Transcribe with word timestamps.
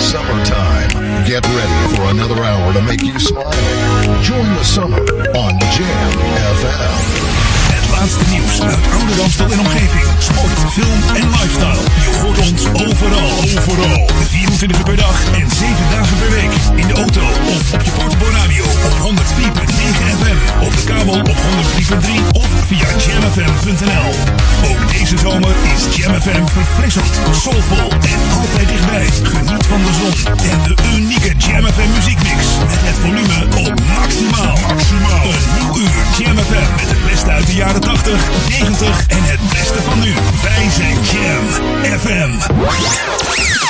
Summertime. 0.00 0.88
Get 1.26 1.44
ready 1.46 1.94
for 1.94 2.02
another 2.10 2.42
hour 2.42 2.72
to 2.72 2.80
make 2.82 3.02
you 3.02 3.18
smile. 3.18 3.52
Join 4.22 4.48
the 4.56 4.64
summer 4.64 5.00
on 5.36 5.52
Jam 5.76 6.10
FM. 6.56 7.40
Laatste 7.90 8.24
nieuws 8.30 8.62
uit 8.62 8.78
oude 8.92 9.14
Ramstel 9.20 9.50
en 9.50 9.60
omgeving. 9.60 10.04
Sport, 10.18 10.72
film 10.72 11.16
en 11.16 11.28
lifestyle. 11.30 11.84
Je 12.00 12.18
hoort 12.22 12.38
ons 12.38 12.66
overal. 12.66 13.30
Overal. 13.58 14.06
24 14.50 14.78
uur 14.78 14.84
per 14.84 14.96
dag 14.96 15.24
en 15.32 15.50
7 15.50 15.74
dagen 15.90 16.18
per 16.18 16.30
week. 16.30 16.52
In 16.74 16.86
de 16.86 16.92
auto 16.94 17.20
of 17.20 17.72
op 17.72 17.82
je 17.82 17.90
portable 17.90 18.62
op 18.84 18.94
104.9 18.98 19.22
FM. 20.18 20.64
Op 20.64 20.76
de 20.76 20.84
kabel 20.84 21.14
op 21.14 21.28
103.3 21.28 21.36
of 22.32 22.48
via 22.66 22.88
jamfm.nl. 23.06 24.10
Ook 24.70 24.92
deze 24.92 25.18
zomer 25.18 25.54
is 25.74 25.96
Jam 25.96 26.20
FM 26.20 26.46
verfrissend, 26.46 27.20
soulvol 27.30 27.90
en 27.90 28.20
altijd 28.38 28.68
dichtbij. 28.68 29.06
Geniet 29.22 29.66
van 29.66 29.80
de 29.84 29.92
zon 29.92 30.34
en 30.50 30.62
de 30.62 30.74
unieke 30.96 31.34
Jam 31.36 31.64
FM 31.66 31.90
muziekmix. 31.94 32.42
Met 32.66 32.80
het 32.88 32.98
volume 32.98 33.68
op 33.68 33.74
maximaal. 33.98 34.58
Maximaal. 34.68 35.24
Een 35.24 35.58
nieuw 35.58 35.76
uur 35.76 35.90
Jam 36.18 36.38
FM 36.38 36.70
met 36.76 36.90
het 36.90 37.04
beste 37.10 37.30
uit 37.30 37.46
de 37.46 37.54
jaren 37.54 37.80
80, 37.80 38.30
90 38.48 39.06
en 39.06 39.22
het 39.22 39.40
beste 39.52 39.82
van 39.82 40.00
nu. 40.00 40.12
Wij 40.42 40.70
zijn 40.70 40.96
Jam 41.10 41.44
FM. 41.98 43.69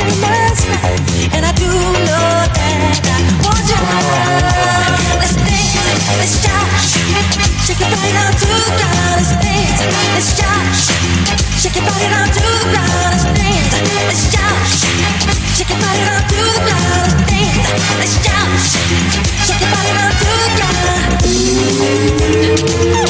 and 0.00 1.44
I 1.44 1.52
do 1.52 1.68
know 1.68 2.28
that 2.56 3.04
I 3.04 3.20
want 3.44 3.68
you. 3.68 3.76
Let's 5.20 5.36
dance, 5.36 5.76
let's 6.16 6.40
shout, 6.40 6.68
shake 7.60 7.80
your 7.80 7.90
body 7.92 8.12
down 8.16 8.32
to 8.32 8.46
the 8.48 8.72
ground. 8.80 9.20
Let's 9.20 9.36
dance, 9.44 9.76
let's 10.16 10.32
shout, 10.40 10.72
shake 11.60 11.76
your 11.76 11.84
body 11.84 12.08
down 12.08 12.32
to 12.32 12.40
the 12.40 12.64
ground. 12.72 13.12
Let's 14.08 14.24
dance, 14.32 14.80
let's 15.28 15.52
shake 15.56 15.68
your 15.68 15.80
body 15.84 16.00
down 16.00 16.24
to 16.32 16.36
the 16.48 16.64
ground. 16.64 17.12
Let's 17.12 17.28
dance, 17.28 17.68
let's 18.00 18.16
shout, 18.24 18.48
shake 19.44 19.60
your 19.60 19.68
body 19.68 19.92
down 19.92 20.12
to 20.16 20.32
the 20.32 20.48
ground. 22.96 23.09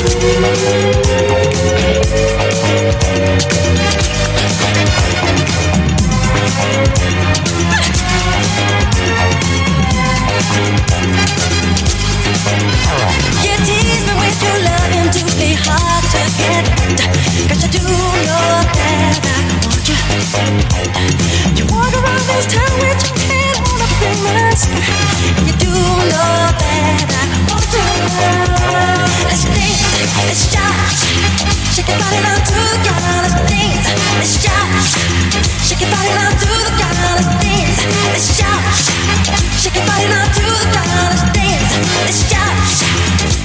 Let's 42.10 42.28
shout. 42.28 42.50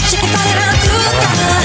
Shake 0.09 0.21
your 0.23 0.31
body 0.33 0.49
out 0.57 0.73
to 0.81 0.89
the 0.89 1.11
ground. 1.17 1.64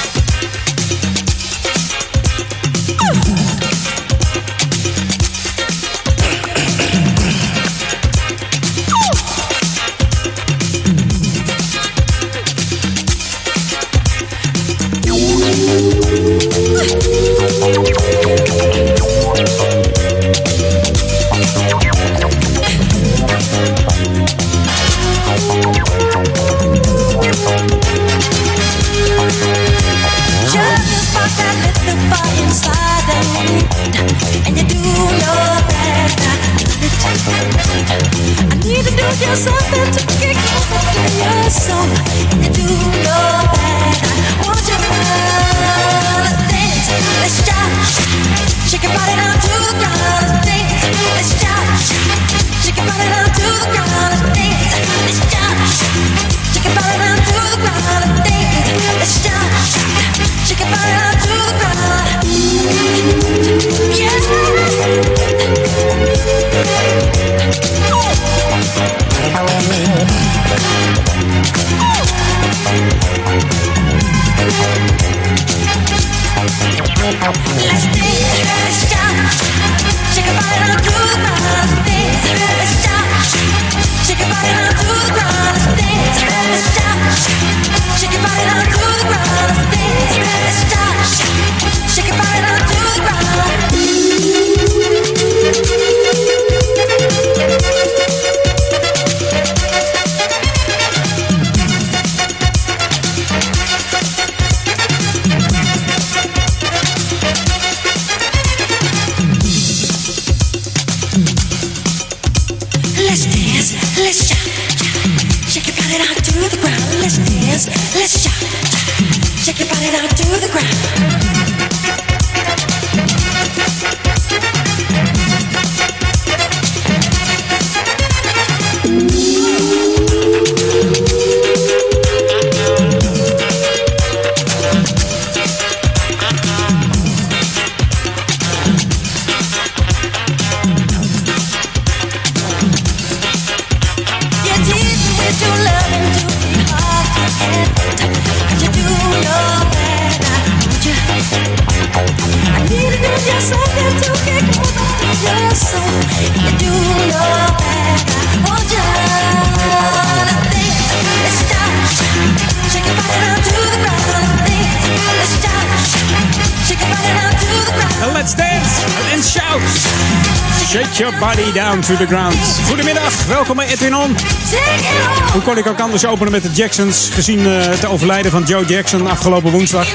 ik 175.61 175.67
ook 175.67 175.79
anders 175.79 176.05
openen 176.05 176.31
met 176.31 176.43
de 176.43 176.49
Jacksons, 176.51 177.09
gezien 177.13 177.39
eh, 177.39 177.65
het 177.65 177.85
overlijden 177.85 178.31
van 178.31 178.43
Joe 178.43 178.65
Jackson 178.65 179.07
afgelopen 179.07 179.51
woensdag. 179.51 179.87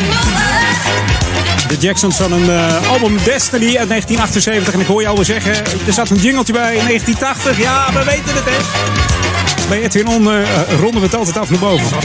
De 1.69 1.77
Jacksons 1.79 2.17
van 2.17 2.33
een 2.33 2.51
eh, 2.51 2.91
album 2.91 3.17
Destiny 3.25 3.77
uit 3.77 3.89
1978. 3.89 4.75
En 4.75 4.81
ik 4.81 4.87
hoor 4.87 5.01
je 5.01 5.09
alweer 5.09 5.25
zeggen, 5.25 5.57
er 5.87 5.93
zat 5.93 6.11
een 6.11 6.17
jingeltje 6.17 6.53
bij 6.53 6.77
in 6.77 6.85
1980. 6.85 7.59
Ja, 7.59 7.93
we 7.93 8.05
weten 8.05 8.35
het 8.35 8.45
hè. 8.45 9.69
Bij 9.69 9.83
Edwin 9.83 10.09
On 10.09 10.33
eh, 10.33 10.39
ronden 10.81 11.01
we 11.01 11.07
het 11.07 11.15
altijd 11.15 11.39
af 11.39 11.51
naar 11.51 11.59
boven. 11.59 11.97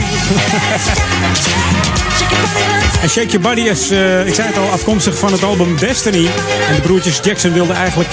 En 3.02 3.08
Shake 3.08 3.28
Your 3.28 3.48
Body 3.48 3.60
is, 3.60 3.90
ik 4.26 4.34
zei 4.34 4.48
het 4.48 4.58
al, 4.58 4.70
afkomstig 4.70 5.18
van 5.18 5.32
het 5.32 5.42
album 5.42 5.76
Destiny. 5.76 6.26
En 6.68 6.74
de 6.74 6.80
broertjes 6.80 7.20
Jackson 7.22 7.52
wilden 7.52 7.76
eigenlijk 7.76 8.12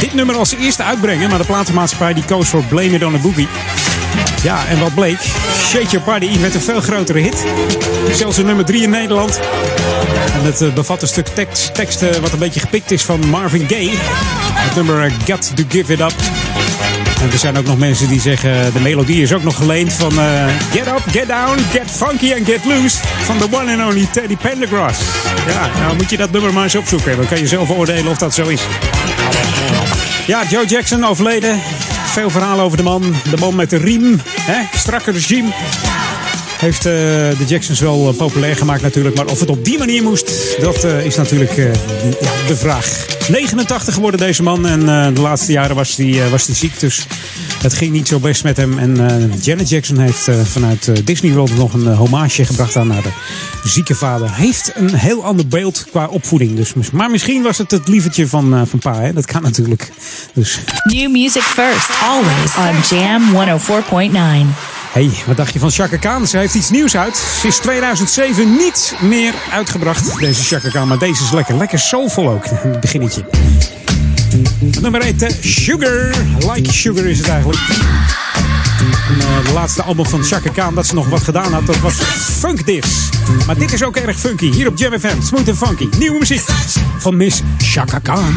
dit 0.00 0.14
nummer 0.14 0.36
als 0.36 0.54
eerste 0.54 0.82
uitbrengen. 0.82 1.28
Maar 1.28 1.38
de 1.38 1.44
platenmaatschappij 1.44 2.14
die 2.14 2.24
koos 2.24 2.48
voor 2.48 2.62
Blame 2.64 2.90
It 2.90 3.04
On 3.04 3.14
A 3.14 3.18
Boogie. 3.18 3.48
Ja, 4.44 4.66
en 4.66 4.78
wat 4.78 4.94
bleek? 4.94 5.18
Shake 5.68 5.86
Your 5.88 6.04
Body 6.04 6.38
met 6.38 6.54
een 6.54 6.60
veel 6.60 6.80
grotere 6.80 7.18
hit. 7.18 7.44
Zelfs 8.12 8.36
een 8.36 8.46
nummer 8.46 8.64
3 8.64 8.82
in 8.82 8.90
Nederland. 8.90 9.40
En 10.34 10.44
het 10.44 10.60
eh, 10.60 10.72
bevat 10.72 11.02
een 11.02 11.08
stuk 11.08 11.26
tekst, 11.26 11.74
tekst 11.74 12.02
eh, 12.02 12.16
wat 12.16 12.32
een 12.32 12.38
beetje 12.38 12.60
gepikt 12.60 12.90
is 12.90 13.02
van 13.02 13.28
Marvin 13.28 13.68
Gaye. 13.68 13.90
Het 14.54 14.74
nummer 14.74 15.04
eh, 15.04 15.12
Got 15.26 15.56
To 15.56 15.62
Give 15.68 15.92
It 15.92 16.00
Up. 16.00 16.12
En 17.22 17.32
er 17.32 17.38
zijn 17.38 17.58
ook 17.58 17.64
nog 17.64 17.78
mensen 17.78 18.08
die 18.08 18.20
zeggen, 18.20 18.72
de 18.72 18.80
melodie 18.80 19.22
is 19.22 19.32
ook 19.32 19.42
nog 19.42 19.56
geleend 19.56 19.92
van 19.92 20.12
Get 20.72 20.86
Up, 20.86 21.02
Get 21.10 21.28
Down, 21.28 21.58
Get 21.70 21.90
Funky 21.90 22.32
and 22.32 22.46
Get 22.46 22.64
Loose 22.64 22.96
van 23.22 23.38
the 23.38 23.46
one 23.50 23.72
and 23.72 23.92
only 23.92 24.08
Teddy 24.12 24.36
Pendergrass. 24.36 25.00
Ja, 25.46 25.70
nou 25.80 25.96
moet 25.96 26.10
je 26.10 26.16
dat 26.16 26.30
nummer 26.30 26.52
maar 26.52 26.64
eens 26.64 26.74
opzoeken. 26.74 27.16
Dan 27.16 27.26
kan 27.26 27.38
je 27.38 27.46
zelf 27.46 27.70
oordelen 27.70 28.10
of 28.10 28.18
dat 28.18 28.34
zo 28.34 28.46
is. 28.46 28.60
Ja, 30.26 30.42
Joe 30.48 30.66
Jackson 30.66 31.04
overleden. 31.04 31.60
Veel 32.14 32.30
verhalen 32.30 32.64
over 32.64 32.76
de 32.76 32.82
man. 32.82 33.02
De 33.30 33.36
man 33.36 33.56
met 33.56 33.70
de 33.70 33.76
riem. 33.76 34.20
Hè? 34.40 34.78
Strakke 34.78 35.10
regime. 35.10 35.52
Heeft 36.58 36.86
eh, 36.86 36.92
de 37.38 37.44
Jacksons 37.46 37.80
wel 37.80 38.08
eh, 38.08 38.16
populair 38.16 38.56
gemaakt 38.56 38.82
natuurlijk. 38.82 39.16
Maar 39.16 39.26
of 39.26 39.40
het 39.40 39.48
op 39.48 39.64
die 39.64 39.78
manier 39.78 40.02
moest, 40.02 40.56
dat 40.60 40.84
eh, 40.84 41.04
is 41.06 41.16
natuurlijk 41.16 41.54
de 42.46 42.56
vraag. 42.56 43.06
89 43.28 43.94
geworden 43.94 44.20
deze 44.20 44.42
man. 44.42 44.66
En 44.66 45.14
de 45.14 45.20
laatste 45.20 45.52
jaren 45.52 45.76
was 45.76 45.96
hij 45.96 46.30
was 46.30 46.48
ziek. 46.50 46.80
Dus 46.80 47.06
het 47.62 47.74
ging 47.74 47.92
niet 47.92 48.08
zo 48.08 48.18
best 48.18 48.44
met 48.44 48.56
hem. 48.56 48.78
En 48.78 49.32
Janet 49.40 49.68
Jackson 49.68 49.98
heeft 49.98 50.28
vanuit 50.42 51.06
Disney 51.06 51.32
World 51.32 51.56
nog 51.56 51.72
een 51.74 51.94
hommage 51.94 52.44
gebracht 52.44 52.76
aan 52.76 52.90
haar 52.90 53.02
zieke 53.62 53.94
vader. 53.94 54.34
Heeft 54.34 54.72
een 54.74 54.94
heel 54.94 55.24
ander 55.24 55.46
beeld 55.46 55.86
qua 55.90 56.06
opvoeding. 56.06 56.56
Dus, 56.56 56.90
maar 56.92 57.10
misschien 57.10 57.42
was 57.42 57.58
het 57.58 57.70
het 57.70 57.88
lievertje 57.88 58.28
van, 58.28 58.66
van 58.66 58.78
pa. 58.78 59.00
Hè? 59.00 59.12
Dat 59.12 59.26
kan 59.26 59.42
natuurlijk. 59.42 59.90
Dus 60.32 60.58
New 60.84 61.10
music 61.10 61.42
first, 61.42 61.90
always 62.02 62.56
on 62.56 62.96
Jam 62.96 63.22
104.9. 64.52 64.73
Hey, 64.94 65.10
wat 65.26 65.36
dacht 65.36 65.52
je 65.52 65.58
van 65.58 65.70
Chaka 65.70 65.96
Khan? 65.96 66.26
Ze 66.26 66.38
heeft 66.38 66.54
iets 66.54 66.70
nieuws 66.70 66.96
uit. 66.96 67.16
Ze 67.40 67.46
is 67.46 67.56
2007 67.56 68.56
niet 68.56 68.94
meer 69.00 69.34
uitgebracht, 69.52 70.18
deze 70.18 70.42
Chaka 70.42 70.68
Khan. 70.68 70.88
Maar 70.88 70.98
deze 70.98 71.22
is 71.22 71.30
lekker, 71.30 71.56
lekker 71.56 71.78
soulvol 71.78 72.30
ook. 72.30 72.44
Het 72.50 72.80
beginnetje. 72.80 73.24
Nummer 74.80 75.00
1, 75.00 75.16
Sugar. 75.40 76.10
Like 76.52 76.72
Sugar 76.72 77.04
is 77.04 77.18
het 77.18 77.28
eigenlijk. 77.28 77.58
En, 79.08 79.20
eh, 79.20 79.52
laatste 79.52 79.82
album 79.82 80.06
van 80.06 80.22
Chaka 80.22 80.50
Khan 80.50 80.74
dat 80.74 80.86
ze 80.86 80.94
nog 80.94 81.08
wat 81.08 81.22
gedaan 81.22 81.52
had, 81.52 81.66
dat 81.66 81.78
was 81.78 81.94
Funk 82.38 82.60
This. 82.60 83.08
Maar 83.46 83.58
dit 83.58 83.72
is 83.72 83.82
ook 83.82 83.96
erg 83.96 84.18
funky. 84.18 84.50
Hier 84.50 84.68
op 84.68 84.78
Jam 84.78 84.98
FM, 84.98 85.22
smooth 85.22 85.48
and 85.48 85.58
funky. 85.58 85.88
Nieuwe 85.98 86.18
muziek 86.18 86.42
van 86.98 87.16
Miss 87.16 87.40
Chaka 87.58 87.98
Khan. 87.98 88.36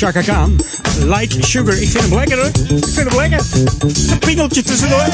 Chaka 0.00 0.20
Khan. 0.22 0.56
Like 1.06 1.42
sugar. 1.42 1.82
Ik 1.82 1.88
vind 1.88 2.04
hem 2.04 2.14
lekker 2.14 2.36
hoor. 2.36 2.46
Ik 2.76 2.84
vind 2.88 3.08
hem 3.08 3.16
lekker. 3.16 3.40
Een 4.10 4.18
pingeltje 4.18 4.62
tussendoor. 4.62 5.04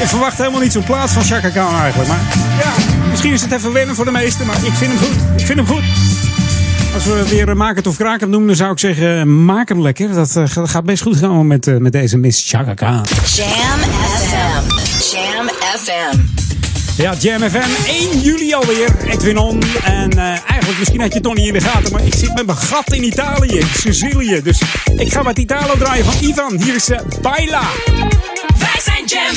Je 0.00 0.04
verwacht 0.06 0.38
helemaal 0.38 0.60
niet 0.60 0.72
zo'n 0.72 0.84
plaat 0.84 1.10
van 1.10 1.22
Chaka 1.22 1.48
Khan 1.48 1.74
eigenlijk. 1.74 2.08
Maar 2.08 2.20
ja, 2.58 2.72
misschien 3.10 3.32
is 3.32 3.42
het 3.42 3.52
even 3.52 3.72
wennen 3.72 3.94
voor 3.94 4.04
de 4.04 4.10
meesten. 4.10 4.46
Maar 4.46 4.56
ik 4.64 4.72
vind 4.72 4.92
hem 4.92 4.98
goed. 4.98 5.40
Ik 5.40 5.46
vind 5.46 5.58
hem 5.58 5.66
goed. 5.66 5.82
Als 6.94 7.04
we 7.04 7.28
weer 7.28 7.56
maak 7.56 7.76
het 7.76 7.86
of 7.86 7.96
kraak 7.96 8.20
het 8.20 8.28
noemen, 8.28 8.48
dan 8.48 8.56
zou 8.56 8.72
ik 8.72 8.78
zeggen, 8.78 9.44
maak 9.44 9.68
hem 9.68 9.82
lekker. 9.82 10.14
Dat 10.14 10.36
eh, 10.36 10.44
gaat 10.46 10.84
best 10.84 11.02
goed 11.02 11.16
gaan 11.16 11.46
met, 11.46 11.66
eh, 11.66 11.76
met 11.76 11.92
deze 11.92 12.18
Miss 12.18 12.50
Chaka 12.50 12.74
Khan. 12.74 13.04
Jam 13.24 13.78
FM. 14.18 14.68
Jam 15.14 15.48
FM. 15.48 16.31
Ja, 16.96 17.14
Jam 17.18 17.40
FM, 17.40 17.86
1 17.86 18.20
juli 18.20 18.54
alweer. 18.54 18.88
Edwin 19.08 19.38
On. 19.38 19.62
En 19.84 20.10
eh, 20.10 20.24
eigenlijk, 20.24 20.78
misschien 20.78 21.00
had 21.00 21.08
je 21.08 21.14
het 21.14 21.22
nog 21.22 21.34
niet 21.34 21.46
in 21.46 21.52
de 21.52 21.60
gaten, 21.60 21.92
maar 21.92 22.04
ik 22.06 22.14
zit 22.14 22.34
met 22.34 22.46
mijn 22.46 22.58
gat 22.58 22.92
in 22.92 23.04
Italië, 23.04 23.58
in 23.58 23.66
Sicilië. 23.76 24.42
Dus 24.42 24.62
ik 24.96 25.12
ga 25.12 25.22
wat 25.22 25.38
Italo 25.38 25.74
draaien 25.78 26.04
van 26.04 26.28
Ivan. 26.28 26.62
Hier 26.62 26.74
is 26.74 26.88
uh, 26.88 26.98
Baila. 27.22 27.62
Wij 28.58 28.80
zijn 28.84 29.04
Jam. 29.06 29.34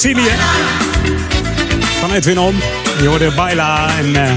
Sicilië. 0.00 0.30
Van 2.00 2.12
Edwin 2.12 2.38
Om. 2.38 2.54
Je 3.00 3.06
hoorde 3.06 3.32
Baila 3.36 3.98
en 3.98 4.16
eh, 4.16 4.32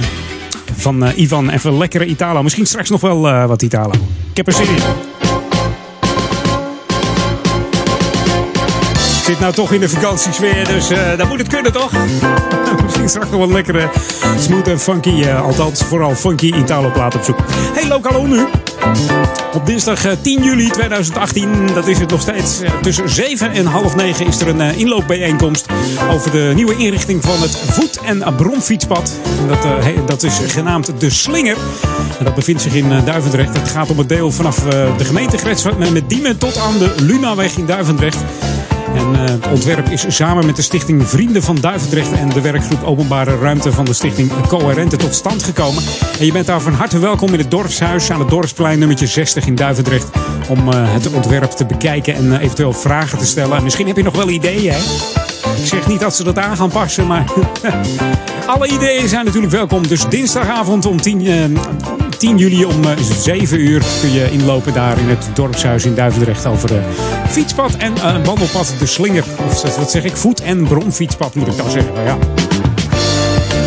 van 0.75 1.03
eh, 1.03 1.17
Ivan 1.17 1.50
even 1.50 1.77
lekkere 1.77 2.05
Italo. 2.05 2.43
Misschien 2.43 2.65
straks 2.65 2.89
nog 2.89 3.01
wel 3.01 3.27
eh, 3.27 3.46
wat 3.46 3.62
Italo. 3.62 3.91
Ik 4.29 4.38
heb 4.38 4.48
er 4.48 4.53
zin 4.53 4.67
in. 4.67 4.75
Ik 8.96 9.29
zit 9.29 9.39
nou 9.39 9.53
toch 9.53 9.72
in 9.72 9.79
de 9.79 9.89
vakantiesfeer, 9.89 10.67
dus 10.67 10.88
dan 11.17 11.27
moet 11.27 11.39
het 11.39 11.48
kunnen 11.48 11.72
toch? 11.72 11.91
Straks 13.10 13.30
nog 13.30 13.42
een 13.42 13.52
lekkere 13.52 13.90
smooth 14.40 14.68
en 14.68 14.80
funky, 14.80 15.24
eh, 15.24 15.42
althans 15.42 15.84
vooral 15.84 16.16
funky 16.16 16.54
Italo 16.54 16.90
plaat 16.92 17.16
op 17.16 17.24
zoek. 17.24 17.38
Hey, 17.74 17.88
lokaal 17.88 18.26
nu. 18.26 18.46
Op 19.54 19.66
dinsdag 19.66 20.06
eh, 20.06 20.12
10 20.22 20.44
juli 20.44 20.70
2018, 20.70 21.68
dat 21.74 21.88
is 21.88 22.00
het 22.00 22.10
nog 22.10 22.22
steeds, 22.22 22.62
eh, 22.62 22.72
tussen 22.82 23.10
7 23.10 23.52
en 23.52 23.66
half 23.66 23.96
9 23.96 24.26
is 24.28 24.40
er 24.42 24.48
een 24.48 24.62
eh, 24.62 24.78
inloopbijeenkomst 24.78 25.66
over 26.12 26.32
de 26.32 26.52
nieuwe 26.56 26.78
inrichting 26.78 27.24
van 27.24 27.42
het 27.42 27.58
voet- 27.58 28.00
en 28.06 28.36
bromfietspad. 28.36 29.12
Dat, 29.48 29.66
eh, 29.66 29.88
dat 30.06 30.24
is 30.24 30.40
genaamd 30.48 30.92
De 31.00 31.10
Slinger. 31.10 31.58
Dat 32.24 32.36
bevindt 32.36 32.62
zich 32.62 32.74
in 32.74 32.92
eh, 32.92 33.06
Duivendrecht. 33.06 33.58
Het 33.58 33.70
gaat 33.70 33.90
om 33.90 33.98
het 33.98 34.10
deel 34.10 34.32
vanaf 34.32 34.66
eh, 34.66 34.98
de 34.98 35.06
gemeentegrens 35.06 35.66
met 35.78 36.10
Diemen 36.10 36.38
tot 36.38 36.58
aan 36.58 36.78
de 36.78 36.96
Lunaweg 37.02 37.58
in 37.58 37.66
Duivendrecht. 37.66 38.18
Eh, 39.04 39.20
het 39.22 39.48
ontwerp 39.48 39.89
is 39.89 40.06
samen 40.08 40.46
met 40.46 40.56
de 40.56 40.62
stichting 40.62 41.08
Vrienden 41.08 41.44
van 41.44 41.56
Duivendrecht 41.56 42.12
en 42.12 42.30
de 42.30 42.42
werkgroep 42.42 42.84
Openbare 42.84 43.38
Ruimte 43.38 43.72
van 43.72 43.86
de 43.86 43.94
stichting 43.94 44.32
Coherente 44.48 44.96
tot 44.96 45.16
stand 45.16 45.44
gekomen. 45.44 45.84
En 46.20 46.26
je 46.26 46.32
bent 46.32 46.46
daar 46.46 46.62
van 46.62 46.74
harte 46.74 47.00
welkom 47.00 47.34
in 47.34 47.39
het 47.39 47.52
dorpshuis 47.52 48.12
aan 48.12 48.20
het 48.20 48.30
Dorpsplein 48.30 48.80
nummertje 48.80 49.08
60 49.08 49.46
in 49.46 49.56
Duivendrecht. 49.56 50.10
Om 50.50 50.72
eh, 50.72 50.94
het 50.94 51.13
ontwerp 51.13 51.52
te 51.52 51.66
bekijken 51.66 52.16
en 52.16 52.34
eh, 52.34 52.44
eventueel 52.44 52.74
vragen 52.74 53.18
te 53.18 53.26
stellen. 53.26 53.58
En 53.58 53.63
misschien 53.63 53.88
heb 53.88 53.96
je 53.98 54.04
nog 54.04 54.16
wel 54.16 54.30
ideeën, 54.30 54.74
hè? 54.74 54.80
Ik 55.58 55.66
zeg 55.66 55.88
niet 55.88 56.00
dat 56.00 56.16
ze 56.16 56.24
dat 56.24 56.38
aan 56.38 56.58
gaan 56.58 56.70
passen, 56.70 57.08
maar 57.08 57.26
alle 58.54 58.68
ideeën 58.68 59.08
zijn 59.08 59.26
natuurlijk 59.26 59.54
welkom. 59.54 59.88
Dus 59.88 60.08
dinsdagavond 60.10 60.86
om 60.86 61.02
10, 61.02 61.28
eh, 61.28 61.44
10 62.24 62.38
juli 62.38 62.66
om 62.66 62.84
eh, 62.84 62.98
7 63.20 63.60
uur 63.60 63.84
kun 64.02 64.12
je 64.12 64.32
inlopen 64.32 64.74
daar 64.74 65.00
in 65.00 65.08
het 65.10 65.30
dorpshuis 65.34 65.86
in 65.86 65.96
Duivendrecht 65.96 66.46
over 66.46 66.68
de 66.68 66.82
fietspad 67.30 67.76
en 67.76 67.96
eh, 67.96 68.26
wandelpad 68.26 68.74
De 68.80 68.86
Slinger. 68.86 69.24
Of 69.46 69.76
wat 69.78 69.92
zeg 69.92 70.04
ik, 70.04 70.16
voet- 70.16 70.42
en 70.42 70.64
bromfietspad 70.64 71.36
moet 71.36 71.48
ik 71.48 71.58
dan 71.58 71.70
zeggen. 71.70 71.94
Maar 71.94 72.04
ja, 72.04 72.18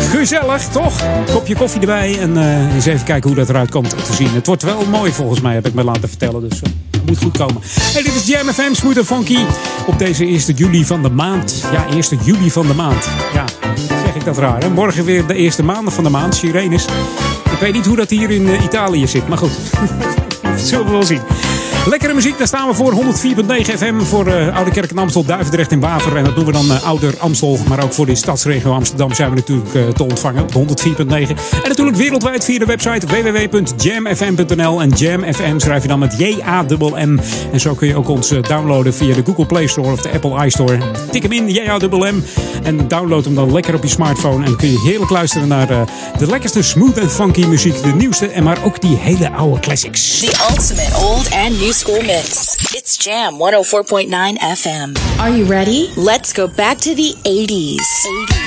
Gezellig, 0.09 0.63
toch? 0.67 1.01
Kopje 1.31 1.55
koffie 1.55 1.79
erbij 1.79 2.19
en 2.19 2.37
eh, 2.37 2.75
eens 2.75 2.85
even 2.85 3.05
kijken 3.05 3.29
hoe 3.29 3.39
dat 3.39 3.49
eruit 3.49 3.71
komt 3.71 3.89
te 3.89 4.13
zien. 4.13 4.29
Het 4.33 4.47
wordt 4.47 4.63
wel 4.63 4.85
mooi 4.85 5.11
volgens 5.11 5.41
mij, 5.41 5.53
heb 5.53 5.67
ik 5.67 5.73
me 5.73 5.83
laten 5.83 6.09
vertellen. 6.09 6.49
Dus 6.49 6.61
eh, 6.61 6.69
het 6.91 7.05
moet 7.05 7.17
goed 7.17 7.37
komen. 7.37 7.61
Hey, 7.93 8.03
dit 8.03 8.15
is 8.15 8.27
Jam 8.27 8.47
FM, 8.47 8.73
Smooth 8.73 9.05
Funky. 9.05 9.37
Op 9.87 9.99
deze 9.99 10.23
1 10.23 10.39
juli 10.55 10.85
van 10.85 11.01
de 11.01 11.09
maand. 11.09 11.63
Ja, 11.71 11.85
1 11.89 12.03
juli 12.23 12.51
van 12.51 12.67
de 12.67 12.73
maand. 12.73 13.07
Ja, 13.33 13.45
ik 14.17 14.25
dat 14.25 14.37
raar. 14.37 14.61
Hè? 14.61 14.69
Morgen 14.69 15.05
weer 15.05 15.25
de 15.27 15.33
eerste 15.33 15.63
maandag 15.63 15.93
van 15.93 16.03
de 16.03 16.09
maand, 16.09 16.35
Sirenes. 16.35 16.85
Ik 17.51 17.59
weet 17.59 17.73
niet 17.73 17.85
hoe 17.85 17.95
dat 17.95 18.09
hier 18.09 18.29
in 18.29 18.47
eh, 18.47 18.63
Italië 18.63 19.07
zit, 19.07 19.27
maar 19.27 19.37
goed. 19.37 19.51
dat 20.41 20.59
zullen 20.59 20.85
we 20.85 20.91
wel 20.91 21.03
zien. 21.03 21.21
Lekkere 21.89 22.13
muziek, 22.13 22.37
daar 22.37 22.47
staan 22.47 22.67
we 22.67 22.73
voor 22.73 22.93
104.9 22.93 22.99
FM 23.77 23.99
voor 23.99 24.27
eh, 24.27 24.55
Oude 24.55 24.71
Kerk 24.71 24.91
en 24.91 24.97
Amstel, 24.97 25.25
Duivendrecht 25.25 25.71
en 25.71 25.79
Waver. 25.79 26.15
En 26.15 26.23
dat 26.23 26.35
doen 26.35 26.45
we 26.45 26.51
dan 26.51 26.71
eh, 26.71 26.83
Ouder 26.83 27.13
Amstel, 27.17 27.59
maar 27.67 27.83
ook 27.83 27.93
voor 27.93 28.05
de 28.05 28.15
stadsregio 28.15 28.71
Amsterdam 28.71 29.13
zijn 29.13 29.29
we 29.29 29.35
natuurlijk 29.35 29.73
eh, 29.73 29.87
te 29.87 30.03
ontvangen 30.03 30.43
op 30.43 30.51
104.9. 30.53 30.57
En 31.07 31.37
natuurlijk 31.67 31.97
wereldwijd 31.97 32.45
via 32.45 32.59
de 32.59 32.65
website 32.65 33.07
www.jamfm.nl. 33.07 34.81
En 34.81 34.89
Jam 34.89 35.33
FM 35.33 35.59
schrijf 35.59 35.81
je 35.81 35.87
dan 35.87 35.99
met 35.99 36.15
J-A-M-M. 36.17 37.19
En 37.51 37.59
zo 37.59 37.73
kun 37.73 37.87
je 37.87 37.95
ook 37.95 38.07
ons 38.07 38.29
downloaden 38.29 38.93
via 38.93 39.13
de 39.13 39.23
Google 39.25 39.45
Play 39.45 39.67
Store 39.67 39.91
of 39.91 40.01
de 40.01 40.11
Apple 40.11 40.45
iStore. 40.45 40.77
Tik 41.11 41.21
hem 41.21 41.31
in, 41.31 41.49
J-A-M-M. 41.49 42.23
En 42.63 42.87
download 42.87 43.25
hem 43.25 43.35
dan 43.35 43.51
lekker 43.51 43.75
op 43.75 43.83
je 43.83 43.89
smartphone. 43.89 44.37
En 44.37 44.45
dan 44.45 44.55
kun 44.55 44.71
je 44.71 44.79
heerlijk 44.79 45.11
luisteren 45.11 45.47
naar 45.47 45.67
de 46.17 46.27
lekkerste 46.27 46.61
smooth 46.61 46.97
en 46.97 47.09
funky 47.09 47.45
muziek. 47.45 47.81
De 47.81 47.93
nieuwste, 47.93 48.27
en 48.27 48.43
maar 48.43 48.57
ook 48.63 48.81
die 48.81 48.95
hele 48.95 49.31
oude 49.31 49.59
classics. 49.59 50.19
The 50.19 50.45
ultimate 50.49 50.95
old 50.95 51.31
and 51.31 51.59
new 51.59 51.75
school 51.77 52.01
mix. 52.01 52.73
It's 52.73 52.97
Jam 52.97 53.35
104.9 53.35 54.09
FM. 54.37 55.19
Are 55.19 55.29
you 55.29 55.45
ready? 55.45 55.93
Let's 55.95 56.33
go 56.33 56.47
back 56.47 56.79
to 56.79 56.95
the 56.95 57.13
80s. 57.23 57.77
80s. 57.77 58.46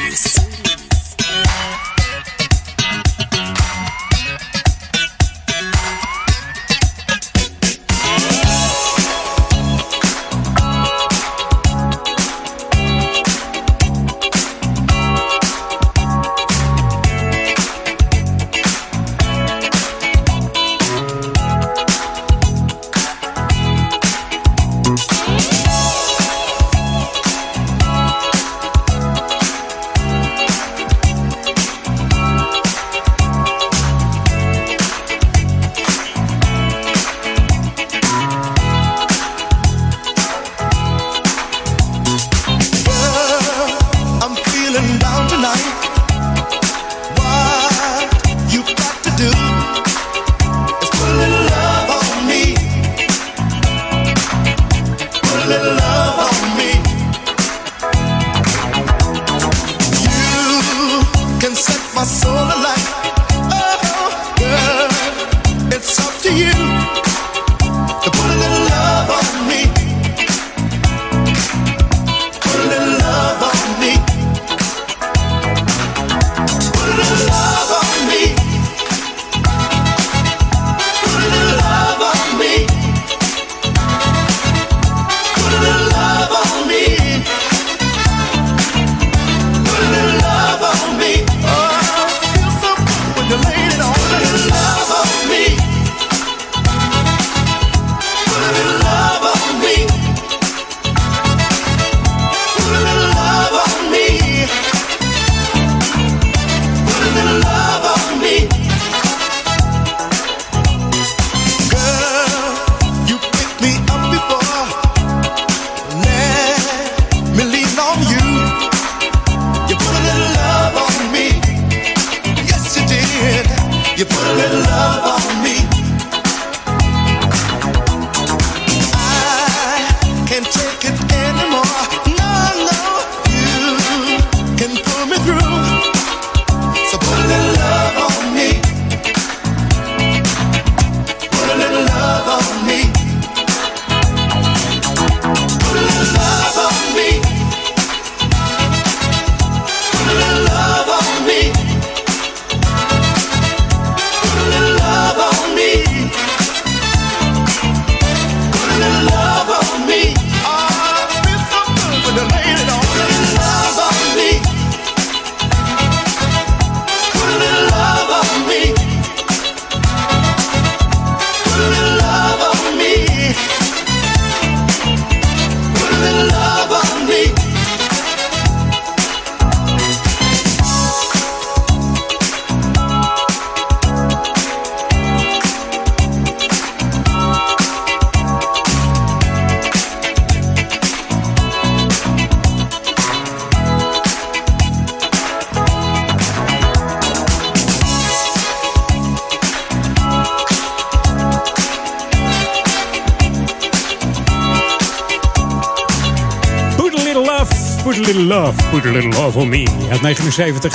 Little 207.84 208.22
love, 208.22 208.56
put 208.70 208.84
a 208.84 208.90
little 208.90 209.10
love 209.10 209.38
on 209.38 209.48
me. 209.48 209.66
Uit 209.90 210.02
79. 210.02 210.72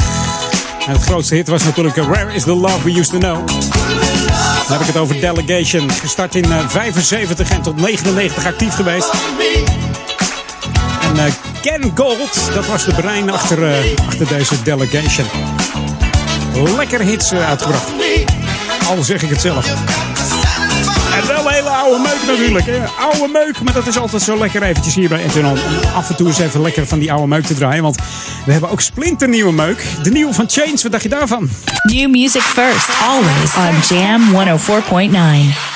En 0.88 0.92
het 0.92 1.04
grootste 1.04 1.36
hit 1.36 1.48
was 1.48 1.64
natuurlijk 1.64 1.96
uh, 1.96 2.08
Where 2.08 2.34
is 2.34 2.44
the 2.44 2.56
love 2.56 2.84
we 2.84 2.92
used 3.00 3.12
to 3.12 3.18
know. 3.18 3.48
Dan 3.48 4.72
heb 4.72 4.80
ik 4.80 4.88
het 4.88 4.98
over 4.98 5.20
Delegation. 5.20 5.92
Gestart 5.92 6.36
in 6.36 6.46
uh, 6.50 6.70
75 6.70 7.50
en 7.50 7.62
tot 7.62 7.82
99 7.82 8.46
actief 8.46 8.74
geweest. 8.74 9.12
En 11.02 11.16
uh, 11.16 11.24
Ken 11.62 11.92
Gold, 11.96 12.54
dat 12.54 12.68
was 12.68 12.86
de 12.86 12.94
brein 12.94 13.30
achter, 13.32 13.60
uh, 13.60 13.78
achter 14.08 14.28
deze 14.28 14.62
Delegation. 14.64 15.28
Lekker 16.78 17.00
hits 17.00 17.34
uh, 17.34 17.48
uitgebracht. 17.48 17.88
Al 18.88 19.04
zeg 19.04 19.24
ik 19.24 19.30
het 19.30 19.42
zelf. 19.42 19.74
En 21.16 21.28
wel 21.28 21.50
hele 21.50 21.70
oude 21.70 22.02
meuk 22.02 22.28
natuurlijk. 22.28 22.66
Hè? 22.66 22.80
Oude 23.00 23.28
meuk, 23.34 23.62
maar 23.64 23.74
dat 23.74 23.88
is 23.88 23.98
altijd 23.98 24.22
zo 24.22 24.38
lekker 24.38 24.64
eventjes 24.64 24.96
hier 24.96 25.10
bij 25.10 25.24
Edwin 25.24 25.46
om 25.46 25.58
af 25.96 26.10
en 26.10 26.16
toe 26.16 26.28
eens 26.28 26.40
even 26.40 26.62
lekker 26.62 26.88
van 26.88 27.00
die 27.00 27.12
oude 27.12 27.28
meuk 27.28 27.46
te 27.46 27.54
draaien. 27.54 27.84
Want 27.84 27.96
we 28.46 28.52
hebben 28.52 28.70
ook 28.70 28.82
splinternieuwe 28.82 29.52
meuk. 29.52 29.84
De 30.04 30.12
nieuwe 30.12 30.34
van 30.34 30.46
Change, 30.50 30.80
wat 30.82 30.92
dacht 30.92 31.04
je 31.04 31.10
daarvan? 31.10 31.50
New 31.84 32.10
music 32.10 32.42
first, 32.42 32.90
always 33.04 33.56
on 33.56 33.98
Jam 33.98 34.22
104.9. 35.52 35.76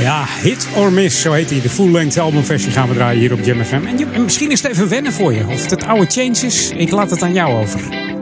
Ja, 0.00 0.24
Hit 0.42 0.68
or 0.74 0.92
Miss, 0.92 1.20
zo 1.20 1.32
heet 1.32 1.50
hij. 1.50 1.60
De 1.60 1.68
full-length 1.68 2.18
albumversie 2.18 2.70
gaan 2.70 2.88
we 2.88 2.94
draaien 2.94 3.20
hier 3.20 3.32
op 3.32 3.40
Jam 3.44 3.64
FM. 3.64 3.86
En, 3.86 3.98
je, 3.98 4.06
en 4.12 4.22
misschien 4.24 4.50
is 4.50 4.62
het 4.62 4.72
even 4.72 4.88
wennen 4.88 5.12
voor 5.12 5.32
je. 5.32 5.46
Of 5.46 5.62
het 5.62 5.70
het 5.70 5.86
oude 5.86 6.06
Change 6.10 6.46
is, 6.46 6.70
ik 6.70 6.90
laat 6.90 7.10
het 7.10 7.22
aan 7.22 7.32
jou 7.32 7.62
over. 7.62 8.15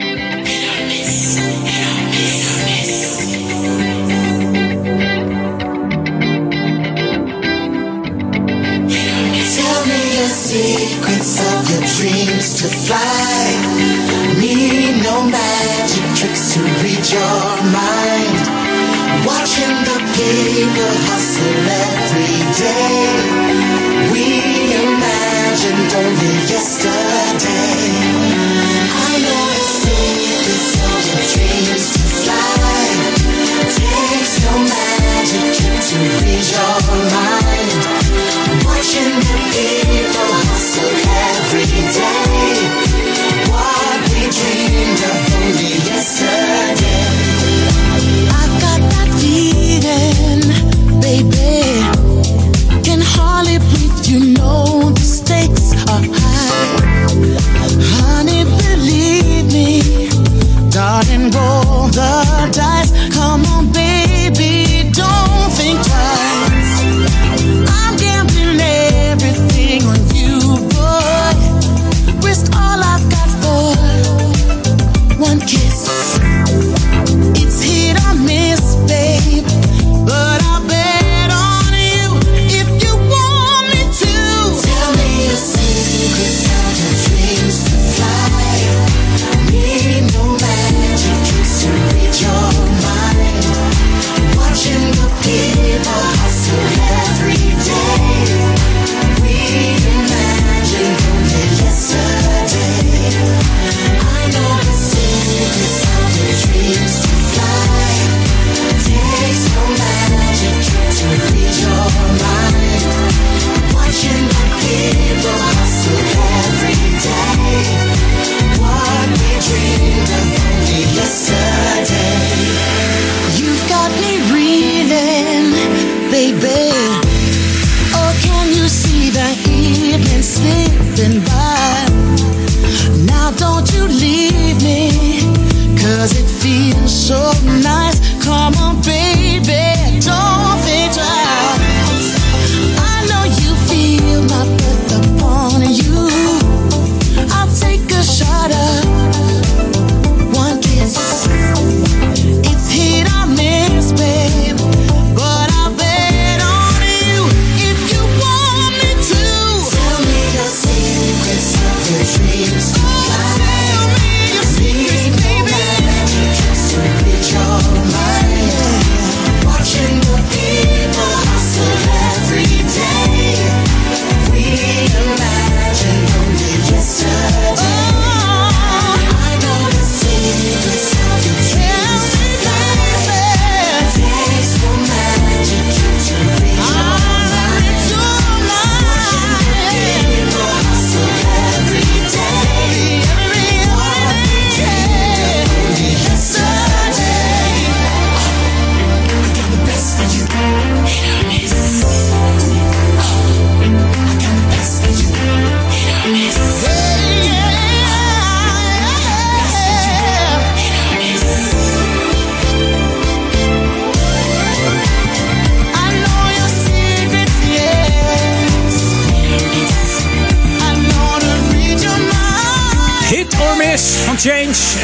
To 12.64 12.70
fly. 12.70 13.44
Need 14.40 15.02
no 15.02 15.20
magic 15.22 16.06
tricks 16.16 16.54
to 16.54 16.60
read 16.80 17.04
your 17.12 17.44
mind. 17.68 18.44
Watching 19.28 19.76
the 19.88 19.98
people 20.16 20.94
hustle 21.08 21.60
every 21.84 22.36
day. 22.56 23.04
We 24.12 24.24
imagined 24.80 25.92
only 25.92 26.34
yesterday. 26.48 27.84
I 29.08 29.12
know 29.24 29.44
the 29.56 29.64
secrets 29.84 30.68
of 30.88 31.00
your 31.08 31.22
dreams 31.32 31.86
to 31.92 32.02
fly. 32.24 32.88
Takes 33.76 34.34
no 34.40 34.52
magic 34.72 35.46
trick 35.58 35.78
to 35.90 35.96
read 36.24 36.46
your 36.54 36.76
mind. 37.12 37.80
Watching 38.64 39.16
the 39.28 39.36
people 39.52 40.30
hustle 40.48 40.94
every 41.28 41.68
day. 41.92 42.43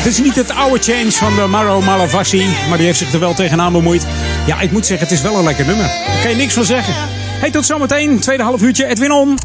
Het 0.00 0.08
is 0.08 0.20
niet 0.20 0.36
het 0.36 0.50
oude 0.50 0.82
Change 0.82 1.10
van 1.10 1.34
de 1.34 1.46
Maro 1.46 1.80
Malavasi, 1.80 2.46
maar 2.68 2.76
die 2.76 2.86
heeft 2.86 2.98
zich 2.98 3.12
er 3.12 3.20
wel 3.20 3.34
tegenaan 3.34 3.72
bemoeid. 3.72 4.06
Ja, 4.46 4.60
ik 4.60 4.70
moet 4.70 4.86
zeggen, 4.86 5.08
het 5.08 5.16
is 5.16 5.22
wel 5.22 5.36
een 5.36 5.44
lekker 5.44 5.66
nummer. 5.66 5.86
Daar 5.86 6.20
kan 6.22 6.30
je 6.30 6.36
niks 6.36 6.54
van 6.54 6.64
zeggen. 6.64 6.94
Hey, 7.40 7.50
tot 7.50 7.66
zometeen. 7.66 8.20
Tweede 8.20 8.42
half 8.42 8.62
uurtje. 8.62 8.86
Edwin 8.86 9.12
On. 9.12 9.38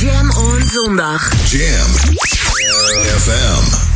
Jam 0.00 0.30
on 0.30 0.62
zondag. 0.68 1.32
Jam 1.50 1.90
FM. 3.18 3.91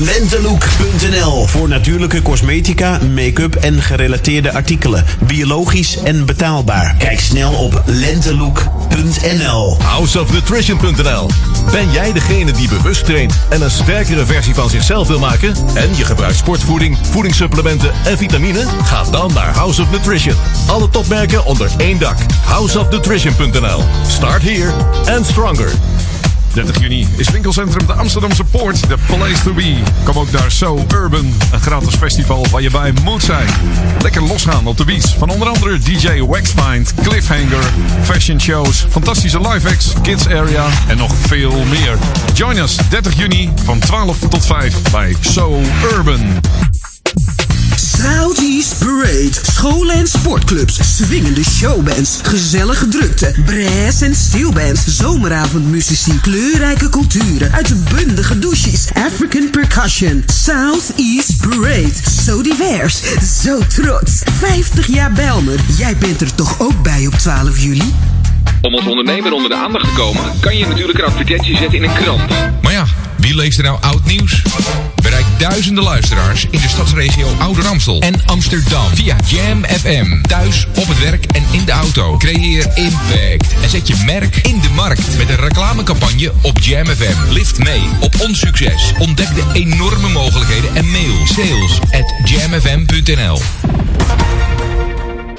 Lentelook.nl 0.00 1.46
voor 1.46 1.68
natuurlijke 1.68 2.22
cosmetica, 2.22 2.98
make-up 3.14 3.54
en 3.54 3.82
gerelateerde 3.82 4.52
artikelen. 4.52 5.04
Biologisch 5.26 5.96
en 5.96 6.26
betaalbaar. 6.26 6.94
Kijk 6.98 7.20
snel 7.20 7.52
op 7.52 7.82
lentelook.nl. 7.86 9.76
Houseofnutrition.nl 9.82 11.30
Ben 11.72 11.90
jij 11.90 12.12
degene 12.12 12.52
die 12.52 12.68
bewust 12.68 13.04
traint 13.04 13.38
en 13.48 13.62
een 13.62 13.70
sterkere 13.70 14.26
versie 14.26 14.54
van 14.54 14.70
zichzelf 14.70 15.08
wil 15.08 15.18
maken? 15.18 15.54
En 15.74 15.96
je 15.96 16.04
gebruikt 16.04 16.36
sportvoeding, 16.36 16.98
voedingssupplementen 17.10 17.90
en 18.04 18.18
vitamine? 18.18 18.64
Ga 18.84 19.04
dan 19.04 19.32
naar 19.34 19.54
House 19.54 19.82
of 19.82 19.90
Nutrition. 19.90 20.36
Alle 20.66 20.88
topmerken 20.88 21.44
onder 21.44 21.70
één 21.76 21.98
dak. 21.98 22.16
Houseofnutrition.nl 22.44 23.84
Start 24.06 24.42
here 24.42 24.72
and 25.16 25.26
stronger. 25.26 25.70
30 26.52 26.80
juni 26.80 27.08
is 27.16 27.30
winkelcentrum 27.30 27.86
de 27.86 27.92
Amsterdamse 27.92 28.44
Poort, 28.44 28.88
de 28.88 28.96
place 29.06 29.42
to 29.42 29.52
be. 29.52 29.76
Kom 30.04 30.18
ook 30.18 30.30
naar 30.30 30.50
So 30.50 30.84
Urban, 30.94 31.34
een 31.52 31.60
gratis 31.60 31.94
festival 31.94 32.46
waar 32.50 32.62
je 32.62 32.70
bij 32.70 32.92
moet 33.04 33.22
zijn. 33.22 33.48
Lekker 34.02 34.22
losgaan 34.22 34.66
op 34.66 34.76
de 34.76 34.84
beats 34.84 35.14
van 35.14 35.30
onder 35.30 35.48
andere 35.48 35.78
DJ 35.78 36.20
Waxmind, 36.22 36.94
Cliffhanger, 37.02 37.72
fashion 38.02 38.40
shows, 38.40 38.86
fantastische 38.90 39.40
live 39.40 39.68
acts, 39.68 39.92
kids 40.02 40.26
area 40.26 40.66
en 40.88 40.96
nog 40.96 41.14
veel 41.14 41.64
meer. 41.64 41.98
Join 42.34 42.58
us 42.58 42.76
30 42.88 43.14
juni 43.16 43.52
van 43.64 43.78
12 43.78 44.18
tot 44.18 44.46
5 44.46 44.82
bij 44.90 45.16
So 45.20 45.60
Urban. 45.92 46.40
Southeast 48.02 48.78
Parade. 48.78 49.30
Scholen 49.42 49.94
en 49.94 50.06
sportclubs. 50.06 50.96
Swingende 50.96 51.44
showbands. 51.44 52.18
Gezellige 52.22 52.88
drukte. 52.88 53.34
Brass 53.44 54.00
en 54.00 54.14
steelbands. 54.14 54.82
Zomeravondmuzici. 54.86 56.20
Kleurrijke 56.20 56.88
culturen. 56.88 57.52
Uitbundige 57.52 58.38
douches. 58.38 58.88
African 58.94 59.50
percussion. 59.50 60.24
Southeast 60.26 61.40
Parade. 61.40 61.92
Zo 62.24 62.42
divers. 62.42 63.02
Zo 63.42 63.58
trots. 63.68 64.22
50 64.38 64.86
jaar 64.86 65.12
Belmer. 65.12 65.60
Jij 65.76 65.96
bent 65.96 66.20
er 66.20 66.34
toch 66.34 66.60
ook 66.60 66.82
bij 66.82 67.06
op 67.06 67.14
12 67.14 67.58
juli? 67.58 67.94
Om 68.62 68.74
als 68.74 68.86
ondernemer 68.86 69.32
onder 69.32 69.50
de 69.50 69.56
aandacht 69.56 69.84
te 69.84 69.92
komen, 69.92 70.22
kan 70.40 70.56
je 70.56 70.66
natuurlijk 70.66 70.98
een 70.98 71.04
advertentie 71.04 71.56
zetten 71.56 71.78
in 71.78 71.84
een 71.84 71.94
krant. 71.94 72.30
Maar 72.62 72.72
ja, 72.72 72.84
wie 73.16 73.34
leest 73.34 73.58
er 73.58 73.64
nou 73.64 73.78
oud 73.80 74.04
nieuws? 74.04 74.42
Bereik 75.02 75.24
duizenden 75.38 75.84
luisteraars 75.84 76.46
in 76.50 76.60
de 76.60 76.68
stadsregio 76.68 77.28
Ouder 77.38 77.66
Amstel 77.66 78.00
en 78.00 78.14
Amsterdam 78.26 78.86
via 78.94 79.16
Jam 79.26 79.64
FM. 79.64 80.22
Thuis, 80.22 80.66
op 80.76 80.88
het 80.88 80.98
werk 80.98 81.24
en 81.24 81.42
in 81.50 81.64
de 81.64 81.72
auto. 81.72 82.16
Creëer 82.16 82.66
impact 82.74 83.54
en 83.62 83.68
zet 83.68 83.88
je 83.88 84.02
merk 84.06 84.36
in 84.36 84.60
de 84.60 84.70
markt 84.74 85.16
met 85.16 85.28
een 85.28 85.36
reclamecampagne 85.36 86.32
op 86.42 86.58
Jam 86.58 86.86
FM. 86.86 87.32
Lift 87.32 87.58
mee 87.58 87.82
op 88.00 88.14
ons 88.18 88.38
succes. 88.38 88.92
Ontdek 88.98 89.34
de 89.34 89.44
enorme 89.52 90.08
mogelijkheden 90.08 90.76
en 90.76 90.90
mail 90.90 91.26
sales 91.26 91.78
at 91.80 92.14
jamfm.nl. 92.24 93.38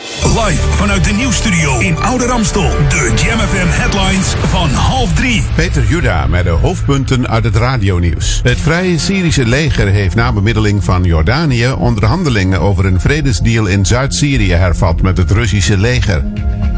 Live 0.02 0.72
vanuit 0.72 1.04
de 1.04 1.12
nieuwsstudio 1.12 1.80
in 1.80 1.98
Ouder 1.98 2.32
Amstel. 2.32 2.70
De 2.90 3.14
Jam 3.16 3.40
FM 3.40 3.68
headlines 3.68 4.28
van 4.28 4.70
half 4.70 5.14
drie. 5.14 5.44
Peter 5.56 5.84
Juda 5.84 6.28
met 6.28 6.44
de 6.44 6.50
hoofdpunten 6.50 7.28
uit 7.28 7.44
het 7.44 7.56
radionieuws. 7.56 8.40
Het 8.44 8.60
Vrije 8.60 8.98
Syrische 8.98 9.46
leger 9.46 9.88
heeft 9.88 10.16
na 10.16 10.34
bemiddeling 10.34 10.84
van 10.84 11.04
Jordanië 11.04 11.72
onderhandelingen 11.72 12.60
over 12.60 12.86
een 12.86 13.00
vredesdeal 13.00 13.66
in 13.66 13.86
Zuid-Syrië 13.86 14.54
hervat 14.54 15.02
met 15.02 15.18
het 15.18 15.32
Russische 15.32 15.78
leger. 15.78 16.24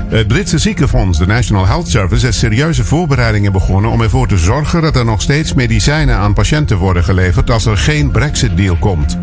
Het 0.08 0.28
Britse 0.28 0.58
ziekenfonds, 0.58 1.18
de 1.18 1.26
National 1.26 1.66
Health 1.66 1.88
Service, 1.88 2.26
heeft 2.26 2.38
serieuze 2.38 2.84
voorbereidingen 2.84 3.52
begonnen 3.52 3.92
om 3.92 4.02
ervoor 4.02 4.28
te 4.28 4.38
zorgen 4.38 4.82
dat 4.82 4.96
er 4.96 5.06
nog 5.06 5.22
steeds 5.22 5.54
medicijnen 5.54 6.16
aan 6.16 6.34
patiënten 6.34 6.78
worden 6.78 7.04
geleverd 7.04 7.52
als 7.52 7.66
er 7.66 7.78
geen 7.78 8.12
Brexit-deal 8.12 8.76
komt. 8.76 9.18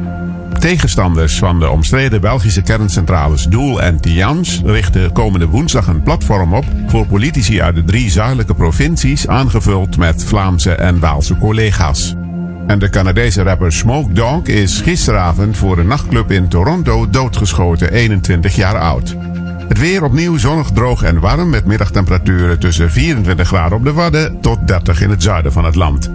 Tegenstanders 0.61 1.39
van 1.39 1.61
de 1.61 1.71
omstreden 1.71 2.21
Belgische 2.21 2.63
kerncentrales 2.63 3.45
Doel 3.45 3.83
en 3.83 4.01
Tihange 4.01 4.61
richten 4.65 5.13
komende 5.13 5.47
woensdag 5.47 5.87
een 5.87 6.03
platform 6.03 6.55
op 6.55 6.65
voor 6.87 7.07
politici 7.07 7.63
uit 7.63 7.75
de 7.75 7.85
drie 7.85 8.11
zuidelijke 8.11 8.55
provincies, 8.55 9.29
aangevuld 9.29 9.97
met 9.97 10.25
Vlaamse 10.25 10.75
en 10.75 11.01
Waalse 11.01 11.37
collega's. 11.37 12.15
En 12.67 12.79
de 12.79 12.89
Canadese 12.89 13.43
rapper 13.43 13.73
Smoke 13.73 14.13
Dogg 14.13 14.47
is 14.47 14.81
gisteravond 14.81 15.57
voor 15.57 15.79
een 15.79 15.87
nachtclub 15.87 16.31
in 16.31 16.49
Toronto 16.49 17.11
doodgeschoten, 17.11 17.93
21 17.93 18.57
jaar 18.57 18.79
oud. 18.79 19.17
Het 19.69 19.79
weer 19.79 20.05
opnieuw 20.05 20.37
zonnig, 20.37 20.71
droog 20.71 21.03
en 21.03 21.21
warm 21.21 21.51
met 21.51 21.65
middagtemperaturen 21.65 22.59
tussen 22.59 22.91
24 22.91 23.47
graden 23.47 23.79
op 23.79 23.85
de 23.85 23.93
Wadden 23.93 24.41
tot 24.41 24.59
30 24.67 25.01
in 25.01 25.11
het 25.11 25.23
zuiden 25.23 25.53
van 25.53 25.65
het 25.65 25.75
land. 25.75 26.11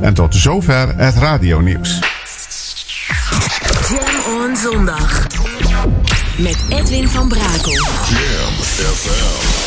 En 0.00 0.14
tot 0.14 0.34
zover 0.34 0.94
het 0.96 1.14
radionieuws. 1.14 2.07
Zondag. 4.56 5.26
Met 6.36 6.56
Edwin 6.68 7.08
van 7.08 7.28
Brakel. 7.28 7.72
Jam 7.72 8.52
FM. 8.62 9.58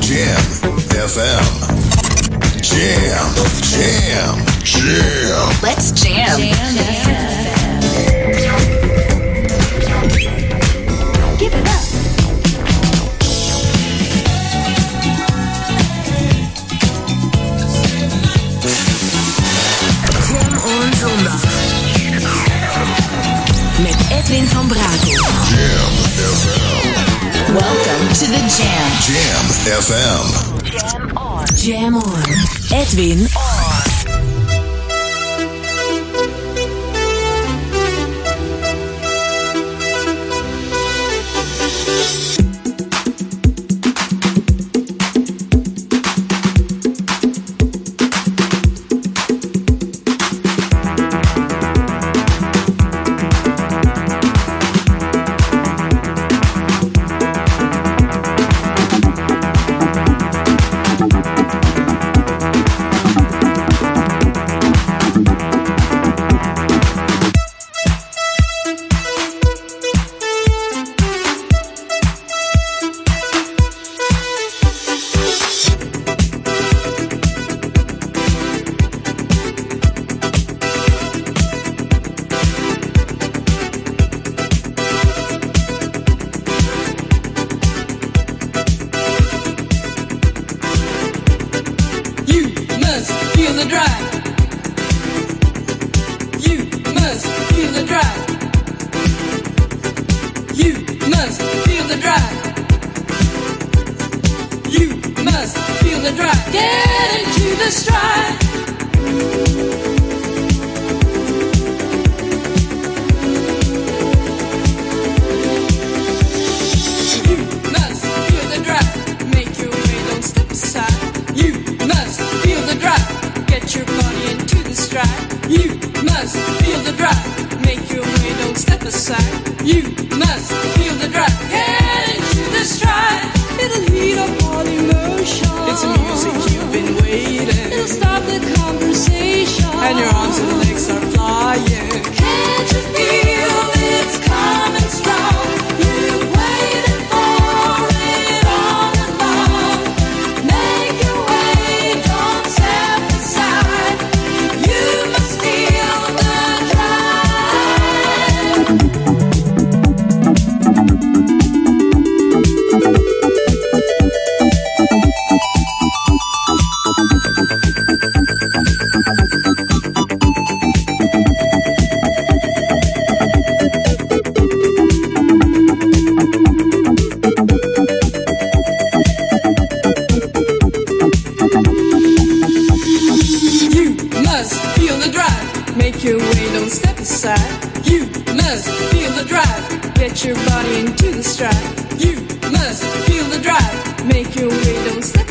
Jam 0.00 1.08
FM. 1.08 1.72
Jam, 2.60 3.32
jam, 3.60 4.51
jam. 4.72 5.62
Let's 5.62 5.92
jam. 5.92 6.38
Give 11.38 11.54
it 11.54 11.68
up. 11.68 11.84
Jam 20.28 20.52
on 20.58 20.92
zondag. 21.00 21.40
Met 23.78 23.96
Edwin 24.10 24.46
van 24.46 24.68
Brakel. 24.68 25.24
Jam 25.50 25.92
FM. 26.14 26.60
Welcome 27.52 28.08
to 28.12 28.26
the 28.26 28.42
Jam. 28.56 28.90
Jam 29.06 29.46
FM. 29.82 30.50
Jam 31.56 31.94
on. 31.94 32.22
Edwin 32.70 33.18
on. 33.20 33.26
You 33.32 33.41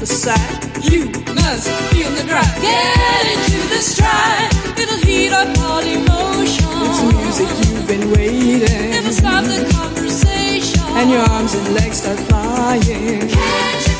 don't. 0.06 0.92
You 0.92 1.06
must 1.36 1.70
feel 1.92 2.10
the 2.12 2.24
drive. 2.28 2.62
Get 2.62 3.26
into 3.34 3.60
the 3.70 3.82
stride. 3.82 4.50
It'll 4.78 4.98
heat 4.98 5.32
up 5.32 5.56
all 5.60 5.80
emotion. 5.80 6.66
It's 6.86 7.02
music 7.14 7.50
you've 7.70 7.88
been 7.88 8.12
waiting. 8.12 8.94
It'll 8.94 9.12
stop 9.12 9.44
the 9.46 9.70
conversation. 9.74 10.82
And 10.98 11.12
your 11.12 11.22
arms 11.22 11.54
and 11.54 11.74
legs 11.76 11.98
start 11.98 12.20
flying. 12.22 13.30
Can't 13.30 13.91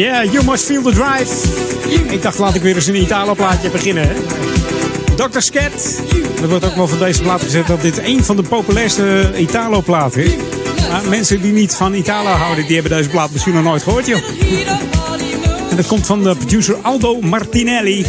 Yeah, 0.00 0.24
you 0.24 0.44
must 0.44 0.64
feel 0.64 0.82
the 0.82 0.92
drive. 0.92 2.12
Ik 2.12 2.22
dacht, 2.22 2.38
laat 2.38 2.54
ik 2.54 2.62
weer 2.62 2.74
eens 2.74 2.86
een 2.86 3.02
Italo-plaatje 3.02 3.70
beginnen. 3.70 4.08
Hè? 4.08 4.14
Dr. 5.14 5.40
Scat. 5.40 6.00
Er 6.42 6.48
wordt 6.48 6.64
ook 6.64 6.74
wel 6.74 6.88
van 6.88 6.98
deze 6.98 7.22
plaat 7.22 7.42
gezet 7.42 7.66
dat 7.66 7.80
dit 7.80 7.98
een 7.98 8.24
van 8.24 8.36
de 8.36 8.42
populairste 8.42 9.32
Italo-platen 9.36 10.24
is. 10.24 10.32
Maar 10.90 11.08
mensen 11.08 11.40
die 11.42 11.52
niet 11.52 11.74
van 11.74 11.94
Italo 11.94 12.28
houden, 12.28 12.66
die 12.66 12.74
hebben 12.74 12.96
deze 12.96 13.08
plaat 13.08 13.30
misschien 13.30 13.54
nog 13.54 13.62
nooit 13.62 13.82
gehoord, 13.82 14.06
joh. 14.06 14.20
En 15.70 15.76
dat 15.76 15.86
komt 15.86 16.06
van 16.06 16.22
de 16.22 16.36
producer 16.36 16.76
Aldo 16.82 17.20
Martinelli. 17.20 18.06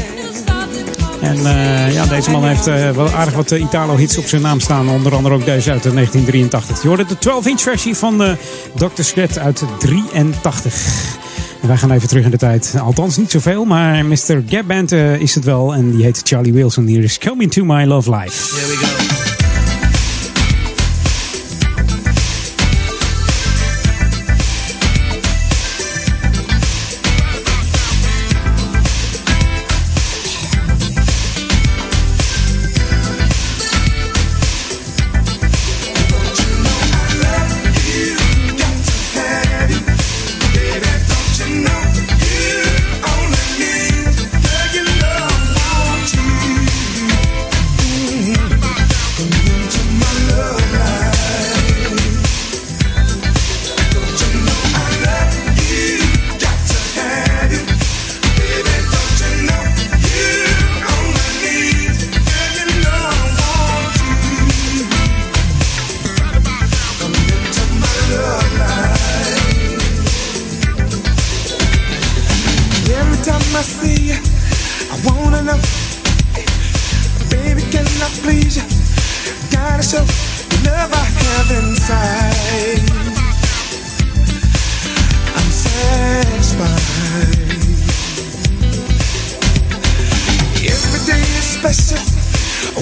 En 1.21 1.45
eh, 1.45 1.93
ja, 1.93 2.05
deze 2.05 2.31
man 2.31 2.45
heeft 2.45 2.67
eh, 2.67 2.89
wel 2.89 3.09
aardig 3.09 3.33
wat 3.33 3.51
eh, 3.51 3.61
Italo-hits 3.61 4.17
op 4.17 4.27
zijn 4.27 4.41
naam 4.41 4.59
staan. 4.59 4.89
Onder 4.89 5.15
andere 5.15 5.35
ook 5.35 5.45
deze 5.45 5.71
uit 5.71 5.83
1983. 5.83 6.81
Je 6.81 6.87
hoorde 6.87 7.05
de 7.05 7.15
12-inch 7.15 7.61
versie 7.61 7.95
van 7.95 8.37
Dr. 8.75 9.01
Scrat 9.01 9.37
uit 9.39 9.63
83. 9.79 11.20
Wij 11.61 11.77
gaan 11.77 11.91
even 11.91 12.07
terug 12.07 12.25
in 12.25 12.31
de 12.31 12.37
tijd. 12.37 12.75
Althans, 12.79 13.17
niet 13.17 13.31
zoveel, 13.31 13.65
maar 13.65 14.05
Mr. 14.05 14.43
Gap 14.47 14.67
Band 14.67 14.91
eh, 14.91 15.15
is 15.15 15.35
het 15.35 15.43
wel. 15.43 15.73
En 15.73 15.91
die 15.91 16.03
heet 16.03 16.21
Charlie 16.23 16.53
Wilson. 16.53 16.85
Hier 16.85 17.03
is 17.03 17.17
Coming 17.17 17.51
to 17.51 17.63
My 17.63 17.83
Love 17.83 18.15
Life. 18.15 18.70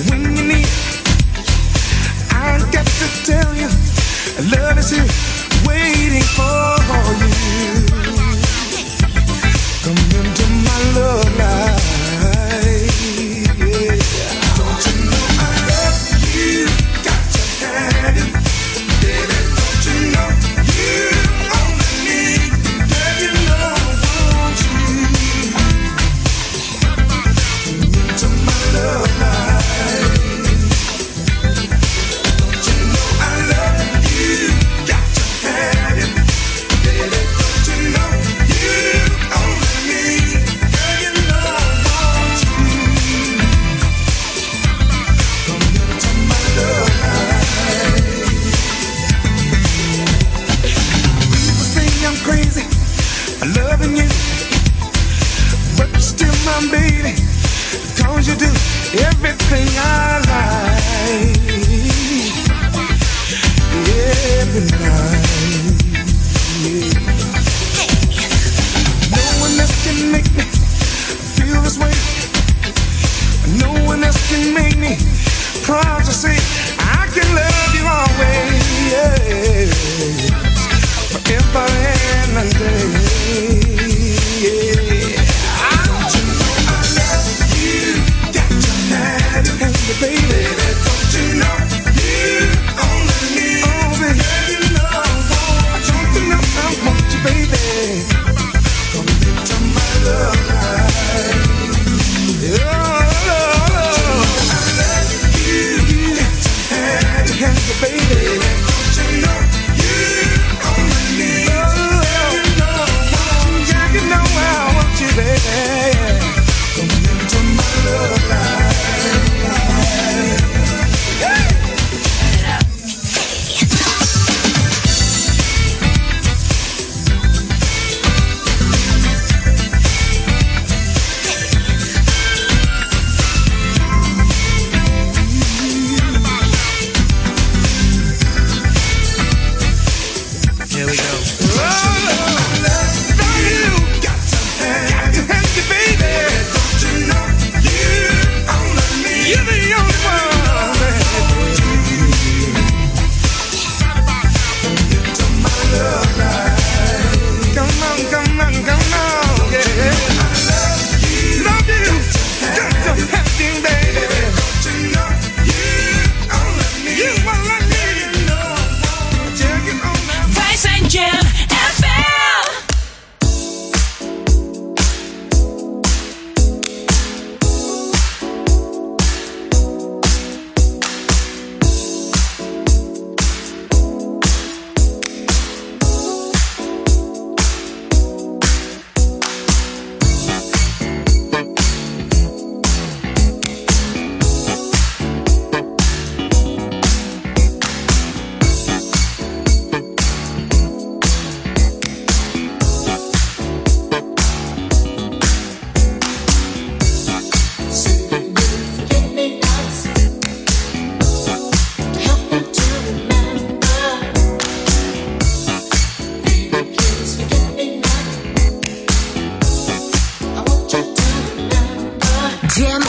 When 0.09 0.21
you 0.35 0.43
need. 0.43 0.67
I 2.31 2.59
got 2.71 2.85
to 2.85 3.07
tell 3.25 3.53
you, 3.55 3.69
love 4.51 4.77
is 4.77 4.91
here 4.91 5.09
waiting 5.67 6.27
for 6.35 6.77
you. 7.21 7.85
Come 9.83 10.01
into 10.19 10.45
my 10.65 10.99
love 10.99 11.37
life. 11.37 11.68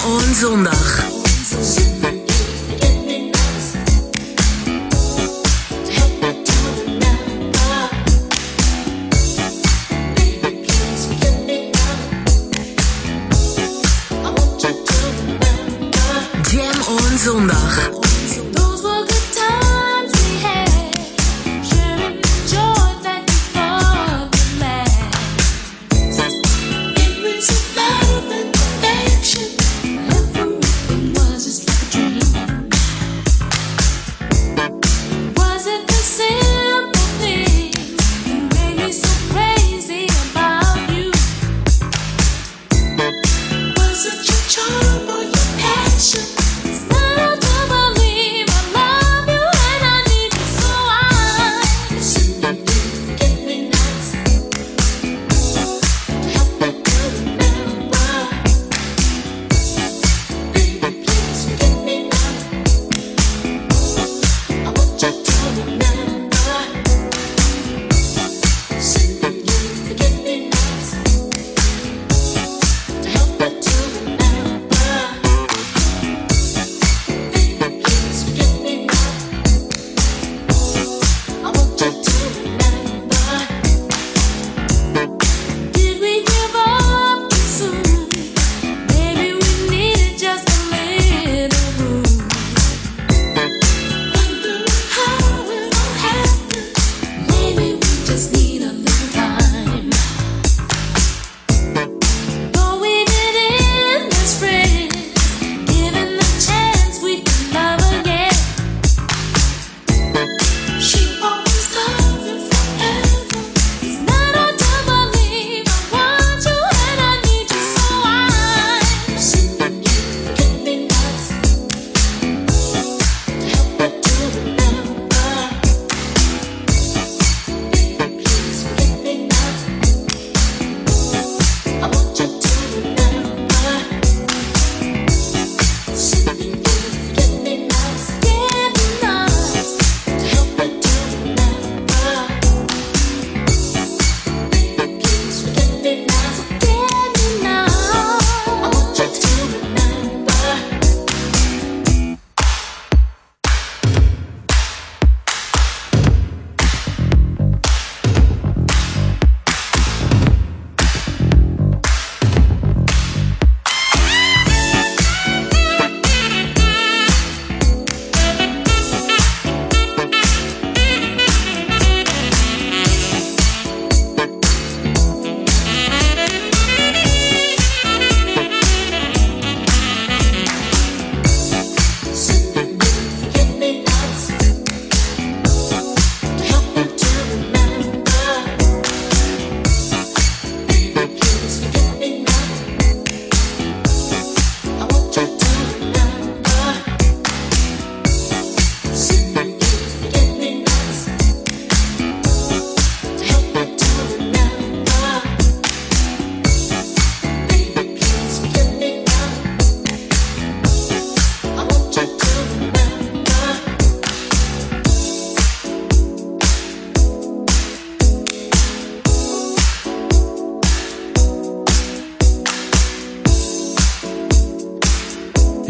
On 0.04 0.34
zondag. 0.34 1.09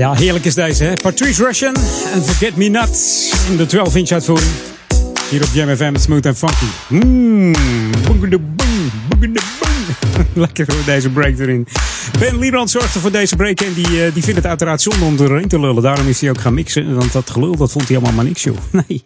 Ja, 0.01 0.13
heerlijk 0.13 0.45
is 0.45 0.55
deze, 0.55 0.85
hè? 0.85 0.93
Patrice 0.93 1.45
Russian 1.45 1.75
en 2.15 2.23
Forget 2.23 2.57
Me 2.57 2.69
Not 2.69 2.99
in 3.51 3.57
de 3.57 3.67
12-inch 3.67 4.13
uitvoering. 4.13 4.51
Hier 5.31 5.43
op 5.43 5.49
Jam 5.53 5.77
FM, 5.77 5.97
Smooth 5.97 6.27
en 6.27 6.37
Funky. 6.37 6.65
Mmm. 6.89 7.55
Lekker 10.35 10.67
hoor, 10.73 10.85
deze 10.85 11.11
break 11.11 11.39
erin. 11.39 11.67
Ben 12.19 12.39
Liebrand 12.39 12.71
zorgde 12.71 13.01
voor 13.01 13.13
deze 13.13 13.37
break 13.37 13.61
en 13.61 13.75
die, 13.75 14.05
eh, 14.05 14.15
die 14.15 14.23
vindt 14.23 14.37
het 14.39 14.47
uiteraard 14.47 14.83
zonde 14.83 15.05
om 15.05 15.19
erheen 15.19 15.49
te 15.49 15.61
lullen. 15.61 15.83
Daarom 15.83 16.09
is 16.09 16.21
hij 16.21 16.31
ook 16.31 16.41
gaan 16.41 16.55
mixen, 16.55 16.95
want 16.95 17.13
dat 17.13 17.31
gelul, 17.31 17.57
dat 17.57 17.73
vond 17.73 17.89
hij 17.89 17.97
allemaal 17.97 18.15
maar 18.15 18.25
niks, 18.25 18.43
joh. 18.43 18.57
Nee. 18.89 19.03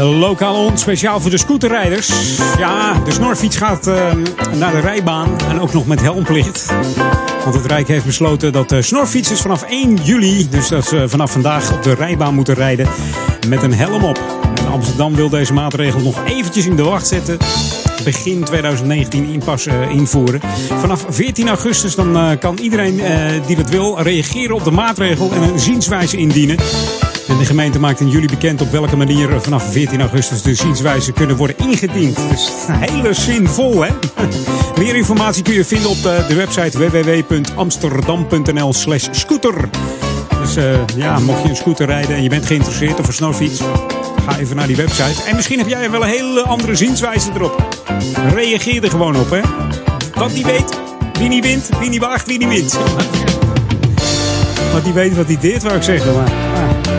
Lokaal 0.00 0.64
on, 0.64 0.78
speciaal 0.78 1.20
voor 1.20 1.30
de 1.30 1.38
scooterrijders. 1.38 2.36
Ja, 2.58 3.00
de 3.04 3.12
snorfiets 3.12 3.56
gaat 3.56 3.86
eh, 3.86 4.12
naar 4.58 4.72
de 4.72 4.80
rijbaan 4.80 5.40
en 5.48 5.60
ook 5.60 5.72
nog 5.72 5.86
met 5.86 6.00
helmplicht. 6.00 6.72
Want 7.42 7.54
het 7.54 7.66
Rijk 7.66 7.88
heeft 7.88 8.04
besloten 8.04 8.52
dat 8.52 8.68
de 8.68 8.82
snorfietsers 8.82 9.40
vanaf 9.40 9.62
1 9.62 9.94
juli, 9.94 10.48
dus 10.48 10.68
dat 10.68 10.86
ze 10.86 11.08
vanaf 11.08 11.32
vandaag 11.32 11.72
op 11.72 11.82
de 11.82 11.94
rijbaan 11.94 12.34
moeten 12.34 12.54
rijden 12.54 12.88
met 13.48 13.62
een 13.62 13.74
helm 13.74 14.04
op. 14.04 14.20
En 14.60 14.72
Amsterdam 14.72 15.14
wil 15.14 15.28
deze 15.28 15.52
maatregel 15.52 16.00
nog 16.00 16.24
eventjes 16.24 16.66
in 16.66 16.76
de 16.76 16.82
wacht 16.82 17.06
zetten. 17.06 17.38
Begin 18.04 18.44
2019 18.44 19.28
inpas 19.28 19.66
eh, 19.66 19.90
invoeren. 19.90 20.40
Vanaf 20.80 21.04
14 21.08 21.48
augustus 21.48 21.94
dan, 21.94 22.16
eh, 22.16 22.30
kan 22.38 22.58
iedereen 22.58 23.00
eh, 23.00 23.46
die 23.46 23.56
dat 23.56 23.68
wil 23.68 24.00
reageren 24.00 24.54
op 24.54 24.64
de 24.64 24.70
maatregel 24.70 25.32
en 25.32 25.42
een 25.42 25.58
zienswijze 25.58 26.16
indienen. 26.16 26.56
De 27.38 27.44
gemeente 27.44 27.78
maakt 27.78 28.00
in 28.00 28.08
juli 28.08 28.26
bekend 28.26 28.60
op 28.60 28.70
welke 28.70 28.96
manier 28.96 29.40
vanaf 29.40 29.72
14 29.72 30.00
augustus 30.00 30.42
de 30.42 30.54
zienswijzen 30.54 31.12
kunnen 31.12 31.36
worden 31.36 31.56
ingediend. 31.58 32.16
Dus 32.30 32.50
hele 32.68 33.14
zinvol, 33.14 33.84
hè? 33.84 33.90
Meer 34.78 34.96
informatie 34.96 35.42
kun 35.42 35.54
je 35.54 35.64
vinden 35.64 35.90
op 35.90 36.02
de, 36.02 36.24
de 36.28 36.34
website 36.34 36.78
www.amsterdam.nl 36.78 38.72
slash 38.72 39.08
scooter. 39.10 39.68
Dus 40.40 40.56
eh, 40.56 40.86
ja, 40.96 41.18
mocht 41.18 41.42
je 41.42 41.48
een 41.48 41.56
scooter 41.56 41.86
rijden 41.86 42.16
en 42.16 42.22
je 42.22 42.28
bent 42.28 42.46
geïnteresseerd 42.46 43.00
of 43.00 43.06
een 43.06 43.12
snorfiets, 43.12 43.60
ga 44.26 44.38
even 44.38 44.56
naar 44.56 44.66
die 44.66 44.76
website. 44.76 45.22
En 45.26 45.36
misschien 45.36 45.58
heb 45.58 45.68
jij 45.68 45.90
wel 45.90 46.02
een 46.02 46.08
hele 46.08 46.42
andere 46.42 46.74
zienswijze 46.74 47.30
erop. 47.34 47.84
Reageer 48.34 48.84
er 48.84 48.90
gewoon 48.90 49.16
op, 49.16 49.30
hè? 49.30 49.40
Wat 50.14 50.30
die 50.34 50.44
weet, 50.44 50.78
wie 51.18 51.28
niet 51.28 51.44
wint, 51.44 51.68
wie 51.78 51.88
niet 51.88 52.00
waagt, 52.00 52.26
wie 52.26 52.38
niet 52.38 52.48
wint. 52.48 52.78
Wat 54.72 54.84
die 54.84 54.92
weet, 54.92 55.16
wat 55.16 55.26
die 55.26 55.38
deed, 55.38 55.62
wou 55.62 55.76
ik 55.76 55.82
zeggen. 55.82 56.14
Maar 56.14 56.30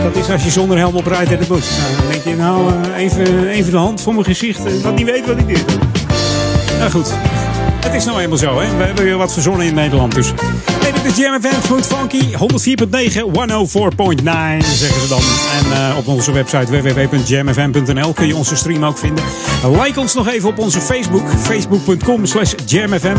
dat 0.04 0.16
is 0.16 0.30
als 0.30 0.44
je 0.44 0.50
zonder 0.50 0.78
helm 0.78 0.96
op 0.96 1.06
rijdt 1.08 1.32
in 1.32 1.40
de 1.40 1.46
bus. 1.48 1.70
Nou, 1.70 1.96
dan 2.02 2.12
denk 2.12 2.24
je, 2.24 2.36
nou, 2.36 2.72
eh, 2.94 3.04
even, 3.04 3.48
even 3.48 3.72
de 3.72 3.78
hand 3.78 4.02
voor 4.02 4.14
mijn 4.14 4.26
gezicht. 4.26 4.66
eh, 4.66 4.74
Wat 4.84 4.98
die 4.98 5.06
weet, 5.06 5.26
wat 5.26 5.38
die 5.38 5.46
deed. 5.46 5.66
Nou 6.80 6.92
goed, 6.92 7.12
het 7.86 7.94
is 7.94 8.06
nou 8.06 8.20
eenmaal 8.20 8.38
zo, 8.38 8.60
hè. 8.60 8.78
We 8.78 8.84
hebben 8.84 9.04
weer 9.04 9.18
wat 9.18 9.34
verzonnen 9.34 9.66
in 9.66 9.74
Nederland, 9.74 10.16
dus... 10.16 10.34
Dit 11.04 11.12
is 11.12 11.18
Jam 11.18 11.42
FM, 11.42 11.62
Smooth 11.66 11.86
Funky, 11.86 12.32
104.9, 12.32 12.34
104.9, 12.34 12.40
zeggen 14.68 15.02
ze 15.02 15.08
dan. 15.08 15.22
En 15.60 15.90
eh, 15.90 15.98
op 15.98 16.08
onze 16.08 16.32
website 16.32 16.82
www.jamfm.nl 16.82 18.14
kun 18.14 18.28
je 18.28 18.36
onze 18.36 18.56
stream 18.56 18.86
ook 18.86 18.98
vinden. 18.98 19.24
Like 19.82 20.00
ons 20.00 20.14
nog 20.14 20.28
even 20.28 20.50
op 20.50 20.60
onze 20.60 20.82
Facebook, 20.82 21.30
facebook.com 21.30 22.26
slash 22.26 22.54
jamfm. 22.66 23.18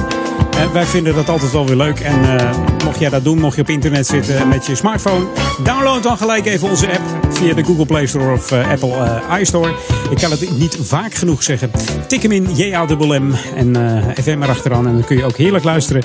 En 0.59 0.73
wij 0.73 0.85
vinden 0.85 1.15
dat 1.15 1.29
altijd 1.29 1.53
wel 1.53 1.67
weer 1.67 1.77
leuk. 1.77 2.01
En 2.01 2.39
eh, 2.39 2.51
mocht 2.85 2.99
jij 2.99 3.11
dat 3.11 3.25
doen, 3.25 3.39
mocht 3.39 3.57
je 3.57 3.63
op 3.63 3.69
internet 3.69 4.07
zitten 4.07 4.49
met 4.49 4.67
je 4.67 4.75
smartphone, 4.75 5.27
download 5.63 6.03
dan 6.03 6.17
gelijk 6.17 6.47
even 6.47 6.69
onze 6.69 6.87
app 6.87 7.03
via 7.31 7.55
de 7.55 7.65
Google 7.65 7.87
Play 7.87 8.07
Store 8.07 8.33
of 8.33 8.53
eh, 8.53 8.71
Apple 8.71 9.23
eh, 9.29 9.41
iStore. 9.41 9.75
Ik 10.11 10.17
kan 10.17 10.31
het 10.31 10.59
niet 10.59 10.79
vaak 10.81 11.15
genoeg 11.15 11.43
zeggen. 11.43 11.71
Tik 12.07 12.23
hem 12.23 12.33
in, 12.33 12.49
J-A-M-M 12.55 13.33
en 13.57 13.77
FM 14.23 14.43
erachteraan. 14.43 14.87
En 14.87 14.93
dan 14.93 15.05
kun 15.05 15.17
je 15.17 15.25
ook 15.25 15.37
heerlijk 15.37 15.65
luisteren 15.65 16.03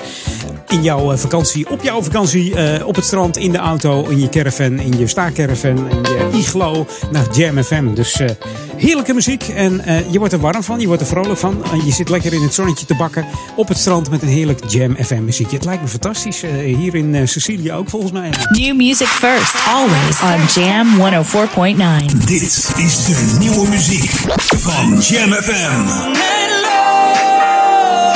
in 0.68 0.82
jouw 0.82 1.16
vakantie, 1.16 1.69
op 1.70 1.82
jouw 1.82 2.02
vakantie, 2.02 2.54
eh, 2.54 2.86
op 2.86 2.94
het 2.94 3.04
strand, 3.04 3.36
in 3.36 3.52
de 3.52 3.58
auto, 3.58 4.06
in 4.08 4.20
je 4.20 4.28
caravan, 4.28 4.78
in 4.78 4.98
je 4.98 5.06
staakcaravan, 5.06 5.90
in 5.90 6.02
je 6.02 6.28
iglo, 6.32 6.86
naar 7.10 7.26
Jam 7.36 7.62
FM. 7.62 7.94
Dus 7.94 8.20
eh, 8.20 8.30
heerlijke 8.76 9.12
muziek 9.14 9.42
en 9.48 9.80
eh, 9.80 10.12
je 10.12 10.18
wordt 10.18 10.32
er 10.32 10.40
warm 10.40 10.62
van, 10.62 10.80
je 10.80 10.86
wordt 10.86 11.02
er 11.02 11.08
vrolijk 11.08 11.38
van. 11.38 11.64
En 11.72 11.84
je 11.84 11.92
zit 11.92 12.08
lekker 12.08 12.32
in 12.32 12.42
het 12.42 12.54
zonnetje 12.54 12.86
te 12.86 12.94
bakken 12.94 13.26
op 13.56 13.68
het 13.68 13.78
strand 13.78 14.10
met 14.10 14.22
een 14.22 14.28
heerlijk 14.28 14.60
Jam 14.68 14.96
FM 15.04 15.24
muziekje. 15.24 15.56
Het 15.56 15.64
lijkt 15.64 15.82
me 15.82 15.88
fantastisch. 15.88 16.42
eh, 16.42 16.76
hier 16.76 16.94
in 16.94 17.28
Sicilië 17.28 17.72
ook 17.72 17.88
volgens 17.88 18.12
mij. 18.12 18.30
New 18.50 18.76
music 18.76 19.06
first, 19.06 19.54
always 19.68 20.20
on 20.22 20.62
Jam 20.62 20.86
104.9. 20.98 22.26
Dit 22.26 22.42
is 22.76 23.04
de 23.04 23.36
nieuwe 23.38 23.68
muziek 23.68 24.10
van 24.56 24.98
Jam 24.98 25.32
FM. 25.32 26.89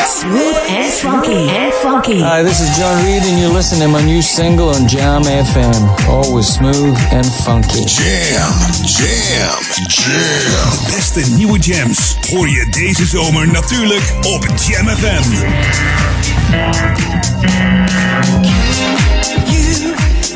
Smooth 0.06 0.56
and 0.68 0.92
funky. 0.92 1.48
And 1.48 1.72
funky. 1.72 2.20
Hi, 2.20 2.42
this 2.42 2.60
is 2.60 2.76
John 2.76 3.02
Reed, 3.04 3.22
and 3.22 3.38
you're 3.38 3.52
listening 3.52 3.80
to 3.82 3.88
my 3.88 4.04
new 4.04 4.20
single 4.20 4.68
on 4.68 4.86
Jam 4.86 5.22
FM. 5.22 6.08
Always 6.08 6.46
smooth 6.46 6.96
and 7.10 7.26
funky. 7.44 7.84
Jam, 7.86 8.52
jam, 8.84 9.62
jam. 9.88 10.70
De 10.70 10.92
beste 10.94 11.20
nieuwe 11.36 11.58
jams 11.58 12.16
hoor 12.30 12.48
je 12.48 12.66
deze 12.70 13.06
zomer 13.06 13.48
natuurlijk 13.48 14.14
op 14.22 14.46
Jam 14.66 14.88
FM. 14.88 15.30
You 19.50 19.94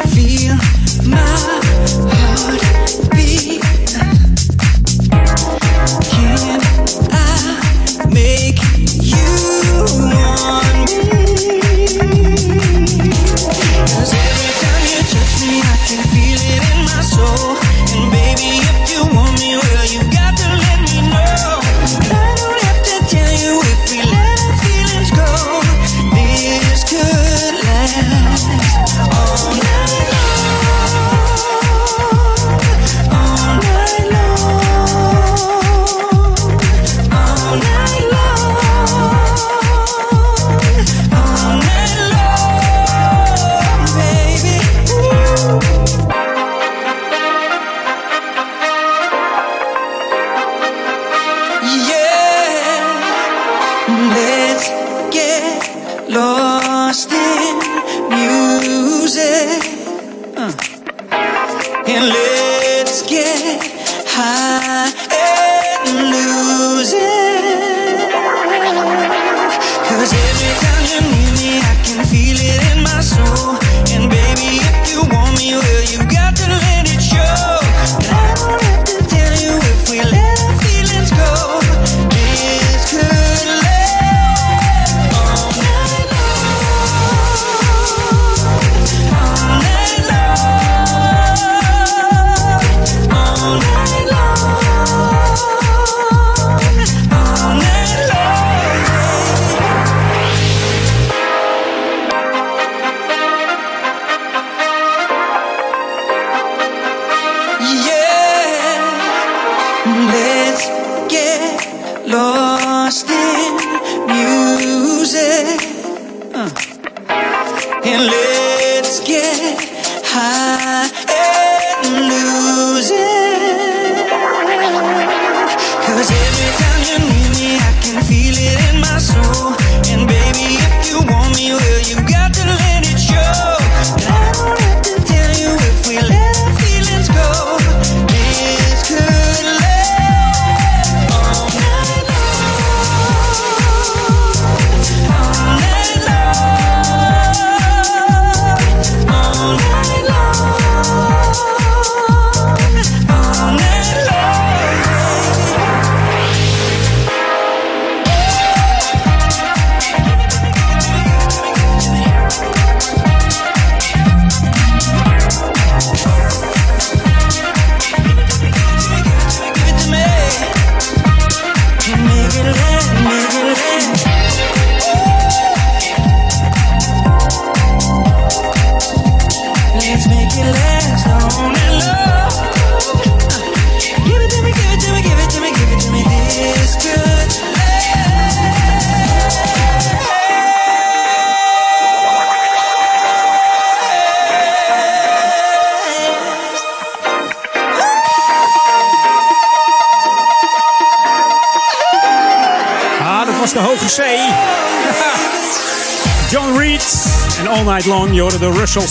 feel 0.08 0.54
my 1.06 1.47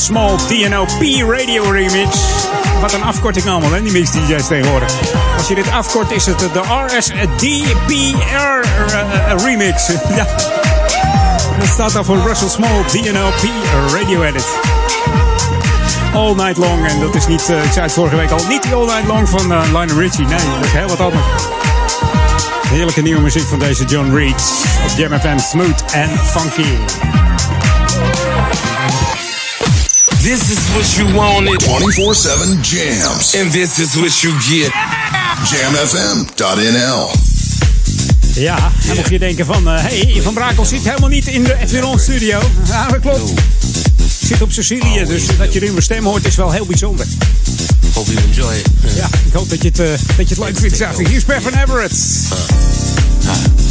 Small 0.08 0.38
DNOP 0.38 0.90
Radio 1.30 1.72
Remix. 1.72 2.20
Wat 2.82 2.94
een 2.94 3.04
afkorting 3.04 3.48
allemaal, 3.48 3.72
hè, 3.72 3.82
die 3.82 3.92
mix 3.92 4.12
DJ's 4.12 4.48
tegenwoordig. 4.48 4.94
Als 5.38 5.48
je 5.48 5.56
dit 5.56 5.72
afkort, 5.72 6.12
is 6.12 6.26
het 6.26 6.40
de 6.40 6.62
RSDPR 6.86 7.44
eh, 7.44 9.32
eh, 9.32 9.44
Remix. 9.44 9.88
ja. 10.16 10.26
Dat 11.60 11.68
staat 11.68 11.94
dan 11.94 12.06
voor 12.06 12.18
Russell 12.28 12.48
Small 12.50 12.82
P 12.82 12.94
Radio 13.94 14.22
Edit. 14.24 14.46
All 16.14 16.36
Night 16.36 16.58
Long. 16.58 16.88
En 16.88 17.00
dat 17.00 17.16
is 17.16 17.28
niet, 17.28 17.50
eh, 17.50 17.64
ik 17.64 17.72
zei 17.72 17.86
het 17.86 17.92
vorige 17.92 18.16
week 18.16 18.32
al, 18.32 18.46
niet 18.50 18.64
die 18.64 18.74
All 18.74 18.86
Night 18.86 19.08
Long 19.08 19.30
van 19.30 19.52
uh, 19.52 19.64
Lionel 19.66 20.00
Richie. 20.00 20.26
Nee, 20.26 20.40
dat 20.56 20.66
is 20.66 20.72
heel 20.72 20.88
wat 20.88 21.00
anders. 21.00 21.26
Heerlijke 22.68 23.02
nieuwe 23.02 23.22
muziek 23.22 23.48
van 23.48 23.60
deze 23.60 23.86
John 23.86 24.16
Reed. 24.16 24.44
Op 24.92 24.98
Jam 24.98 25.20
FM 25.20 25.38
Smooth 25.38 25.82
and 25.94 26.20
Funky. 26.20 27.27
This 30.28 30.52
is 30.52 30.60
what 30.76 30.98
you 30.98 31.16
wanted. 31.16 31.62
24-7 31.62 32.62
jams. 32.62 33.34
And 33.34 33.50
this 33.50 33.80
is 33.80 33.96
what 33.96 34.12
you 34.24 34.34
get. 34.42 34.74
Jamfm.nl 35.48 37.12
ja, 38.34 38.72
en 38.90 38.96
mocht 38.96 39.10
je 39.10 39.20
denken 39.20 39.46
van... 39.46 39.68
Hé, 39.68 39.76
uh, 39.76 39.82
hey, 39.82 40.22
Van 40.22 40.34
Brakel 40.34 40.66
zit 40.66 40.84
helemaal 40.84 41.10
niet 41.10 41.28
in 41.28 41.44
de 41.44 41.58
Edwin 41.60 42.00
studio. 42.00 42.40
Ja, 42.66 42.88
dat 42.88 43.00
klopt. 43.00 43.32
Zit 44.22 44.42
op 44.42 44.52
Sicilië, 44.52 45.02
oh, 45.02 45.08
dus 45.08 45.38
dat 45.38 45.54
je 45.54 45.60
nu 45.60 45.68
mijn 45.68 45.82
stem 45.82 46.06
hoort 46.06 46.26
is 46.26 46.36
wel 46.36 46.52
heel 46.52 46.66
bijzonder. 46.66 47.06
Hope 47.94 48.12
you 48.14 48.26
enjoy 48.26 48.54
it. 48.54 48.68
Ja, 48.96 49.10
ik 49.26 49.34
hoop 49.34 49.50
dat 49.50 49.62
je 49.62 49.68
het, 49.68 49.80
uh, 49.80 49.88
dat 50.18 50.30
je 50.30 50.36
het 50.36 50.38
leuk 50.38 50.58
vindt, 50.58 50.98
Hier 50.98 51.16
is 51.16 51.26
Ben 51.26 51.42
van 51.42 51.54
Everett. 51.54 51.94
Ah. 52.30 53.30
Ah. 53.30 53.67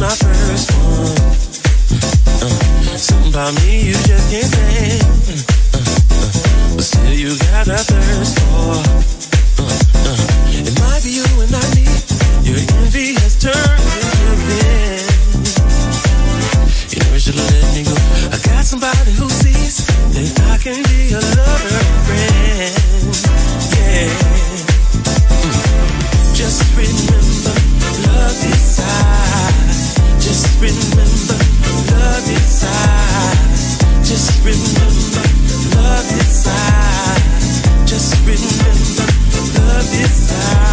my 0.00 0.08
first 0.08 0.72
one. 0.72 1.14
Uh, 2.42 3.52
me 3.52 3.88
you 3.88 3.92
just 3.92 4.30
can't 4.30 4.50
uh, 4.50 5.04
uh, 5.74 6.74
but 6.74 6.84
still 6.84 7.12
you 7.12 7.38
got 7.38 7.68
a 7.68 7.76
thirst 7.76 8.38
for. 8.40 9.19
Remember, 30.60 31.38
love 31.90 32.24
decides. 32.26 33.78
Just 34.06 34.44
remember, 34.44 35.76
love. 35.76 36.10
Just 37.86 38.14
remember, 38.26 39.06
love. 39.58 40.69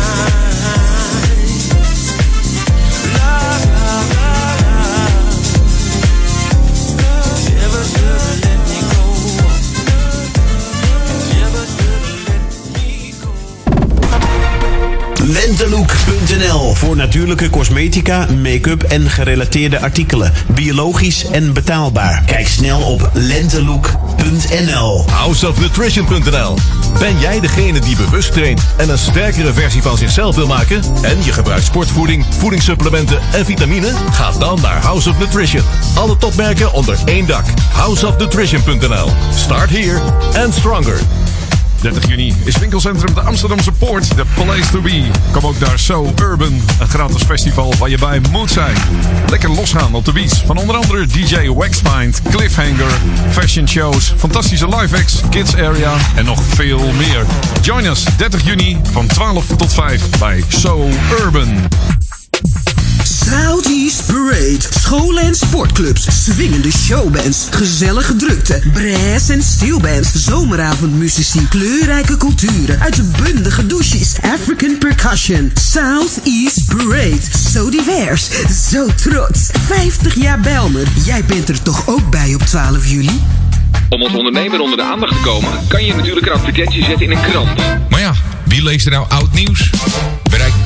Lentelook.nl 16.37 16.73
voor 16.73 16.95
natuurlijke 16.95 17.49
cosmetica, 17.49 18.27
make-up 18.43 18.83
en 18.83 19.09
gerelateerde 19.09 19.79
artikelen. 19.79 20.33
Biologisch 20.47 21.25
en 21.25 21.53
betaalbaar. 21.53 22.23
Kijk 22.25 22.47
snel 22.47 22.81
op 22.81 23.09
lentelook.nl. 23.13 25.05
Houseofnutrition.nl 25.09 26.57
Ben 26.99 27.19
jij 27.19 27.39
degene 27.39 27.79
die 27.79 27.95
bewust 27.95 28.33
traint 28.33 28.61
en 28.77 28.89
een 28.89 28.97
sterkere 28.97 29.53
versie 29.53 29.81
van 29.81 29.97
zichzelf 29.97 30.35
wil 30.35 30.47
maken? 30.47 30.81
En 31.01 31.17
je 31.23 31.33
gebruikt 31.33 31.65
sportvoeding, 31.65 32.25
voedingssupplementen 32.29 33.19
en 33.33 33.45
vitamine? 33.45 33.91
Ga 34.11 34.31
dan 34.31 34.59
naar 34.61 34.81
House 34.81 35.09
of 35.09 35.19
Nutrition. 35.19 35.63
Alle 35.95 36.17
topmerken 36.17 36.73
onder 36.73 36.97
één 37.05 37.27
dak. 37.27 37.45
Houseofnutrition.nl 37.71 39.09
Start 39.35 39.69
here 39.69 40.01
and 40.43 40.53
stronger. 40.53 40.99
30 41.81 42.07
juni 42.07 42.35
is 42.43 42.57
winkelcentrum 42.57 43.13
de 43.13 43.21
Amsterdamse 43.21 43.71
Poort, 43.71 44.15
de 44.15 44.25
place 44.33 44.71
to 44.71 44.81
be. 44.81 45.05
Kom 45.31 45.45
ook 45.45 45.59
naar 45.59 45.79
So 45.79 46.13
Urban, 46.21 46.61
een 46.79 46.87
gratis 46.87 47.23
festival 47.23 47.73
waar 47.79 47.89
je 47.89 47.97
bij 47.97 48.21
moet 48.31 48.51
zijn. 48.51 48.75
Lekker 49.29 49.49
losgaan 49.49 49.93
op 49.93 50.05
de 50.05 50.11
beach 50.11 50.45
van 50.45 50.57
onder 50.57 50.75
andere 50.75 51.05
DJ 51.05 51.49
Waxmind, 51.49 52.21
Cliffhanger, 52.29 52.91
fashion 53.29 53.67
shows, 53.67 54.13
fantastische 54.17 54.67
live 54.67 54.95
acts, 54.95 55.21
kids 55.29 55.55
area 55.55 55.93
en 56.15 56.25
nog 56.25 56.43
veel 56.43 56.91
meer. 56.91 57.25
Join 57.61 57.85
us 57.85 58.05
30 58.17 58.45
juni 58.45 58.79
van 58.91 59.07
12 59.07 59.45
tot 59.55 59.73
5 59.73 60.09
bij 60.19 60.43
So 60.47 60.89
Urban. 61.23 61.67
Southeast 63.29 64.05
Parade. 64.05 64.59
Scholen 64.69 65.23
en 65.23 65.35
sportclubs. 65.35 66.23
Swingende 66.23 66.71
showbands. 66.71 67.47
Gezellige 67.49 68.15
drukte. 68.15 68.61
Brass 68.73 69.29
en 69.29 69.43
steelbands. 69.43 70.09
Zomeravondmuzici. 70.13 71.47
Kleurrijke 71.49 72.17
culturen. 72.17 72.79
Uitbundige 72.79 73.65
douches. 73.65 74.15
African 74.21 74.77
percussion. 74.77 75.51
Southeast 75.53 76.65
Parade. 76.65 77.21
Zo 77.51 77.69
divers. 77.69 78.29
Zo 78.69 78.87
trots. 78.95 79.49
50 79.65 80.15
jaar 80.15 80.39
Belmer. 80.39 80.87
Jij 81.05 81.23
bent 81.25 81.49
er 81.49 81.61
toch 81.61 81.87
ook 81.87 82.09
bij 82.09 82.33
op 82.33 82.41
12 82.41 82.87
juli? 82.87 83.21
Om 83.89 84.01
als 84.01 84.13
ondernemer 84.13 84.59
onder 84.59 84.77
de 84.77 84.83
aandacht 84.83 85.13
te 85.13 85.21
komen, 85.21 85.49
kan 85.67 85.85
je 85.85 85.95
natuurlijk 85.95 86.25
een 86.25 86.33
advertentie 86.33 86.83
zetten 86.83 87.05
in 87.05 87.11
een 87.11 87.21
krant. 87.21 87.59
Maar 87.89 87.99
ja, 87.99 88.13
wie 88.45 88.63
leest 88.63 88.85
er 88.85 88.91
nou 88.91 89.05
oud 89.09 89.33
nieuws? 89.33 89.69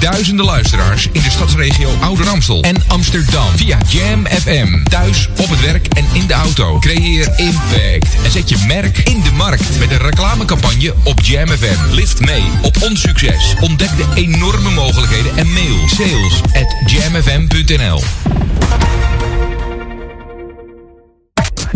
Duizenden 0.01 0.45
luisteraars 0.45 1.07
in 1.11 1.21
de 1.21 1.29
stadsregio 1.29 1.89
Ouder 1.99 2.29
Amstel 2.29 2.61
en 2.61 2.75
Amsterdam 2.87 3.47
via 3.55 3.77
Jam 3.87 4.25
FM. 4.27 4.83
Thuis, 4.83 5.29
op 5.29 5.49
het 5.49 5.61
werk 5.61 5.87
en 5.87 6.05
in 6.13 6.27
de 6.27 6.33
auto. 6.33 6.79
Creëer 6.79 7.33
impact 7.35 8.15
en 8.23 8.31
zet 8.31 8.49
je 8.49 8.63
merk 8.67 8.97
in 8.97 9.21
de 9.21 9.31
markt 9.31 9.79
met 9.79 9.91
een 9.91 9.97
reclamecampagne 9.97 10.93
op 11.03 11.19
Jam 11.19 11.47
FM. 11.47 11.93
Lift 11.93 12.19
mee 12.19 12.43
op 12.61 12.75
ons 12.81 13.01
succes. 13.01 13.55
Ontdek 13.59 13.89
de 13.97 14.05
enorme 14.15 14.69
mogelijkheden 14.69 15.37
en 15.37 15.53
mail 15.53 15.87
sales 15.87 16.41
at 16.41 16.91
jamfm.nl. 16.91 18.03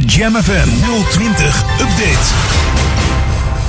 Jam 0.06 0.36
FM 0.36 0.70
020 1.10 1.64
Update. 1.80 2.34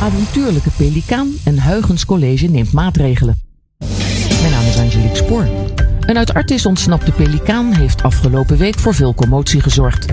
Avontuurlijke 0.03 0.71
pelikaan 0.77 1.29
en 1.45 1.63
Huygens 1.63 2.05
College 2.05 2.47
neemt 2.47 2.73
maatregelen. 2.73 3.46
Een 6.01 6.19
uit 6.19 6.35
Artis 6.35 6.67
ontsnapte 6.67 7.13
pelikaan 7.13 7.73
heeft 7.73 8.03
afgelopen 8.03 8.57
week 8.57 8.79
voor 8.79 8.95
veel 8.95 9.15
commotie 9.15 9.61
gezorgd. 9.61 10.07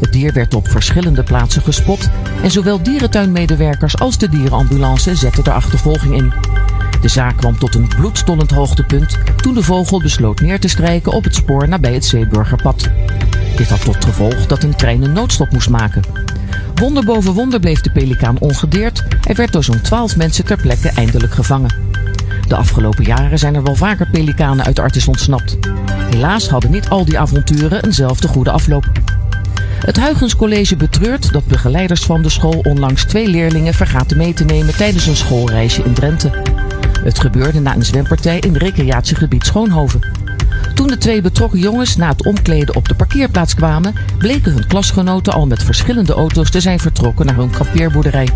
Het 0.00 0.12
dier 0.12 0.32
werd 0.32 0.54
op 0.54 0.68
verschillende 0.68 1.22
plaatsen 1.22 1.62
gespot 1.62 2.08
en 2.42 2.50
zowel 2.50 2.82
dierentuinmedewerkers 2.82 3.98
als 3.98 4.18
de 4.18 4.28
dierenambulance 4.28 5.14
zetten 5.14 5.44
de 5.44 5.52
achtervolging 5.52 6.14
in. 6.14 6.32
De 7.00 7.08
zaak 7.08 7.36
kwam 7.36 7.58
tot 7.58 7.74
een 7.74 7.88
bloedstollend 7.88 8.50
hoogtepunt 8.50 9.18
toen 9.36 9.54
de 9.54 9.62
vogel 9.62 10.00
besloot 10.00 10.40
neer 10.40 10.60
te 10.60 10.68
strijken 10.68 11.12
op 11.12 11.24
het 11.24 11.34
spoor 11.34 11.68
nabij 11.68 11.94
het 11.94 12.04
Zeeburgerpad. 12.04 12.88
Dit 13.56 13.68
had 13.68 13.84
tot 13.84 14.04
gevolg 14.04 14.46
dat 14.46 14.62
een 14.62 14.76
trein 14.76 15.02
een 15.02 15.12
noodstop 15.12 15.52
moest 15.52 15.70
maken. 15.70 16.02
Wonder 16.74 17.04
boven 17.04 17.32
wonder 17.32 17.60
bleef 17.60 17.80
de 17.80 17.90
pelikaan 17.90 18.38
ongedeerd. 18.38 19.04
Hij 19.20 19.34
werd 19.34 19.52
door 19.52 19.64
zo'n 19.64 19.80
12 19.80 20.16
mensen 20.16 20.44
ter 20.44 20.60
plekke 20.60 20.88
eindelijk 20.88 21.32
gevangen. 21.32 21.89
De 22.48 22.56
afgelopen 22.56 23.04
jaren 23.04 23.38
zijn 23.38 23.54
er 23.54 23.62
wel 23.62 23.74
vaker 23.74 24.08
pelikanen 24.10 24.64
uit 24.64 24.78
Artis 24.78 25.08
ontsnapt. 25.08 25.58
Helaas 26.10 26.48
hadden 26.48 26.70
niet 26.70 26.88
al 26.88 27.04
die 27.04 27.18
avonturen 27.18 27.84
eenzelfde 27.84 28.28
goede 28.28 28.50
afloop. 28.50 28.90
Het 29.84 29.96
Huygens 29.96 30.36
College 30.36 30.76
betreurt 30.76 31.32
dat 31.32 31.46
begeleiders 31.46 32.02
van 32.02 32.22
de 32.22 32.28
school 32.28 32.60
onlangs 32.62 33.04
twee 33.04 33.28
leerlingen 33.28 33.74
vergaten 33.74 34.16
mee 34.16 34.32
te 34.32 34.44
nemen 34.44 34.76
tijdens 34.76 35.06
een 35.06 35.16
schoolreisje 35.16 35.82
in 35.82 35.92
Drenthe. 35.92 36.30
Het 37.02 37.20
gebeurde 37.20 37.60
na 37.60 37.74
een 37.74 37.84
zwempartij 37.84 38.38
in 38.38 38.56
recreatiegebied 38.56 39.46
Schoonhoven. 39.46 40.00
Toen 40.74 40.86
de 40.86 40.98
twee 40.98 41.20
betrokken 41.20 41.58
jongens 41.58 41.96
na 41.96 42.08
het 42.08 42.26
omkleden 42.26 42.76
op 42.76 42.88
de 42.88 42.94
parkeerplaats 42.94 43.54
kwamen, 43.54 43.94
bleken 44.18 44.52
hun 44.52 44.66
klasgenoten 44.66 45.32
al 45.32 45.46
met 45.46 45.62
verschillende 45.62 46.12
auto's 46.12 46.50
te 46.50 46.60
zijn 46.60 46.78
vertrokken 46.78 47.26
naar 47.26 47.36
hun 47.36 47.50
kampeerboerderij. 47.50 48.28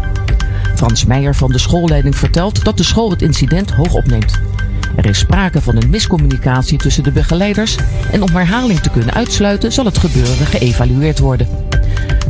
Frans 0.84 1.04
Meijer 1.04 1.34
van 1.34 1.52
de 1.52 1.58
schoolleiding 1.58 2.16
vertelt 2.16 2.64
dat 2.64 2.76
de 2.76 2.82
school 2.82 3.10
het 3.10 3.22
incident 3.22 3.70
hoog 3.70 3.94
opneemt. 3.94 4.40
Er 4.96 5.06
is 5.06 5.18
sprake 5.18 5.60
van 5.60 5.76
een 5.76 5.90
miscommunicatie 5.90 6.78
tussen 6.78 7.02
de 7.02 7.10
begeleiders 7.10 7.76
en 8.12 8.22
om 8.22 8.28
herhaling 8.28 8.78
te 8.80 8.90
kunnen 8.90 9.14
uitsluiten 9.14 9.72
zal 9.72 9.84
het 9.84 9.98
gebeuren 9.98 10.46
geëvalueerd 10.46 11.18
worden. 11.18 11.48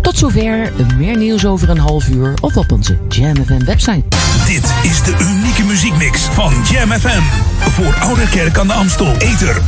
Tot 0.03 0.19
zover, 0.19 0.73
meer 0.97 1.17
nieuws 1.17 1.47
over 1.47 1.69
een 1.69 1.79
half 1.79 2.09
uur 2.09 2.35
of 2.41 2.57
op 2.57 2.73
onze 2.73 2.99
Jam 3.09 3.37
FM 3.45 3.65
website. 3.65 4.05
Dit 4.47 4.75
is 4.83 5.03
de 5.03 5.17
unieke 5.21 5.65
muziekmix 5.65 6.21
van 6.21 6.53
Jam 6.71 6.91
FM. 6.91 7.23
Voor 7.71 7.95
Oude 8.01 8.29
Kerk 8.29 8.59
aan 8.59 8.67
de 8.67 8.73
Amstel. 8.73 9.17
Ether 9.19 9.63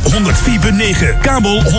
104.9, 1.15 1.21
kabel 1.21 1.63
103.3 1.63 1.69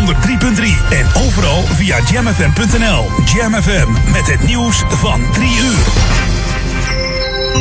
en 0.90 1.22
overal 1.26 1.62
via 1.62 1.98
jamfm.nl. 2.10 3.04
Jam 3.24 3.54
FM 3.54 4.12
met 4.12 4.26
het 4.26 4.46
nieuws 4.46 4.82
van 4.88 5.20
3 5.32 5.48
uur. 5.48 6.17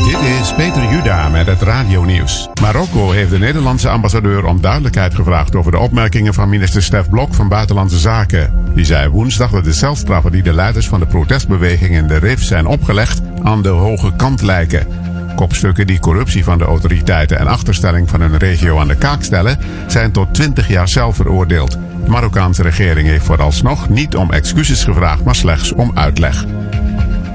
Dit 0.03 0.21
is 0.41 0.53
Peter 0.53 0.91
Juda 0.91 1.29
met 1.29 1.47
het 1.47 1.61
radionieuws. 1.61 2.49
Marokko 2.61 3.11
heeft 3.11 3.29
de 3.29 3.37
Nederlandse 3.37 3.89
ambassadeur 3.89 4.45
om 4.45 4.61
duidelijkheid 4.61 5.15
gevraagd 5.15 5.55
over 5.55 5.71
de 5.71 5.77
opmerkingen 5.77 6.33
van 6.33 6.49
minister 6.49 6.83
Stef 6.83 7.09
Blok 7.09 7.33
van 7.33 7.47
Buitenlandse 7.47 7.97
Zaken. 7.97 8.71
Die 8.73 8.85
zei 8.85 9.09
woensdag 9.09 9.51
dat 9.51 9.63
de 9.63 9.73
celstraffen 9.73 10.31
die 10.31 10.43
de 10.43 10.53
leiders 10.53 10.87
van 10.87 10.99
de 10.99 11.05
protestbeweging 11.05 11.95
in 11.95 12.07
de 12.07 12.17
RIF 12.17 12.43
zijn 12.43 12.65
opgelegd 12.65 13.21
aan 13.43 13.61
de 13.61 13.69
hoge 13.69 14.15
kant 14.15 14.41
lijken. 14.41 14.87
Kopstukken 15.35 15.87
die 15.87 15.99
corruptie 15.99 16.43
van 16.43 16.57
de 16.57 16.65
autoriteiten 16.65 17.39
en 17.39 17.47
achterstelling 17.47 18.09
van 18.09 18.21
hun 18.21 18.37
regio 18.37 18.79
aan 18.79 18.87
de 18.87 18.97
kaak 18.97 19.23
stellen, 19.23 19.59
zijn 19.87 20.11
tot 20.11 20.33
20 20.33 20.67
jaar 20.67 20.87
zelf 20.87 21.15
veroordeeld. 21.15 21.71
De 22.03 22.09
Marokkaanse 22.09 22.63
regering 22.63 23.07
heeft 23.07 23.25
vooralsnog 23.25 23.89
niet 23.89 24.15
om 24.15 24.31
excuses 24.31 24.83
gevraagd, 24.83 25.23
maar 25.23 25.35
slechts 25.35 25.71
om 25.71 25.91
uitleg. 25.93 26.45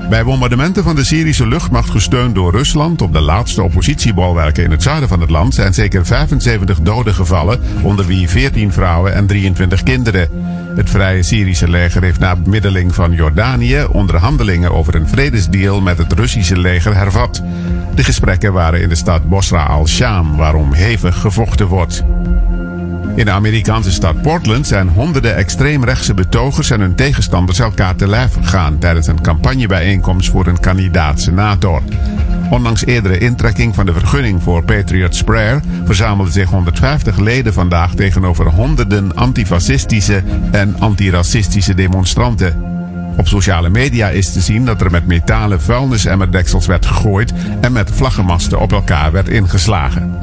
Bij 0.09 0.25
bombardementen 0.25 0.83
van 0.85 0.95
de 0.95 1.05
Syrische 1.05 1.47
luchtmacht 1.47 1.91
gesteund 1.91 2.35
door 2.35 2.53
Rusland 2.53 3.03
op 3.03 3.13
de 3.13 3.21
laatste 3.21 3.63
oppositiebolwerken 3.63 4.65
in 4.65 4.71
het 4.71 4.83
zuiden 4.83 5.09
van 5.09 5.21
het 5.21 5.31
land 5.31 5.55
zijn 5.55 5.75
zeker 5.75 6.07
75 6.07 6.81
doden 6.81 7.15
gevallen, 7.15 7.61
onder 7.83 8.07
wie 8.07 8.29
14 8.29 8.73
vrouwen 8.73 9.15
en 9.15 9.27
23 9.27 9.83
kinderen. 9.83 10.29
Het 10.77 10.91
Vrije 10.91 11.23
Syrische 11.23 11.69
leger 11.69 12.03
heeft 12.03 12.19
na 12.19 12.37
bemiddeling 12.37 12.95
van 12.95 13.13
Jordanië 13.13 13.85
onderhandelingen 13.85 14.73
over 14.73 14.95
een 14.95 15.09
vredesdeal 15.09 15.81
met 15.81 15.99
het 15.99 16.13
Russische 16.13 16.59
leger 16.59 16.97
hervat. 16.97 17.43
De 17.95 18.05
gesprekken 18.05 18.53
waren 18.53 18.83
in 18.83 18.89
de 18.89 18.95
stad 18.95 19.29
Bosra 19.29 19.65
al-Sham, 19.65 20.37
waarom 20.37 20.73
hevig 20.73 21.21
gevochten 21.21 21.67
wordt. 21.67 22.05
In 23.15 23.25
de 23.25 23.31
Amerikaanse 23.31 23.93
stad 23.93 24.23
Portland 24.23 24.67
zijn 24.67 24.89
honderden 24.89 25.37
extreemrechtse 25.37 26.15
betogers 26.15 26.71
en 26.71 26.81
hun 26.81 26.95
tegenstanders 26.95 27.59
elkaar 27.59 27.97
te 27.97 28.09
lijf 28.09 28.35
gegaan 28.35 28.79
tijdens 28.79 29.07
een 29.07 29.21
campagnebijeenkomst 29.21 30.31
voor 30.31 30.47
een 30.47 30.61
kandidaat-senator. 30.61 31.83
Ondanks 32.51 32.87
eerdere 32.87 33.19
intrekking 33.19 33.75
van 33.75 33.87
de 33.87 33.93
vergunning 33.93 34.43
voor 34.43 34.65
Patriots 34.65 35.23
Prayer 35.23 35.61
verzamelden 35.85 36.33
zich 36.33 36.51
150 36.51 37.19
leden 37.19 37.53
vandaag 37.53 37.95
tegenover 37.95 38.49
honderden 38.49 39.17
antifascistische 39.17 40.23
en 40.51 40.77
antiracistische 40.79 41.75
demonstranten. 41.75 42.65
Op 43.17 43.29
sociale 43.29 43.69
media 43.69 44.09
is 44.09 44.33
te 44.33 44.41
zien 44.41 44.65
dat 44.65 44.81
er 44.81 44.91
met 44.91 45.07
metalen 45.07 45.61
vuilnisemmerdeksels 45.61 46.67
werd 46.67 46.87
gegooid 46.87 47.33
en 47.61 47.73
met 47.73 47.91
vlaggenmasten 47.95 48.61
op 48.61 48.73
elkaar 48.73 49.13
werd 49.13 49.29
ingeslagen. 49.29 50.19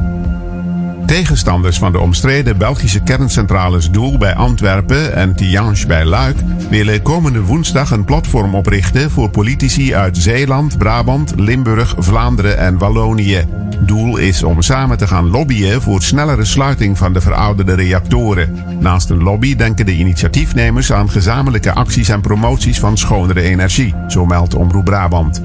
Tegenstanders 1.09 1.77
van 1.77 1.91
de 1.91 1.99
omstreden 1.99 2.57
Belgische 2.57 3.03
kerncentrales 3.03 3.91
Doel 3.91 4.17
bij 4.17 4.35
Antwerpen 4.35 5.13
en 5.15 5.35
Tihange 5.35 5.87
bij 5.87 6.05
Luik 6.05 6.37
willen 6.69 7.01
komende 7.01 7.41
woensdag 7.41 7.91
een 7.91 8.05
platform 8.05 8.55
oprichten 8.55 9.11
voor 9.11 9.29
politici 9.29 9.95
uit 9.95 10.17
Zeeland, 10.17 10.77
Brabant, 10.77 11.33
Limburg, 11.35 11.95
Vlaanderen 11.97 12.57
en 12.57 12.77
Wallonië. 12.77 13.45
Doel 13.79 14.17
is 14.17 14.43
om 14.43 14.61
samen 14.61 14.97
te 14.97 15.07
gaan 15.07 15.29
lobbyen 15.29 15.81
voor 15.81 16.01
snellere 16.01 16.45
sluiting 16.45 16.97
van 16.97 17.13
de 17.13 17.21
verouderde 17.21 17.73
reactoren. 17.73 18.63
Naast 18.79 19.09
een 19.09 19.23
lobby 19.23 19.55
denken 19.55 19.85
de 19.85 19.95
initiatiefnemers 19.95 20.91
aan 20.91 21.09
gezamenlijke 21.09 21.73
acties 21.73 22.09
en 22.09 22.21
promoties 22.21 22.79
van 22.79 22.97
schonere 22.97 23.41
energie, 23.41 23.95
zo 24.07 24.25
meldt 24.25 24.55
Omroep 24.55 24.85
Brabant. 24.85 25.41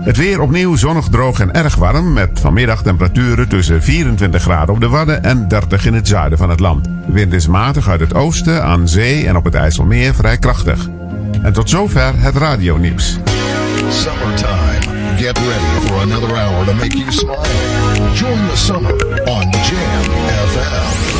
Het 0.00 0.16
weer 0.16 0.40
opnieuw 0.40 0.76
zonnig, 0.76 1.08
droog 1.08 1.40
en 1.40 1.54
erg 1.54 1.74
warm. 1.74 2.12
Met 2.12 2.40
vanmiddag 2.40 2.82
temperaturen 2.82 3.48
tussen 3.48 3.82
24 3.82 4.42
graden 4.42 4.74
op 4.74 4.80
de 4.80 4.88
Wadden 4.88 5.22
en 5.22 5.48
30 5.48 5.86
in 5.86 5.94
het 5.94 6.08
zuiden 6.08 6.38
van 6.38 6.50
het 6.50 6.60
land. 6.60 6.84
De 6.84 7.12
wind 7.12 7.32
is 7.32 7.46
matig 7.46 7.88
uit 7.88 8.00
het 8.00 8.14
oosten, 8.14 8.64
aan 8.64 8.88
zee 8.88 9.26
en 9.26 9.36
op 9.36 9.44
het 9.44 9.54
IJsselmeer 9.54 10.14
vrij 10.14 10.38
krachtig. 10.38 10.88
En 11.42 11.52
tot 11.52 11.70
zover 11.70 12.12
het 12.16 12.36
radionieuws. 12.36 13.18
Summertime. 13.88 14.98
Get 15.16 15.38
ready 15.38 15.86
for 15.86 16.00
another 16.00 16.36
hour 16.36 16.64
to 16.64 16.74
make 16.74 16.96
you 16.96 17.12
smile. 17.12 17.40
Join 18.14 18.48
the 18.48 18.56
summer 18.56 18.94
on 19.24 19.50
Jam 19.50 20.02
FM. 20.48 21.19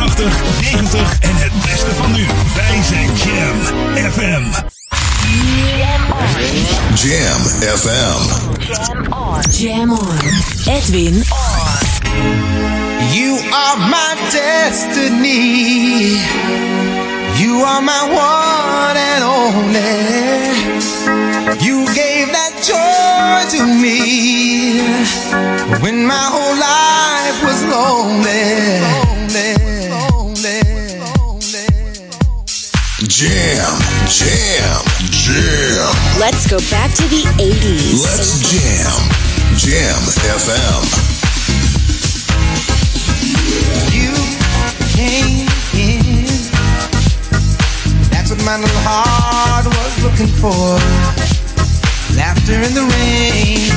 80, 0.00 0.32
90 0.60 1.18
en 1.20 1.36
het 1.36 1.52
beste 1.70 1.94
van 1.94 2.12
nu. 2.12 2.26
Wij 2.54 2.82
zijn 2.82 3.10
Jam 3.14 3.60
FM. 4.12 4.42
Jam 6.94 7.40
FM. 7.78 8.20
Jam 9.50 9.90
on. 9.90 10.18
Edwin 10.66 11.14
on. 11.14 11.22
You 13.12 13.38
are 13.52 13.78
my 13.88 14.14
destiny. 14.30 16.18
You 17.36 17.64
are 17.64 17.82
my 17.82 18.02
one 18.10 18.96
and 18.96 19.24
only. 19.24 20.08
You 21.64 21.84
gave 21.94 22.32
that 22.32 22.52
joy 22.62 23.44
to 23.58 23.64
me 23.66 24.00
when 25.80 26.06
my 26.06 26.28
whole 26.32 26.56
life 26.56 27.42
was 27.44 27.62
lonely. 27.64 28.80
Jam, 33.20 33.76
jam, 34.08 34.80
jam. 35.10 35.92
Let's 36.18 36.46
go 36.48 36.56
back 36.70 36.90
to 36.94 37.02
the 37.02 37.20
80s. 37.36 38.00
Let's 38.02 38.40
jam. 38.48 38.96
Jam 39.58 40.00
FM. 40.40 40.80
You 43.92 44.14
came 44.96 45.46
in. 45.76 46.24
That's 48.08 48.30
what 48.30 48.42
my 48.42 48.56
little 48.56 48.80
heart 48.88 49.66
was 49.66 50.02
looking 50.02 50.32
for. 50.40 50.80
Laughter 52.16 52.54
in 52.54 52.72
the 52.72 52.88
rain. 52.88 53.68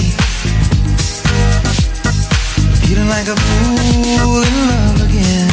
Feeling 2.88 3.10
like 3.10 3.28
a 3.28 3.36
fool 3.36 4.42
in 4.42 4.68
love 4.70 5.10
again. 5.10 5.53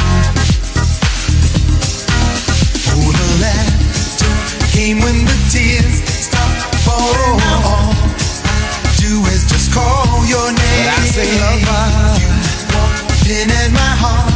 Came 4.71 4.99
when 5.01 5.25
the 5.27 5.37
tears 5.51 6.03
stopped 6.07 6.75
falling. 6.87 7.41
All 7.67 7.91
I 7.91 8.91
do 8.97 9.21
is 9.35 9.43
just 9.51 9.73
call 9.75 10.25
your 10.27 10.49
name. 10.53 10.87
But 10.87 10.95
I 10.95 11.07
say, 11.11 11.29
lover, 11.43 11.87
you 12.23 12.31
walked 12.75 13.27
in 13.27 13.51
and 13.51 13.73
my 13.75 13.93
heart 14.03 14.33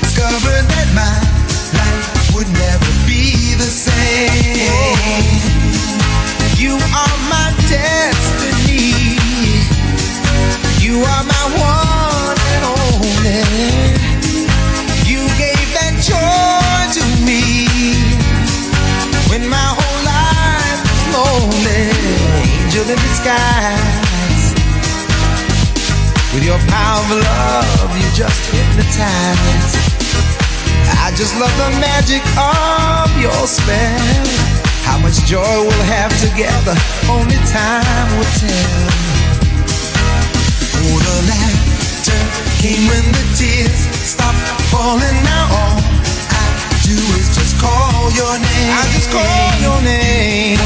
discovered 0.00 0.64
that 0.72 0.88
my 0.96 1.16
life 1.76 2.34
would 2.34 2.48
never 2.48 2.92
be 3.06 3.54
the 3.60 3.68
same. 3.68 4.56
You 6.56 6.74
are 6.76 7.16
my 7.28 7.48
destiny. 7.68 9.16
You 10.80 11.04
are 11.04 11.24
my 11.24 11.44
one 11.60 12.38
and 12.52 12.64
only. 12.72 14.21
Angel 22.82 22.96
in 22.96 23.02
disguise. 23.02 24.54
With 26.34 26.44
your 26.44 26.58
power 26.66 26.98
of 26.98 27.10
love, 27.10 27.90
you 27.94 28.10
just 28.10 28.42
hypnotize. 28.50 29.74
I 30.98 31.12
just 31.14 31.38
love 31.38 31.54
the 31.62 31.70
magic 31.78 32.22
of 32.34 33.06
your 33.22 33.46
spell. 33.46 34.26
How 34.82 34.98
much 34.98 35.22
joy 35.26 35.46
we'll 35.62 35.86
have 35.94 36.10
together, 36.18 36.74
only 37.06 37.38
time 37.54 38.08
will 38.18 38.32
tell. 38.42 38.90
Oh, 40.82 40.98
the 41.06 41.18
laughter 41.30 42.18
came 42.58 42.82
when 42.90 43.04
the 43.14 43.24
tears 43.38 43.78
stopped 44.02 44.42
falling. 44.74 45.18
Now 45.22 45.46
all 45.54 45.78
I 45.78 46.46
do 46.82 46.98
is 47.14 47.30
just 47.30 47.54
call 47.62 48.10
your 48.10 48.34
name. 48.42 48.72
I 48.74 48.82
just 48.90 49.10
call 49.10 49.50
your 49.62 49.78
name. 49.82 50.58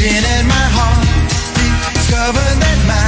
Then 0.00 0.24
in 0.40 0.48
my 0.48 0.66
heart, 0.74 0.99
discover 2.10 2.50
that 2.58 2.78
my 2.90 3.06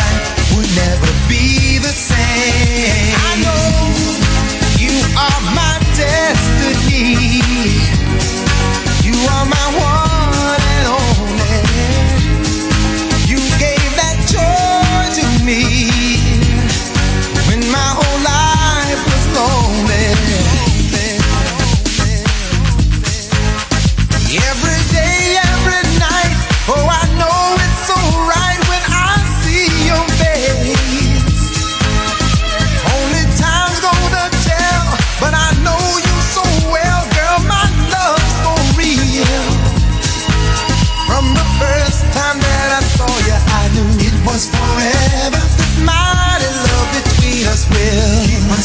life 0.00 0.56
would 0.56 0.70
never 0.72 1.12
be 1.28 1.76
the 1.76 1.92
same. 1.92 3.12
I 3.12 3.36
know 3.44 3.68
you 4.80 4.96
are 5.12 5.40
my 5.52 5.76
destiny. 5.92 7.20
You 9.04 9.12
are 9.28 9.44
my 9.44 9.66
one 9.76 10.62
and 10.72 10.86
only. 10.88 11.60
You 13.28 13.36
gave 13.60 13.90
that 14.00 14.16
joy 14.24 15.20
to 15.20 15.44
me 15.44 16.09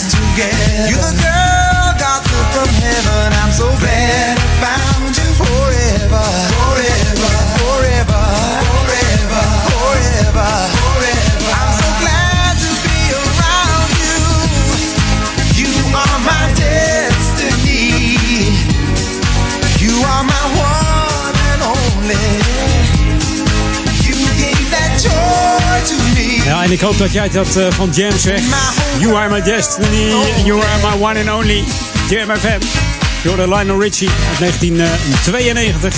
together. 0.10 1.25
Ik 26.76 26.82
hoop 26.82 26.98
dat 26.98 27.12
jij 27.14 27.30
dat 27.30 27.56
eh, 27.56 27.66
van 27.70 27.90
Jam 27.94 28.18
zegt. 28.18 28.44
You 29.00 29.16
are 29.16 29.30
my 29.30 29.42
destiny, 29.42 30.10
you 30.46 30.62
are 30.64 30.88
my 30.98 31.04
one 31.06 31.20
and 31.20 31.30
only. 31.42 31.64
Jam 32.10 32.38
FM. 32.38 32.60
Door 33.24 33.38
Lionel 33.56 33.82
Richie 33.82 34.10
uit 34.30 34.40
1992. 34.40 35.96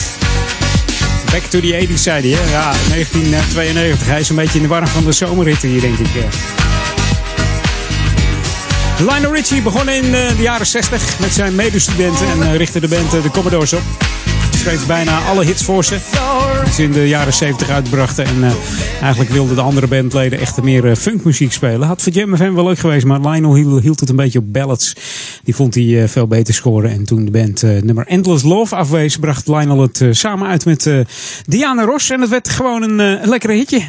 Back 1.31 1.41
to 1.43 1.59
the 1.59 1.87
80s, 1.89 1.93
zei 2.01 2.21
hij. 2.35 2.49
Ja, 2.51 2.71
1992. 2.89 4.07
Hij 4.07 4.19
is 4.19 4.29
een 4.29 4.35
beetje 4.35 4.55
in 4.55 4.61
de 4.61 4.67
warm 4.67 4.87
van 4.87 5.03
de 5.03 5.11
zomerritten 5.11 5.69
hier, 5.69 5.81
denk 5.81 5.97
ik. 5.97 6.07
eh. 6.15 6.23
Lionel 9.07 9.33
Richie 9.33 9.61
begon 9.61 9.89
in 9.89 10.15
eh, 10.15 10.27
de 10.35 10.41
jaren 10.41 10.65
60 10.67 11.01
met 11.19 11.33
zijn 11.33 11.55
medestudenten 11.55 12.27
en 12.29 12.41
eh, 12.51 12.55
richtte 12.55 12.79
de 12.79 12.87
band 12.87 13.13
eh, 13.13 13.21
de 13.23 13.31
Commodores 13.31 13.73
op. 13.73 13.81
Schreef 14.61 14.85
bijna 14.85 15.19
alle 15.29 15.45
hits 15.45 15.63
voor 15.63 15.85
ze. 15.85 15.97
Die 16.63 16.73
ze 16.73 16.83
in 16.83 16.91
de 16.91 17.07
jaren 17.07 17.33
70 17.33 17.69
uitbrachten. 17.69 18.25
En 18.25 18.43
eh, 18.43 18.51
eigenlijk 19.01 19.29
wilden 19.29 19.55
de 19.55 19.61
andere 19.61 19.87
bandleden 19.87 20.39
echt 20.39 20.61
meer 20.61 20.85
eh, 20.85 20.95
funkmuziek 20.95 21.51
spelen. 21.51 21.87
Had 21.87 22.01
voor 22.01 22.11
Jam 22.11 22.35
FM 22.35 22.53
wel 22.53 22.63
leuk 22.63 22.79
geweest, 22.79 23.05
maar 23.05 23.19
Lionel 23.19 23.55
hield, 23.55 23.99
het 23.99 24.09
een 24.09 24.15
beetje 24.15 24.39
op 24.39 24.53
ballads. 24.53 24.93
Die 25.43 25.55
vond 25.55 25.75
hij 25.75 26.01
eh, 26.01 26.09
veel 26.09 26.27
beter 26.27 26.53
scoren. 26.53 26.91
En 26.91 27.03
toen 27.03 27.25
de 27.25 27.31
band 27.31 27.63
eh, 27.63 27.81
nummer 27.81 28.07
Endless 28.07 28.43
Love 28.43 28.75
afwees, 28.75 29.17
bracht 29.17 29.47
Lionel 29.47 29.81
het 29.81 30.05
samen 30.09 30.47
uit 30.47 30.65
met 30.65 30.91
Diana 31.45 31.83
Ross. 31.83 32.09
En 32.09 32.21
het 32.21 32.29
werd 32.29 32.49
gewoon 32.49 32.83
een, 32.83 32.99
een 32.99 33.29
lekkere 33.29 33.53
hitje. 33.53 33.81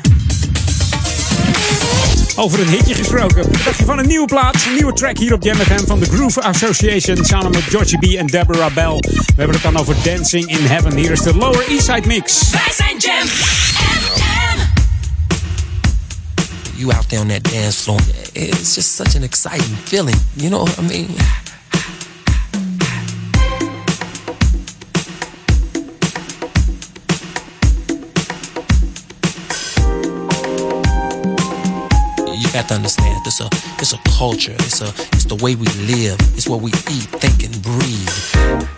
Over 2.36 2.60
een 2.60 2.68
hitje 2.68 2.94
gesproken. 2.94 3.36
Wat 3.36 3.64
dacht 3.64 3.78
je 3.78 3.84
van 3.84 3.98
een 3.98 4.06
nieuwe 4.06 4.26
plaat? 4.26 4.54
Een 4.54 4.74
nieuwe 4.74 4.92
track 4.92 5.18
hier 5.18 5.34
op 5.34 5.42
Jam 5.42 5.56
FM 5.56 5.86
van 5.86 5.98
de 5.98 6.06
Groove 6.06 6.42
Association. 6.42 7.24
Samen 7.24 7.50
met 7.50 7.62
Georgie 7.62 7.98
B 7.98 8.04
en 8.04 8.26
Deborah 8.26 8.74
Bell. 8.74 8.98
We 8.98 9.34
hebben 9.36 9.54
het 9.54 9.62
dan 9.62 9.76
over 9.76 9.94
Dancing 10.04 10.46
in 10.46 10.66
Heaven. 10.66 10.96
Hier 10.96 11.10
is 11.10 11.20
de 11.20 11.34
Lower 11.34 11.68
East 11.68 11.84
Side 11.84 12.06
Mix. 12.06 12.50
Wij 12.50 12.72
zijn 12.76 12.96
Jam 12.98 13.26
you 16.78 16.92
out 16.92 17.08
there 17.08 17.20
on 17.20 17.28
that 17.28 17.42
dance 17.42 17.84
floor. 17.84 17.98
It's 18.34 18.76
just 18.76 18.92
such 18.92 19.16
an 19.16 19.24
exciting 19.24 19.74
feeling. 19.86 20.14
You 20.36 20.50
know 20.50 20.60
what 20.60 20.78
I 20.78 20.82
mean? 20.82 21.10
You 32.38 32.52
got 32.52 32.68
to 32.68 32.74
understand, 32.74 33.26
it's 33.26 33.40
a 33.40 33.48
it's 33.80 33.92
a 33.92 33.98
culture. 34.16 34.52
It's 34.52 34.80
a 34.80 34.88
it's 35.12 35.24
the 35.24 35.38
way 35.42 35.56
we 35.56 35.66
live. 35.66 36.16
It's 36.36 36.48
what 36.48 36.60
we 36.60 36.70
eat, 36.70 37.08
think, 37.18 37.42
and 37.42 37.60
breathe. 37.60 38.68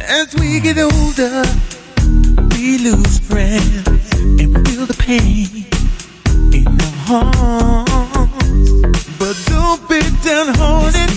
As 0.00 0.34
we 0.36 0.60
get 0.60 0.78
older, 0.78 1.44
we 2.56 2.78
lose 2.78 3.18
friends 3.20 3.86
and 4.40 4.66
feel 4.66 4.86
the 4.86 4.96
pain 4.98 5.59
hearts. 7.10 8.72
But 9.18 9.36
don't 9.46 9.88
be. 9.88 10.00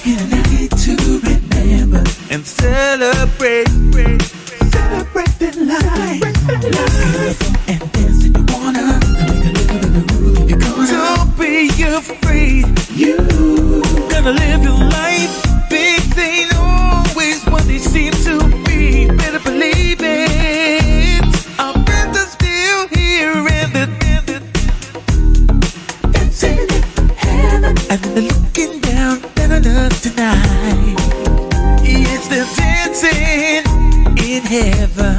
We 0.05 0.41
need 0.51 0.71
to 0.71 0.95
remember 1.23 2.03
and 2.29 2.45
celebrate. 2.45 3.69
Celebrate 4.71 5.33
the 5.39 5.51
life. 5.65 6.23
And 7.69 7.81
dance 7.93 8.25
if 8.25 8.35
you 8.35 8.43
wanna. 8.51 8.99
You're 10.47 10.59
gonna. 10.59 10.87
Don't 10.87 11.37
be 11.37 11.69
afraid. 11.83 12.65
You 12.91 13.17
gonna 14.09 14.31
live 14.31 14.63
your 14.63 14.79
life. 14.99 15.33
Things 15.69 16.17
ain't 16.17 16.32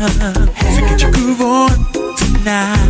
So 0.04 0.80
get 0.80 1.00
your 1.00 1.12
groove 1.12 1.40
on 1.40 1.70
tonight. 2.16 2.83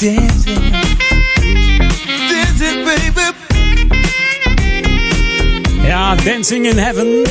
Dancing. 0.00 0.70
Dancing, 2.30 2.84
baby. 2.84 3.20
Ja, 5.82 6.14
Dancing 6.14 6.66
in 6.66 6.78
Heaven. 6.78 7.24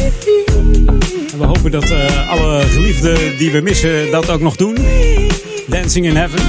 En 1.31 1.37
we 1.37 1.45
hopen 1.45 1.71
dat 1.71 1.89
eh, 1.89 2.29
alle 2.29 2.61
geliefden 2.61 3.37
die 3.37 3.51
we 3.51 3.61
missen 3.61 4.11
dat 4.11 4.29
ook 4.29 4.39
nog 4.39 4.55
doen. 4.55 4.77
Dancing 5.67 6.05
in 6.05 6.15
Heaven. 6.15 6.39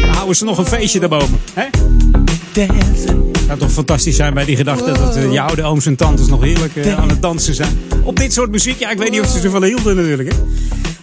Dan 0.00 0.10
houden 0.10 0.36
ze 0.36 0.44
nog 0.44 0.58
een 0.58 0.66
feestje 0.66 1.00
daarboven. 1.00 1.40
Hè? 1.54 1.64
Het 2.60 3.14
zou 3.46 3.58
toch 3.58 3.72
fantastisch 3.72 4.16
zijn 4.16 4.34
bij 4.34 4.44
die 4.44 4.56
gedachte 4.56 4.92
dat 4.92 5.16
eh, 5.16 5.32
je 5.32 5.40
oude 5.40 5.62
ooms 5.62 5.86
en 5.86 5.96
tantes 5.96 6.26
nog 6.26 6.42
heerlijk 6.42 6.76
eh, 6.76 6.98
aan 6.98 7.08
het 7.08 7.22
dansen 7.22 7.54
zijn. 7.54 7.78
Op 8.02 8.16
dit 8.16 8.32
soort 8.32 8.50
muziek. 8.50 8.78
Ja, 8.78 8.90
ik 8.90 8.98
weet 8.98 9.10
niet 9.10 9.20
of 9.20 9.28
ze 9.28 9.40
zoveel 9.40 9.62
hielden 9.62 9.96
natuurlijk. 9.96 10.32
Hè? 10.32 10.38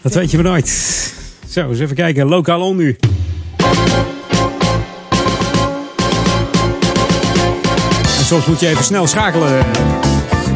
Dat 0.01 0.13
weet 0.13 0.31
je 0.31 0.37
maar 0.37 0.45
nooit. 0.45 0.67
Zo, 1.49 1.69
eens 1.69 1.79
even 1.79 1.95
kijken. 1.95 2.27
Lokaal 2.27 2.61
on 2.61 2.77
nu. 2.77 2.97
Soms 8.41 8.47
moet 8.47 8.59
je 8.59 8.67
even 8.67 8.83
snel 8.83 9.07
schakelen. 9.07 9.59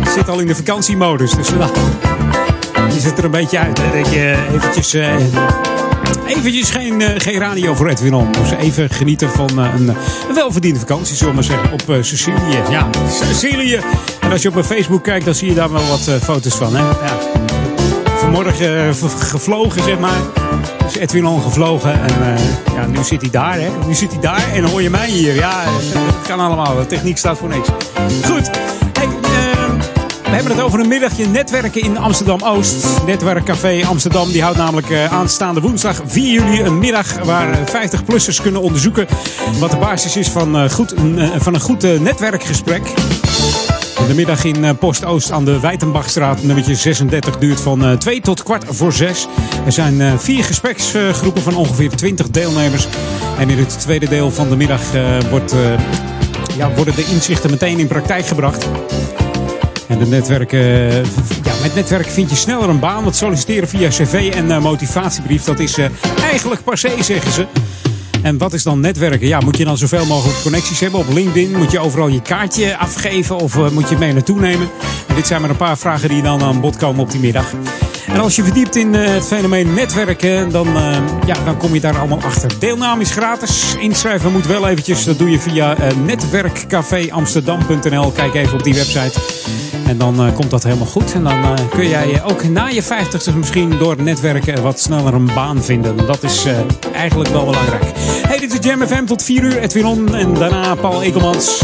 Ik 0.01 0.09
zit 0.09 0.29
al 0.29 0.39
in 0.39 0.47
de 0.47 0.55
vakantiemodus, 0.55 1.31
dus 1.31 1.49
nou, 1.49 1.71
je 2.93 2.99
zit 2.99 3.17
er 3.17 3.23
een 3.23 3.31
beetje 3.31 3.59
uit. 3.59 3.75
Dat 3.75 4.13
je 4.13 4.47
eventjes, 4.53 4.93
eh, 4.93 5.15
eventjes 6.27 6.69
geen, 6.69 7.01
eh, 7.01 7.13
geen 7.17 7.39
radio 7.39 7.75
voor 7.75 7.87
Edwin 7.87 8.13
On. 8.13 8.31
Dus 8.31 8.51
even 8.51 8.89
genieten 8.89 9.29
van 9.29 9.49
eh, 9.59 9.73
een, 9.77 9.95
welverdiende 10.33 10.79
vakantie, 10.79 11.15
zullen 11.15 11.35
we 11.35 11.39
maar 11.39 11.43
zeggen, 11.43 11.71
op 11.71 12.03
Sicilië. 12.03 12.61
Ja, 12.69 12.87
Sicilië. 13.09 13.79
En 14.19 14.31
als 14.31 14.41
je 14.41 14.47
op 14.47 14.53
mijn 14.53 14.65
Facebook 14.65 15.03
kijkt, 15.03 15.25
dan 15.25 15.35
zie 15.35 15.47
je 15.49 15.55
daar 15.55 15.71
wel 15.71 15.87
wat 15.87 16.09
foto's 16.23 16.55
van. 16.55 16.75
Hè? 16.75 16.81
Ja. 16.81 17.17
Vanmorgen 18.17 18.95
gevlogen, 19.19 19.83
zeg 19.83 19.99
maar. 19.99 20.19
Dus 20.89 20.97
Edwin 20.97 21.25
On 21.25 21.41
gevlogen. 21.41 21.93
En 21.93 22.35
eh, 22.35 22.73
ja, 22.75 22.85
nu 22.85 23.03
zit 23.03 23.21
hij 23.21 23.29
daar, 23.29 23.59
hè. 23.59 23.69
Nu 23.87 23.93
zit 23.93 24.11
hij 24.11 24.21
daar 24.21 24.53
en 24.53 24.63
hoor 24.63 24.81
je 24.81 24.89
mij 24.89 25.09
hier. 25.09 25.35
Ja, 25.35 25.63
het 25.65 26.27
kan 26.27 26.39
allemaal. 26.39 26.75
De 26.75 26.85
techniek 26.85 27.17
staat 27.17 27.37
voor 27.37 27.49
niks. 27.49 27.67
Goed. 28.23 28.49
Ehm, 28.93 29.77
we 30.23 30.35
hebben 30.35 30.51
het 30.51 30.61
over 30.61 30.79
een 30.79 30.87
middagje 30.87 31.27
netwerken 31.27 31.81
in 31.81 31.97
Amsterdam-Oost. 31.97 32.85
Netwerkcafé 33.05 33.85
Amsterdam 33.85 34.31
die 34.31 34.41
houdt 34.41 34.57
namelijk 34.57 34.89
eh, 34.89 35.13
aanstaande 35.13 35.61
woensdag 35.61 36.01
4 36.05 36.31
juli 36.31 36.61
een 36.61 36.79
middag 36.79 37.23
waar 37.23 37.51
eh, 37.51 37.87
50-plussers 37.87 38.41
kunnen 38.41 38.61
onderzoeken 38.61 39.07
wat 39.59 39.71
de 39.71 39.77
basis 39.77 40.15
is 40.15 40.29
van, 40.29 40.57
eh, 40.57 40.69
goed, 40.69 40.93
eh, 40.93 41.29
van 41.37 41.53
een 41.53 41.59
goed 41.59 41.83
eh, 41.83 41.99
netwerkgesprek. 41.99 42.93
De 44.09 44.15
middag 44.15 44.43
in 44.43 44.65
eh, 44.65 44.71
Post-Oost 44.79 45.31
aan 45.31 45.45
de 45.45 45.59
Wijtenbachstraat, 45.59 46.43
nummertje 46.43 46.75
36, 46.75 47.37
duurt 47.37 47.61
van 47.61 47.85
eh, 47.85 47.91
2 47.91 48.21
tot 48.21 48.43
kwart 48.43 48.63
voor 48.67 48.93
6. 48.93 49.27
Er 49.65 49.71
zijn 49.71 50.01
eh, 50.01 50.17
vier 50.17 50.43
gespreksgroepen 50.43 51.41
van 51.41 51.55
ongeveer 51.55 51.89
20 51.89 52.29
deelnemers. 52.29 52.87
En 53.39 53.49
in 53.49 53.57
het 53.57 53.79
tweede 53.79 54.07
deel 54.07 54.31
van 54.31 54.49
de 54.49 54.55
middag 54.55 54.93
eh, 54.93 55.19
wordt, 55.29 55.53
eh, 55.53 55.59
ja, 56.57 56.71
worden 56.75 56.95
de 56.95 57.05
inzichten 57.05 57.49
meteen 57.49 57.79
in 57.79 57.87
praktijk 57.87 58.25
gebracht. 58.25 58.67
En 59.89 59.99
de 59.99 60.05
netwerken, 60.05 60.59
eh, 60.59 61.03
ja, 61.43 61.53
met 61.61 61.75
netwerken 61.75 62.11
vind 62.11 62.29
je 62.29 62.35
sneller 62.35 62.69
een 62.69 62.79
baan. 62.79 63.03
Want 63.03 63.15
solliciteren 63.15 63.67
via 63.67 63.89
cv 63.89 64.31
en 64.35 64.51
eh, 64.51 64.61
motivatiebrief, 64.61 65.43
dat 65.43 65.59
is 65.59 65.77
eh, 65.77 65.85
eigenlijk 66.21 66.63
passé, 66.63 67.03
zeggen 67.03 67.31
ze. 67.31 67.45
En 68.21 68.37
wat 68.37 68.53
is 68.53 68.63
dan 68.63 68.79
netwerken? 68.79 69.27
Ja, 69.27 69.39
moet 69.39 69.57
je 69.57 69.65
dan 69.65 69.77
zoveel 69.77 70.05
mogelijk 70.05 70.41
connecties 70.41 70.79
hebben 70.79 70.99
op 70.99 71.13
LinkedIn? 71.13 71.57
Moet 71.57 71.71
je 71.71 71.79
overal 71.79 72.07
je 72.07 72.21
kaartje 72.21 72.77
afgeven 72.77 73.37
of 73.37 73.55
eh, 73.55 73.69
moet 73.69 73.89
je 73.89 73.97
mee 73.97 74.13
naartoe 74.13 74.39
nemen? 74.39 74.69
En 75.07 75.15
dit 75.15 75.27
zijn 75.27 75.41
maar 75.41 75.49
een 75.49 75.57
paar 75.57 75.77
vragen 75.77 76.09
die 76.09 76.21
dan 76.21 76.41
aan 76.41 76.61
bod 76.61 76.77
komen 76.77 77.01
op 77.01 77.11
die 77.11 77.19
middag. 77.19 77.53
En 78.07 78.19
als 78.19 78.35
je 78.35 78.43
verdiept 78.43 78.75
in 78.75 78.95
eh, 78.95 79.13
het 79.13 79.25
fenomeen 79.25 79.73
netwerken, 79.73 80.51
dan, 80.51 80.67
eh, 80.67 80.97
ja, 81.25 81.35
dan 81.45 81.57
kom 81.57 81.73
je 81.73 81.79
daar 81.79 81.97
allemaal 81.97 82.21
achter. 82.21 82.51
Deelname 82.59 83.01
is 83.01 83.11
gratis. 83.11 83.75
Inschrijven 83.79 84.31
moet 84.31 84.47
wel 84.47 84.67
eventjes. 84.67 85.03
Dat 85.03 85.17
doe 85.17 85.29
je 85.29 85.39
via 85.39 85.77
netwerkcaféamsterdam.nl. 86.05 88.11
Kijk 88.11 88.33
even 88.33 88.53
op 88.53 88.63
die 88.63 88.73
website. 88.73 89.19
En 89.89 89.97
dan 89.97 90.25
eh, 90.25 90.33
komt 90.33 90.49
dat 90.49 90.63
helemaal 90.63 90.87
goed. 90.87 91.13
En 91.13 91.23
dan 91.23 91.43
eh, 91.43 91.53
kun 91.69 91.87
jij 91.87 92.13
eh, 92.13 92.27
ook 92.27 92.49
na 92.49 92.67
je 92.67 92.83
50 92.83 93.35
misschien 93.35 93.77
door 93.77 94.01
netwerken 94.01 94.61
wat 94.61 94.79
sneller 94.79 95.13
een 95.13 95.29
baan 95.35 95.63
vinden. 95.63 95.97
Dat 96.05 96.23
is 96.23 96.45
eigenlijk 96.93 97.29
wel 97.29 97.45
belangrijk. 97.45 97.83
Hey, 98.27 98.39
dit 98.39 98.53
is 98.53 98.65
Jam 98.65 98.87
FM 98.87 99.05
tot 99.05 99.23
4 99.23 99.43
uur. 99.43 99.59
Edwin 99.59 99.85
On 99.85 100.15
en 100.15 100.33
daarna 100.33 100.75
Paul 100.75 101.01
Ekelmans. 101.01 101.63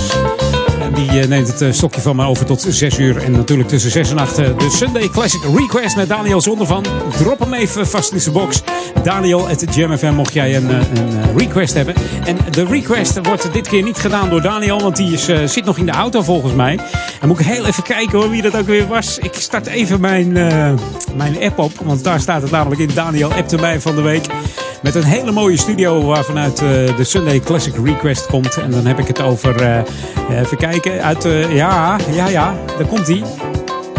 Die 0.94 1.28
neemt 1.28 1.60
het 1.60 1.76
stokje 1.76 2.02
van 2.02 2.16
mij 2.16 2.26
over 2.26 2.46
tot 2.46 2.66
6 2.70 2.98
uur. 2.98 3.24
En 3.24 3.32
natuurlijk 3.32 3.70
tussen 3.70 3.92
6 3.92 4.10
en 4.10 4.18
8 4.18 4.38
eh, 4.38 4.58
de 4.58 4.70
Sunday 4.70 5.10
Classic 5.10 5.42
Request 5.56 5.96
met 5.96 6.10
Daniel 6.10 6.42
Zonder 6.42 6.68
van. 6.68 6.86
Drop 7.18 7.40
hem 7.40 7.54
even 7.54 7.88
vast 7.88 8.12
in 8.12 8.20
zijn 8.20 8.34
box. 8.34 8.62
Daniel 9.04 9.48
at 9.48 9.76
Jam 9.76 9.98
FM 9.98 10.14
mocht 10.14 10.34
jij 10.34 10.56
een, 10.56 10.70
een 10.70 11.38
request 11.38 11.74
hebben. 11.74 11.96
En 12.26 12.38
de 12.52 12.66
request 12.66 13.20
wordt 13.28 13.54
dit 13.54 13.68
keer 13.68 13.84
niet 13.84 13.98
gedaan 13.98 14.30
door 14.30 14.42
Daniel. 14.42 14.82
Want 14.82 14.96
die 14.96 15.14
is, 15.14 15.26
zit 15.46 15.66
nog 15.66 15.78
in 15.78 15.86
de 15.86 15.92
auto 15.92 16.22
volgens 16.22 16.54
mij. 16.54 16.80
En 17.22 17.28
moet 17.28 17.40
ik 17.40 17.46
heel 17.46 17.66
even 17.66 17.84
kijken 17.84 18.20
hoor, 18.20 18.30
wie 18.30 18.42
dat 18.42 18.58
ook 18.58 18.66
weer 18.66 18.88
was. 18.88 19.18
Ik 19.18 19.34
start 19.34 19.68
even 19.68 20.02
mijn, 20.02 20.38
eh, 20.38 20.74
mijn 21.16 21.42
app 21.42 21.60
op. 21.60 21.72
Want 21.84 22.04
daar 22.04 22.20
staat 22.20 22.42
het 22.42 22.52
namelijk 22.52 22.82
in. 22.82 22.90
Daniel 22.94 23.32
mij 23.60 23.82
van 23.82 23.96
de 23.96 24.02
week. 24.02 24.26
Met 24.82 24.96
een 24.96 25.04
hele 25.04 25.32
mooie 25.32 25.58
studio 25.58 26.06
waarvanuit 26.06 26.60
eh, 26.60 26.68
de 26.98 27.04
Sunday 27.04 27.40
Classic 27.40 27.74
Request 27.84 28.26
komt. 28.26 28.58
En 28.58 28.72
dan 28.72 28.86
heb 28.86 29.00
ik 29.00 29.08
het 29.08 29.22
over, 29.22 29.62
eh, 29.62 30.40
even 30.40 30.58
kijken, 30.58 31.04
uit, 31.04 31.28
ja, 31.50 31.98
ja, 32.12 32.28
ja, 32.28 32.56
daar 32.78 32.88
komt 32.88 33.08
hij. 33.08 33.24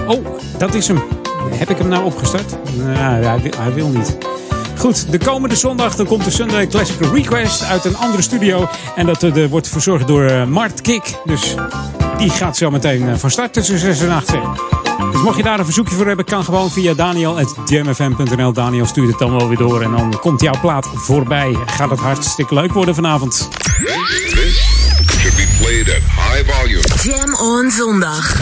Oh, 0.07 0.27
dat 0.59 0.75
is 0.75 0.89
hem. 0.89 1.03
Heb 1.51 1.71
ik 1.71 1.79
hem 1.79 1.89
nou 1.89 2.05
opgestart? 2.05 2.57
Nou, 2.77 3.25
hij, 3.25 3.41
wil, 3.41 3.53
hij 3.59 3.73
wil 3.73 3.89
niet. 3.89 4.17
Goed, 4.79 5.11
de 5.13 5.19
komende 5.19 5.57
zondag 5.57 5.97
dan 5.97 6.07
komt 6.07 6.25
de 6.25 6.31
Sunday 6.31 6.67
Classic 6.67 7.01
Request 7.13 7.65
uit 7.65 7.85
een 7.85 7.97
andere 7.97 8.23
studio. 8.23 8.69
En 8.97 9.07
dat 9.07 9.49
wordt 9.49 9.69
verzorgd 9.69 10.07
door 10.07 10.49
Mart 10.49 10.81
Kik. 10.81 11.15
Dus 11.25 11.55
die 12.19 12.31
gaat 12.31 12.57
zo 12.57 12.71
meteen 12.71 13.09
eh, 13.09 13.15
van 13.17 13.31
start 13.31 13.53
tussen 13.53 13.79
6 13.79 14.01
en 14.01 14.11
8. 14.11 14.29
Zeg. 14.29 14.41
Dus 15.13 15.23
mocht 15.23 15.37
je 15.37 15.43
daar 15.43 15.59
een 15.59 15.65
verzoekje 15.65 15.95
voor 15.95 16.07
hebben, 16.07 16.25
kan 16.25 16.45
gewoon 16.45 16.71
via 16.71 16.95
daniel.jamfm.nl. 16.95 18.53
Daniel 18.53 18.87
stuurt 18.87 19.09
het 19.09 19.19
dan 19.19 19.37
wel 19.37 19.49
weer 19.49 19.57
door 19.59 19.83
en 19.83 19.91
dan 19.91 20.19
komt 20.21 20.41
jouw 20.41 20.61
plaat 20.61 20.89
voorbij. 20.95 21.57
Gaat 21.67 21.91
het 21.91 21.99
hartstikke 21.99 22.55
leuk 22.55 22.73
worden 22.73 22.95
vanavond. 22.95 23.49
This 23.49 24.57
should 25.11 25.37
be 25.37 25.47
played 25.59 25.89
at 25.89 26.03
high 26.03 26.53
volume. 26.53 26.83
Jam 27.03 27.35
on 27.35 27.71
zondag. 27.71 28.41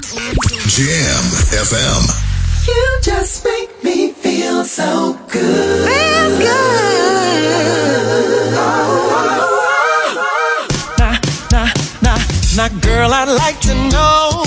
Jam 0.67 1.25
FM. 1.65 2.23
You 2.65 2.99
just 3.01 3.45
make 3.45 3.69
me 3.83 4.13
feel 4.21 4.65
so 4.65 5.17
good. 5.29 5.89
Feels 5.89 6.39
good. 6.39 6.95
Nah, 8.55 9.44
nah, 12.57 12.69
girl, 12.81 13.13
I'd 13.13 13.29
like 13.29 13.59
to 13.63 13.75
know 13.91 14.45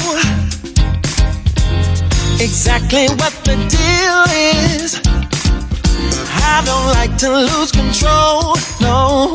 exactly 2.39 3.07
what 3.19 3.34
the 3.43 3.55
deal 3.67 4.23
is. 4.77 5.01
I 6.53 6.61
don't 6.65 6.88
like 6.95 7.17
to 7.17 7.29
lose 7.29 7.71
control, 7.71 8.55
no. 8.79 9.34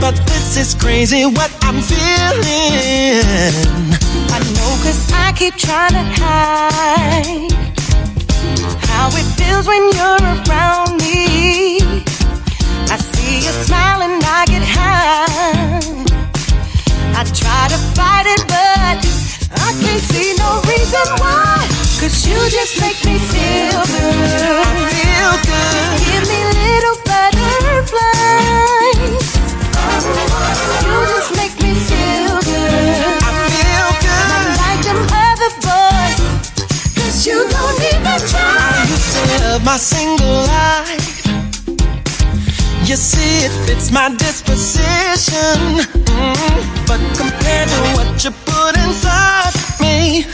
But 0.00 0.14
this 0.26 0.56
is 0.56 0.74
crazy 0.74 1.24
what 1.24 1.50
I'm 1.62 1.80
feeling. 1.82 3.24
I 4.30 4.38
know 4.54 4.72
cause 4.84 5.12
I 5.12 5.32
keep 5.34 5.56
trying 5.56 5.92
to 5.92 6.04
hide 6.22 7.52
how 8.90 9.08
it 9.10 9.26
feels 9.38 9.66
when 9.66 9.82
you're 9.96 10.22
around 10.36 10.98
me. 11.00 11.80
I 12.88 12.96
see 12.98 13.36
you 13.36 13.52
smile 13.64 14.02
and 14.02 14.22
I 14.22 14.44
get 14.46 14.62
high. 14.62 16.05
I 17.18 17.24
try 17.24 17.64
to 17.72 17.78
fight 17.96 18.26
it, 18.28 18.44
but 18.44 19.00
I 19.56 19.72
can't 19.80 20.04
see 20.12 20.36
no 20.36 20.60
reason 20.68 21.00
why. 21.16 21.64
Cause 21.96 22.28
you 22.28 22.36
just 22.52 22.76
make 22.78 23.00
me 23.08 23.16
feel 23.16 23.80
good. 23.88 24.60
Feel 24.92 25.32
good. 25.48 25.96
Give 26.04 26.28
me 26.28 26.40
little 26.44 27.00
butterflies. 27.08 28.36
You 30.84 30.96
just 31.16 31.32
make 31.40 31.56
me 31.64 31.72
feel 31.88 32.36
good. 32.44 33.16
I 33.24 33.32
feel 33.48 33.88
good. 34.04 34.28
Not 34.28 34.60
like 34.60 34.84
them 34.84 35.00
other 35.08 35.50
boys. 35.64 36.20
Cause 37.00 37.24
you 37.26 37.48
don't 37.48 37.80
even 37.96 38.20
try. 38.28 38.84
To 38.92 39.20
live 39.40 39.64
my 39.64 39.78
single 39.78 40.44
life. 40.52 41.05
You 42.86 42.94
see, 42.94 43.44
it 43.44 43.50
fits 43.66 43.90
my 43.90 44.08
disposition. 44.14 45.58
Mm, 46.06 46.86
But 46.86 47.00
compared 47.18 47.68
to 47.68 47.80
what 47.96 48.24
you 48.24 48.30
put 48.46 48.76
inside 48.86 49.54
me, 49.80 50.24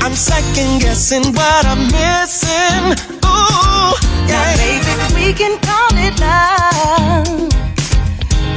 I'm 0.00 0.14
second 0.14 0.80
guessing 0.80 1.24
what 1.34 1.66
I'm 1.66 1.82
missing. 1.92 2.84
Ooh, 3.24 3.92
Now, 4.26 4.42
yeah. 4.42 4.56
baby, 4.56 4.92
we 5.14 5.32
can 5.34 5.58
call 5.60 5.92
it 6.06 6.14
love. 6.18 7.50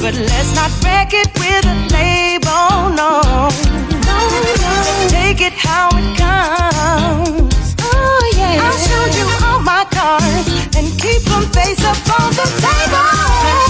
But 0.01 0.13
let's 0.15 0.55
not 0.55 0.71
wreck 0.83 1.11
it 1.13 1.29
with 1.41 1.65
a 1.65 1.77
label, 1.91 2.95
no. 2.95 3.21
No, 4.07 4.17
no. 4.63 5.07
Take 5.09 5.41
it 5.41 5.53
how 5.53 5.89
it 5.91 6.17
comes. 6.17 6.76
And 10.77 10.87
keep 11.01 11.23
them 11.23 11.43
face 11.51 11.83
up 11.83 11.97
on 12.19 12.29
the 12.33 12.45
table. 12.61 13.66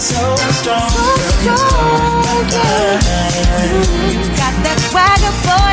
So 0.00 0.34
strong. 0.50 0.88
So 0.88 1.14
strong, 1.42 2.48
yeah. 2.50 3.00
You 4.08 4.28
got 4.40 4.54
that 4.64 4.78
swagger, 4.88 5.34
boy. 5.44 5.69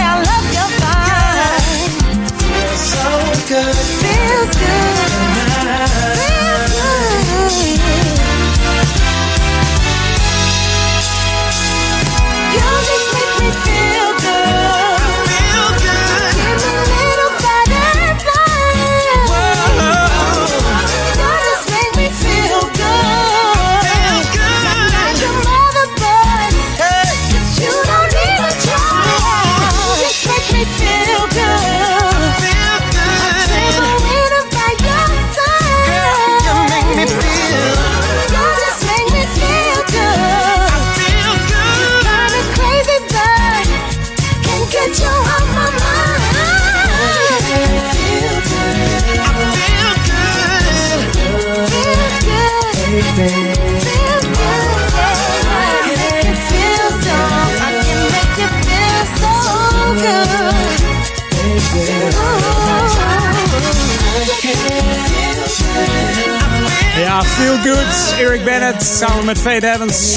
Feel 67.38 67.58
Good. 67.58 68.20
Eric 68.20 68.44
Bennett 68.44 68.84
samen 68.84 69.26
met 69.26 69.40
Fade 69.40 69.74
Evans. 69.74 70.14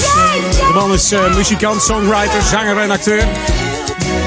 De 0.67 0.71
man 0.73 0.93
is 0.93 1.11
eh, 1.11 1.35
muzikant, 1.35 1.81
songwriter, 1.81 2.41
zanger 2.41 2.77
en 2.77 2.91
acteur. 2.91 3.23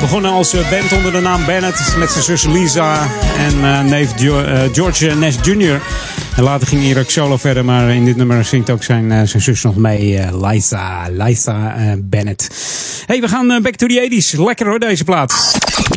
Begonnen 0.01 0.31
als 0.31 0.55
eh, 0.55 0.71
band 0.71 0.93
onder 0.93 1.12
de 1.12 1.21
naam 1.21 1.45
Bennett 1.45 1.97
met 1.99 2.11
zijn 2.11 2.25
zus 2.25 2.45
Lisa 2.45 3.09
en 3.37 3.65
eh, 3.65 3.81
neef 3.81 4.12
George 4.73 5.15
Nash 5.15 5.37
Jr. 5.43 5.81
En 6.37 6.43
later 6.43 6.66
ging 6.66 6.91
Eric 6.91 7.11
solo 7.11 7.37
verder, 7.37 7.65
maar 7.65 7.91
in 7.91 8.05
dit 8.05 8.16
nummer 8.16 8.45
zingt 8.45 8.71
ook 8.71 8.83
zijn, 8.83 9.29
zus 9.29 9.62
nog 9.62 9.77
mee, 9.77 10.21
Liza, 10.43 11.07
Liza 11.11 11.75
Bennett. 11.99 12.49
hey, 13.07 13.21
we 13.21 13.29
gaan 13.29 13.62
back 13.62 13.75
to 13.75 13.87
the 13.87 14.09
80s. 14.11 14.41
Lekker 14.41 14.66
hoor, 14.66 14.79
deze 14.79 15.05
plaat. 15.05 15.35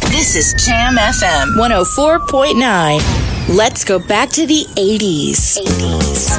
This 0.10 0.36
is 0.36 0.66
Jam 0.66 0.98
FM 0.98 1.50
104.9. 1.50 3.27
Let's 3.50 3.84
go 3.86 4.00
back 4.00 4.30
to 4.30 4.46
the 4.46 4.66
80s. 4.76 5.58
80s. 5.58 6.32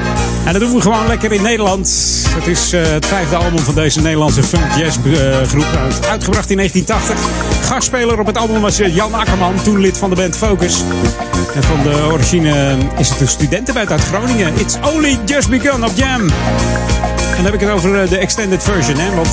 En 0.45 0.53
dat 0.53 0.61
doen 0.63 0.75
we 0.75 0.81
gewoon 0.81 1.07
lekker 1.07 1.33
in 1.33 1.43
Nederland. 1.43 1.89
Het 2.29 2.47
is 2.47 2.73
eh, 2.73 2.83
het 2.91 3.07
vijfde 3.07 3.37
album 3.37 3.59
van 3.59 3.75
deze 3.75 4.01
Nederlandse 4.01 4.43
funk 4.43 4.65
jazz 4.77 4.97
eh, 4.97 5.43
groep. 5.49 5.67
Uit- 5.85 6.07
Uitgebracht 6.07 6.51
in 6.51 6.57
1980. 6.57 7.67
Gastspeler 7.69 8.19
op 8.21 8.27
het 8.27 8.37
album 8.39 8.61
was 8.61 8.79
eh, 8.81 8.95
Jan 8.95 9.15
Akkerman, 9.15 9.55
toen 9.63 9.81
lid 9.81 9.99
van 9.99 10.11
de 10.11 10.17
band 10.17 10.37
Focus. 10.37 10.83
En 11.55 11.63
van 11.63 11.83
de 11.83 12.09
origine 12.13 12.77
is 12.99 13.09
het 13.09 13.21
een 13.21 13.29
studentenband 13.29 13.91
uit 13.91 14.01
Groningen. 14.05 14.53
It's 14.57 14.77
only 14.95 15.19
just 15.25 15.49
begun 15.49 15.85
op 15.85 15.93
Jam. 15.95 16.21
En 16.21 17.37
dan 17.37 17.45
heb 17.45 17.55
ik 17.55 17.61
het 17.61 17.71
over 17.71 18.09
de 18.09 18.19
extended 18.19 18.63
version, 18.63 18.97
hè. 18.99 19.15
Want... 19.15 19.29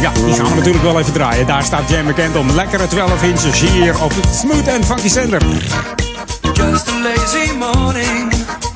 ja, 0.00 0.12
die 0.24 0.34
gaan 0.34 0.48
we 0.48 0.54
natuurlijk 0.54 0.84
wel 0.84 0.98
even 0.98 1.12
draaien. 1.12 1.46
Daar 1.46 1.62
staat 1.64 1.88
Jam 1.88 2.06
bekend 2.06 2.36
om. 2.36 2.50
Lekkere 2.54 2.88
12 2.88 3.22
inches 3.22 3.60
hier 3.60 4.02
op 4.02 4.12
het 4.14 4.34
Smooth 4.34 4.68
and 4.68 4.84
Funky 4.86 5.08
Center. 5.08 5.42
Just 6.54 6.88
a 6.88 6.94
lazy 7.02 7.52
morning. 7.56 8.71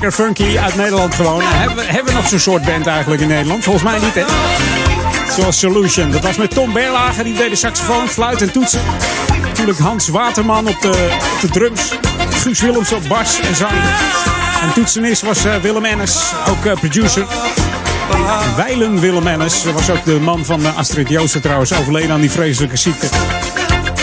Lekker 0.00 0.24
funky 0.24 0.58
uit 0.58 0.76
Nederland 0.76 1.14
gewoon. 1.14 1.42
Hebben 1.44 1.86
hebben 1.86 2.12
we 2.12 2.12
nog 2.12 2.28
zo'n 2.28 2.38
soort 2.38 2.64
band 2.64 2.86
eigenlijk 2.86 3.22
in 3.22 3.28
Nederland? 3.28 3.64
Volgens 3.64 3.84
mij 3.84 3.98
niet, 3.98 4.14
hè? 4.14 4.24
Zoals 5.36 5.58
Solution. 5.58 6.10
Dat 6.10 6.22
was 6.22 6.36
met 6.36 6.50
Tom 6.50 6.72
Berlage, 6.72 7.22
die 7.22 7.34
deed 7.34 7.50
de 7.50 7.56
saxofoon, 7.56 8.08
fluit 8.08 8.42
en 8.42 8.52
toetsen. 8.52 8.80
Natuurlijk 9.42 9.78
Hans 9.78 10.08
Waterman 10.08 10.68
op 10.68 10.80
de, 10.80 11.16
de 11.40 11.48
drums. 11.48 11.92
Guus 12.30 12.60
Willems 12.60 12.92
op 12.92 13.08
bas 13.08 13.40
en 13.40 13.56
zang. 13.56 13.72
En 14.62 14.72
toetsenist 14.74 15.22
was 15.22 15.44
eh, 15.44 15.56
Willem 15.56 15.84
Ennis, 15.84 16.32
ook 16.48 16.64
eh, 16.64 16.72
producer. 16.72 17.26
Weilen 18.56 19.00
Willem 19.00 19.26
Ennis 19.26 19.64
was 19.64 19.90
ook 19.90 20.04
de 20.04 20.20
man 20.20 20.44
van 20.44 20.66
eh, 20.66 20.76
Astrid 20.76 21.08
Joosten 21.08 21.40
trouwens, 21.40 21.72
overleden 21.72 22.10
aan 22.10 22.20
die 22.20 22.30
vreselijke 22.30 22.76
ziekte. 22.76 23.06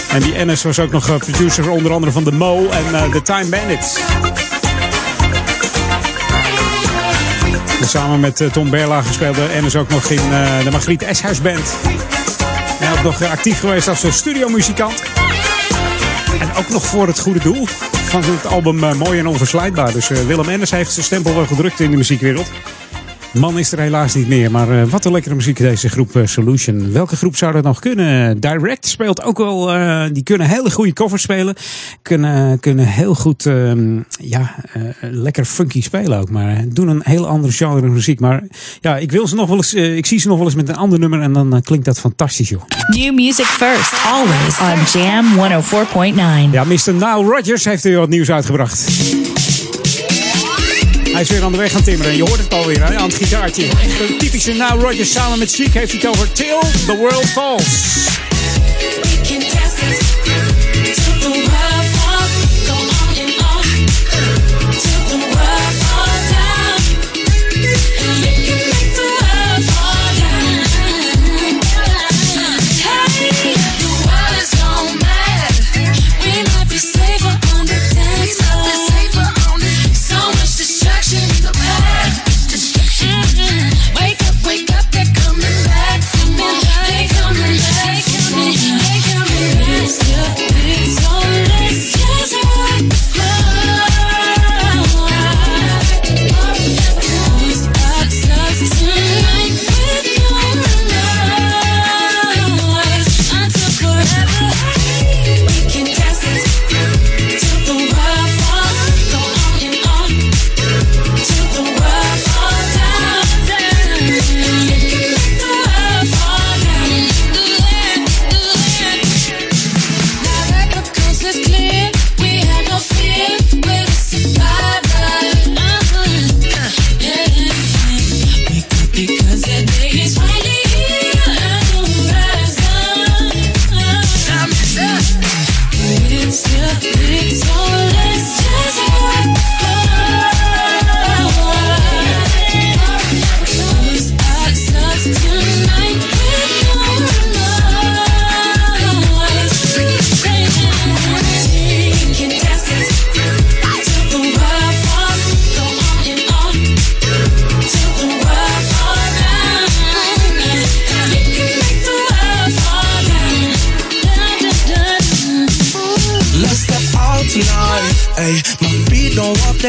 En 0.09 0.21
die 0.21 0.35
Ennis 0.35 0.63
was 0.63 0.79
ook 0.79 0.91
nog 0.91 1.17
producer 1.17 1.69
onder 1.69 1.91
andere 1.91 2.11
van 2.11 2.23
The 2.23 2.31
Mo 2.31 2.69
en 2.69 3.11
The 3.11 3.21
Time 3.21 3.45
Bandits. 3.45 3.99
En 7.81 7.87
samen 7.87 8.19
met 8.19 8.41
eh, 8.41 8.51
Tom 8.51 8.69
Berlage 8.69 9.13
speelde 9.13 9.45
Ennis 9.45 9.75
ook 9.75 9.89
nog 9.89 10.09
in 10.09 10.31
eh, 10.31 10.63
de 10.63 10.71
Margriet 10.71 11.03
Eshuis 11.03 11.41
Band. 11.41 11.75
Hij 12.79 12.97
ook 12.97 13.03
nog 13.03 13.21
eh, 13.21 13.31
actief 13.31 13.59
geweest 13.59 13.87
als 13.87 14.05
studiomuzikant. 14.09 15.03
En 16.39 16.55
ook 16.55 16.69
nog 16.69 16.85
voor 16.85 17.07
het 17.07 17.19
goede 17.19 17.39
doel 17.39 17.67
van 17.91 18.23
het 18.23 18.45
album 18.45 18.97
Mooi 18.97 19.19
en 19.19 19.27
Onverslijtbaar. 19.27 19.93
Dus 19.93 20.07
Willem 20.07 20.49
Ennis 20.49 20.71
heeft 20.71 20.91
zijn 20.91 21.05
stempel 21.05 21.35
wel 21.35 21.45
gedrukt 21.45 21.79
in 21.79 21.91
de 21.91 21.97
muziekwereld. 21.97 22.51
Man 23.39 23.59
is 23.59 23.71
er 23.71 23.79
helaas 23.79 24.13
niet 24.13 24.27
meer, 24.27 24.51
maar 24.51 24.81
eh, 24.81 24.89
wat 24.89 25.05
een 25.05 25.11
lekkere 25.11 25.35
muziek 25.35 25.57
deze 25.57 25.89
groep 25.89 26.15
eh, 26.15 26.25
Solution. 26.25 26.91
Welke 26.91 27.15
groep 27.15 27.35
zou 27.35 27.53
dat 27.53 27.63
nog 27.63 27.79
kunnen? 27.79 28.39
Direct 28.39 28.87
speelt 28.87 29.23
ook 29.23 29.37
wel, 29.37 29.73
eh, 29.73 30.03
die 30.11 30.23
kunnen 30.23 30.47
hele 30.47 30.71
goede 30.71 30.93
covers 30.93 31.21
spelen. 31.21 31.55
Kunnen, 32.01 32.59
kunnen 32.59 32.85
heel 32.85 33.15
goed, 33.15 33.45
ehm, 33.45 33.99
ja, 34.21 34.55
lekker 35.01 35.45
funky 35.45 35.81
spelen 35.81 36.19
ook. 36.19 36.29
Maar 36.29 36.63
doen 36.67 36.87
een 36.87 37.01
heel 37.03 37.27
andere 37.27 37.53
genre 37.53 37.87
muziek. 37.87 38.19
Maar 38.19 38.43
ja, 38.81 38.97
ik 38.97 39.11
wil 39.11 39.27
ze 39.27 39.35
nog 39.35 39.47
wel 39.47 39.57
eens, 39.57 39.73
ik 39.73 40.05
zie 40.05 40.19
ze 40.19 40.27
nog 40.27 40.37
wel 40.37 40.45
eens 40.45 40.55
met 40.55 40.69
een 40.69 40.75
ander 40.75 40.99
nummer 40.99 41.21
en 41.21 41.33
dan 41.33 41.61
klinkt 41.61 41.85
dat 41.85 41.99
fantastisch 41.99 42.49
joh. 42.49 42.61
New 42.87 43.13
music 43.13 43.45
first, 43.45 43.93
always 44.05 44.59
on 44.59 45.01
Jam 45.01 45.25
104.9. 45.35 46.51
Ja, 46.51 46.63
Mr. 46.63 46.93
Nile 46.93 47.23
Rodgers 47.23 47.65
heeft 47.65 47.83
weer 47.83 47.97
wat 47.97 48.09
nieuws 48.09 48.31
uitgebracht. 48.31 48.85
Hij 51.17 51.25
is 51.25 51.31
weer 51.31 51.43
aan 51.43 51.51
de 51.51 51.57
weg 51.57 51.71
gaan 51.71 51.83
timmeren. 51.83 52.15
Je 52.15 52.23
hoort 52.23 52.39
het 52.39 52.53
alweer 52.53 52.83
hè, 52.83 52.97
aan 52.97 53.09
het 53.09 53.15
gitaartje. 53.15 53.63
Een 53.63 54.17
typische 54.17 54.51
Nile 54.51 54.75
Rodgers 54.79 55.11
samen 55.11 55.39
met 55.39 55.51
Chic 55.51 55.73
heeft 55.73 55.91
het 55.91 56.07
over 56.07 56.31
Till 56.31 56.59
the 56.85 56.95
World 56.95 57.25
Falls. 57.25 58.36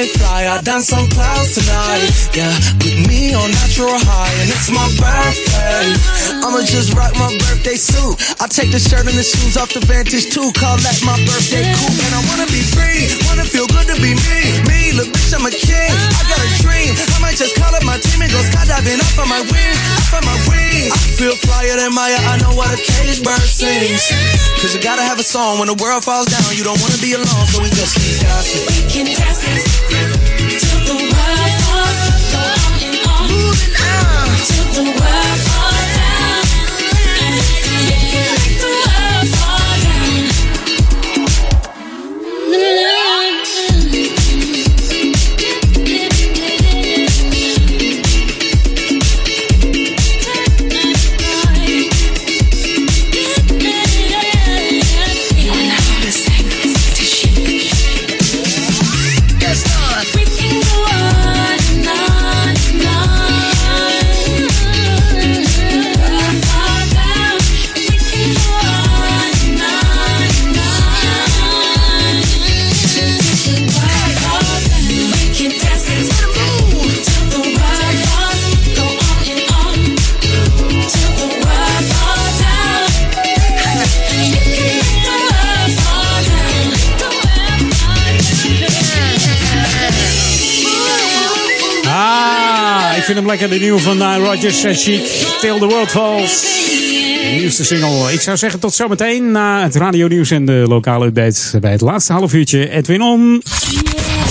Fly. 0.07 0.47
I 0.47 0.61
dance 0.63 0.93
on 0.93 1.09
clouds 1.09 1.55
tonight. 1.55 2.11
Yeah, 2.35 2.55
with 2.79 3.09
me 3.09 3.35
on 3.35 3.51
natural 3.51 3.99
high, 3.99 4.33
and 4.43 4.51
it's 4.51 4.71
my 4.71 4.87
birthday. 4.95 6.08
I'ma 6.59 6.67
just 6.67 6.91
rock 6.99 7.15
my 7.15 7.31
birthday 7.39 7.79
suit. 7.79 8.19
I 8.43 8.51
take 8.51 8.75
the 8.75 8.83
shirt 8.83 9.07
and 9.07 9.15
the 9.15 9.23
shoes 9.23 9.55
off 9.55 9.71
the 9.71 9.79
vantage 9.87 10.35
too. 10.35 10.51
Call 10.59 10.75
that 10.83 10.99
my 11.07 11.15
birthday 11.23 11.63
coupe, 11.71 12.03
and 12.03 12.11
I 12.11 12.19
wanna 12.27 12.51
be 12.51 12.67
free. 12.75 13.07
Wanna 13.31 13.47
feel 13.47 13.71
good 13.71 13.87
to 13.87 13.95
be 14.03 14.19
me. 14.19 14.59
Me, 14.67 14.91
look, 14.99 15.07
bitch, 15.15 15.31
I'm 15.31 15.47
a 15.47 15.55
king. 15.55 15.95
I 16.19 16.23
got 16.27 16.43
a 16.43 16.51
dream. 16.59 16.99
I 17.15 17.23
might 17.23 17.39
just 17.39 17.55
call 17.55 17.71
up 17.71 17.87
my 17.87 17.95
team 18.03 18.27
and 18.27 18.31
go 18.35 18.43
skydiving 18.43 18.99
up 18.99 19.15
on 19.23 19.31
my 19.31 19.39
wings. 19.39 19.79
Up 20.03 20.19
on 20.19 20.27
my 20.27 20.35
wings. 20.51 20.91
I 20.91 20.99
feel 21.15 21.39
flyer 21.47 21.79
than 21.79 21.95
Maya. 21.95 22.19
I 22.27 22.43
know 22.43 22.51
what 22.59 22.75
a 22.75 22.79
cage 22.83 23.23
bird 23.23 23.39
sings. 23.47 24.11
Cause 24.59 24.75
you 24.75 24.83
gotta 24.83 25.07
have 25.07 25.23
a 25.23 25.27
song 25.27 25.63
when 25.63 25.71
the 25.71 25.79
world 25.79 26.03
falls 26.03 26.27
down. 26.27 26.59
You 26.59 26.67
don't 26.67 26.83
wanna 26.83 26.99
be 26.99 27.15
alone, 27.15 27.47
so 27.55 27.63
we 27.63 27.71
just 27.71 27.95
keep 28.03 28.19
dancing. 28.19 28.67
We 28.67 28.83
can 28.91 29.07
dance 29.15 29.47
it 29.47 29.63
the 30.91 30.99
world 31.07 31.53
falls. 31.63 32.35
On 32.35 32.83
and 32.83 32.99
on. 33.07 33.31
On 33.31 34.35
till 34.43 34.67
the 34.75 34.85
world 34.99 35.38
We 42.69 42.98
lekker, 93.29 93.49
de 93.49 93.59
nieuwe 93.59 93.79
van 93.81 93.97
Nile 93.97 94.19
Rodgers 94.19 94.65
en 94.65 94.75
Chic. 94.75 95.03
Till 95.41 95.59
the 95.59 95.67
World 95.67 95.91
Falls. 95.91 96.41
De 97.23 97.37
nieuwste 97.39 97.65
single. 97.65 98.13
Ik 98.13 98.21
zou 98.21 98.37
zeggen 98.37 98.61
tot 98.61 98.75
zometeen 98.75 99.31
na 99.31 99.63
het 99.63 99.77
radio 99.77 100.07
nieuws 100.07 100.31
en 100.31 100.45
de 100.45 100.65
lokale 100.69 101.07
updates 101.07 101.55
bij 101.61 101.71
het 101.71 101.81
laatste 101.81 102.13
half 102.13 102.33
uurtje. 102.33 102.71
Edwin 102.71 103.03
On. 103.03 103.43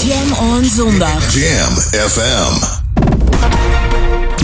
Jam 0.06 0.48
on 0.50 0.66
zondag. 0.66 1.34
Jam 1.34 1.74
FM. 2.10 2.66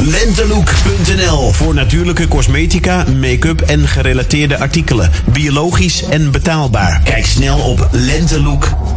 Lentelook.nl 0.01 1.51
voor 1.51 1.73
natuurlijke 1.73 2.27
cosmetica, 2.27 3.05
make-up 3.19 3.61
en 3.61 3.87
gerelateerde 3.87 4.59
artikelen. 4.59 5.11
Biologisch 5.33 6.03
en 6.03 6.31
betaalbaar. 6.31 7.01
Kijk 7.03 7.25
snel 7.25 7.59
op 7.59 7.87
lentelook.nl. 7.91 8.82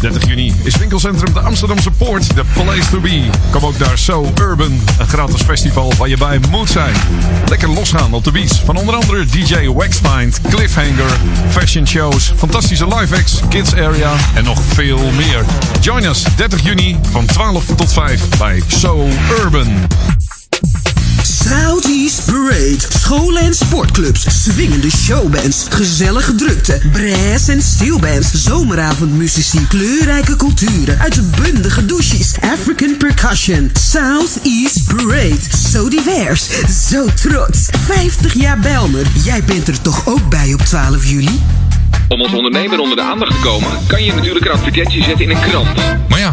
30 0.00 0.28
juni 0.28 0.54
is 0.62 0.76
winkelcentrum 0.76 1.32
de 1.32 1.40
Amsterdamse 1.40 1.90
Poort, 1.90 2.34
de 2.34 2.44
place 2.52 2.90
to 2.90 3.00
be. 3.00 3.30
Kom 3.50 3.64
ook 3.64 3.78
naar 3.78 3.98
So 3.98 4.32
Urban, 4.40 4.80
een 4.98 5.08
gratis 5.08 5.42
festival 5.42 5.92
waar 5.98 6.08
je 6.08 6.16
bij 6.16 6.40
moet 6.50 6.70
zijn. 6.70 6.94
Lekker 7.48 7.68
losgaan 7.68 8.12
op 8.12 8.24
de 8.24 8.30
beach 8.30 8.64
van 8.64 8.76
onder 8.76 8.94
andere 8.94 9.26
DJ 9.26 9.68
Waxmind, 9.68 10.40
Cliffhanger, 10.48 11.18
fashion 11.48 11.86
shows, 11.86 12.32
fantastische 12.36 12.86
live 12.86 13.16
acts, 13.16 13.40
kids 13.48 13.74
area 13.74 14.12
en 14.34 14.44
nog 14.44 14.60
veel 14.62 15.10
meer. 15.10 15.44
Join 15.80 16.04
us 16.04 16.24
30 16.36 16.62
juni 16.62 16.98
van 17.10 17.26
12 17.26 17.64
tot 17.64 17.92
5 17.92 18.28
bij 18.38 18.62
So 18.66 19.08
Urban. 19.42 19.68
Southeast 21.54 22.26
Parade. 22.26 22.78
Scholen 22.88 23.42
en 23.42 23.54
sportclubs. 23.54 24.44
Swingende 24.44 24.90
showbands. 24.90 25.66
Gezellige 25.70 26.34
drukte. 26.34 26.80
Brass 26.92 27.48
en 27.48 27.62
steelbands. 27.62 28.30
Zomeravondmuzici. 28.32 29.66
Kleurrijke 29.68 30.36
culturen. 30.36 30.98
Uitbundige 30.98 31.86
douches. 31.86 32.34
African 32.40 32.96
percussion. 32.96 33.70
Southeast 33.72 34.86
Parade. 34.86 35.40
Zo 35.70 35.88
divers. 35.88 36.48
Zo 36.88 37.06
trots. 37.14 37.68
50 37.86 38.34
jaar 38.34 38.58
Belmer. 38.58 39.06
Jij 39.24 39.42
bent 39.44 39.68
er 39.68 39.80
toch 39.82 40.06
ook 40.06 40.28
bij 40.28 40.54
op 40.54 40.60
12 40.60 41.06
juli? 41.06 41.40
Om 42.08 42.20
als 42.20 42.32
ondernemer 42.32 42.78
onder 42.78 42.96
de 42.96 43.02
aandacht 43.02 43.30
te 43.30 43.40
komen, 43.42 43.68
kan 43.86 44.04
je 44.04 44.12
natuurlijk 44.14 44.44
een 44.44 44.52
advertentie 44.52 45.02
zetten 45.02 45.24
in 45.24 45.30
een 45.30 45.40
krant. 45.40 45.68
Maar 46.08 46.18
ja, 46.18 46.32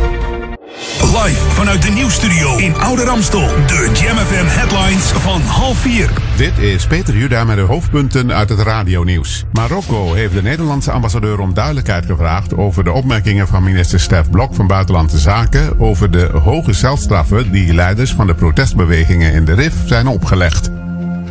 Live 1.01 1.49
vanuit 1.49 1.81
de 1.81 1.89
nieuwsstudio 1.89 2.57
in 2.57 2.75
Ouder 2.75 3.09
Amstel. 3.09 3.47
De 3.47 3.91
Jam 3.93 4.17
FM 4.17 4.45
headlines 4.45 5.03
van 5.03 5.41
half 5.41 5.77
vier. 5.77 6.09
Dit 6.35 6.57
is 6.57 6.87
Peter 6.87 7.17
Juda 7.17 7.43
met 7.43 7.55
de 7.55 7.61
hoofdpunten 7.61 8.33
uit 8.33 8.49
het 8.49 8.59
radionieuws. 8.59 9.45
Marokko 9.53 10.13
heeft 10.13 10.33
de 10.33 10.41
Nederlandse 10.41 10.91
ambassadeur 10.91 11.39
om 11.39 11.53
duidelijkheid 11.53 12.05
gevraagd 12.05 12.55
over 12.55 12.83
de 12.83 12.91
opmerkingen 12.91 13.47
van 13.47 13.63
minister 13.63 13.99
Stef 13.99 14.29
Blok 14.29 14.55
van 14.55 14.67
Buitenlandse 14.67 15.17
Zaken 15.17 15.79
over 15.79 16.11
de 16.11 16.29
hoge 16.43 16.73
celstraffen 16.73 17.51
die 17.51 17.73
leiders 17.73 18.13
van 18.13 18.27
de 18.27 18.35
protestbewegingen 18.35 19.33
in 19.33 19.45
de 19.45 19.53
RIF 19.53 19.73
zijn 19.85 20.07
opgelegd. 20.07 20.69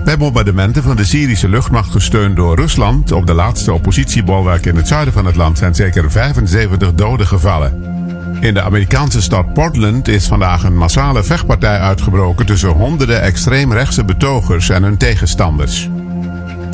Bij 0.04 0.18
bombardementen 0.18 0.82
van 0.82 0.96
de 0.96 1.04
Syrische 1.04 1.48
luchtmacht 1.48 1.90
gesteund 1.90 2.36
door 2.36 2.56
Rusland 2.56 3.12
op 3.12 3.26
de 3.26 3.34
laatste 3.34 3.72
oppositiebolwerk 3.72 4.66
in 4.66 4.76
het 4.76 4.88
zuiden 4.88 5.12
van 5.12 5.26
het 5.26 5.36
land 5.36 5.58
zijn 5.58 5.74
zeker 5.74 6.10
75 6.10 6.94
doden 6.94 7.26
gevallen. 7.26 7.99
In 8.40 8.54
de 8.54 8.62
Amerikaanse 8.62 9.22
stad 9.22 9.52
Portland 9.52 10.08
is 10.08 10.26
vandaag 10.26 10.62
een 10.62 10.76
massale 10.76 11.22
vechtpartij 11.22 11.78
uitgebroken 11.78 12.46
tussen 12.46 12.68
honderden 12.68 13.22
extreemrechtse 13.22 14.04
betogers 14.04 14.68
en 14.68 14.82
hun 14.82 14.96
tegenstanders. 14.96 15.88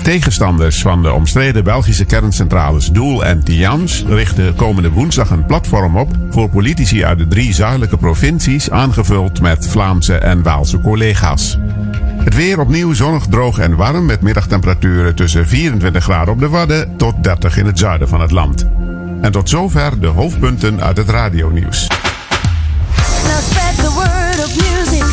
Tegenstanders 0.03 0.83
van 0.83 1.03
de 1.03 1.13
omstreden 1.13 1.65
Belgische 1.65 2.05
kerncentrales 2.05 2.91
Doel 2.91 3.25
en 3.25 3.45
Tians 3.45 4.05
richten 4.09 4.55
komende 4.55 4.91
woensdag 4.91 5.31
een 5.31 5.47
platform 5.47 5.97
op 5.97 6.11
voor 6.31 6.49
politici 6.49 7.05
uit 7.05 7.19
de 7.19 7.29
drie 7.29 7.55
zuidelijke 7.55 7.97
provincies, 7.97 8.71
aangevuld 8.71 9.41
met 9.41 9.69
Vlaamse 9.69 10.15
en 10.15 10.43
Waalse 10.43 10.81
collega's. 10.81 11.59
Het 12.19 12.35
weer 12.35 12.61
opnieuw 12.61 12.93
zonnig, 12.93 13.27
droog 13.27 13.59
en 13.59 13.77
warm 13.77 14.07
met 14.07 14.21
middagtemperaturen 14.21 15.15
tussen 15.15 15.49
24 15.49 16.05
graden 16.05 16.35
op 16.35 16.41
de 16.41 16.49
Wadden 16.49 16.97
tot 16.97 17.15
30 17.23 17.57
in 17.57 17.67
het 17.67 17.79
zuiden 17.79 18.09
van 18.09 18.21
het 18.21 18.31
land. 18.31 18.67
En 19.27 19.33
tot 19.33 19.49
zover 19.49 20.01
de 20.01 20.07
hoofdpunten 20.07 20.83
uit 20.83 20.97
het 20.97 21.09
radionieuws. 21.09 21.87
Now 21.87 23.41
spread 23.51 23.77
the 23.77 23.91
word 23.95 24.45
of 24.45 24.57
music. 24.57 25.05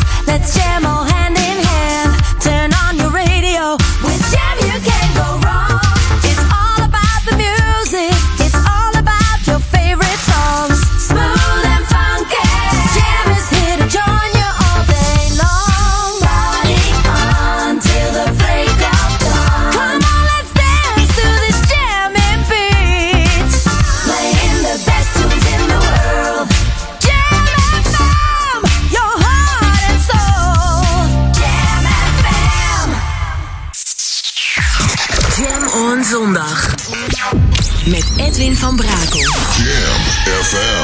FM. 40.54 40.83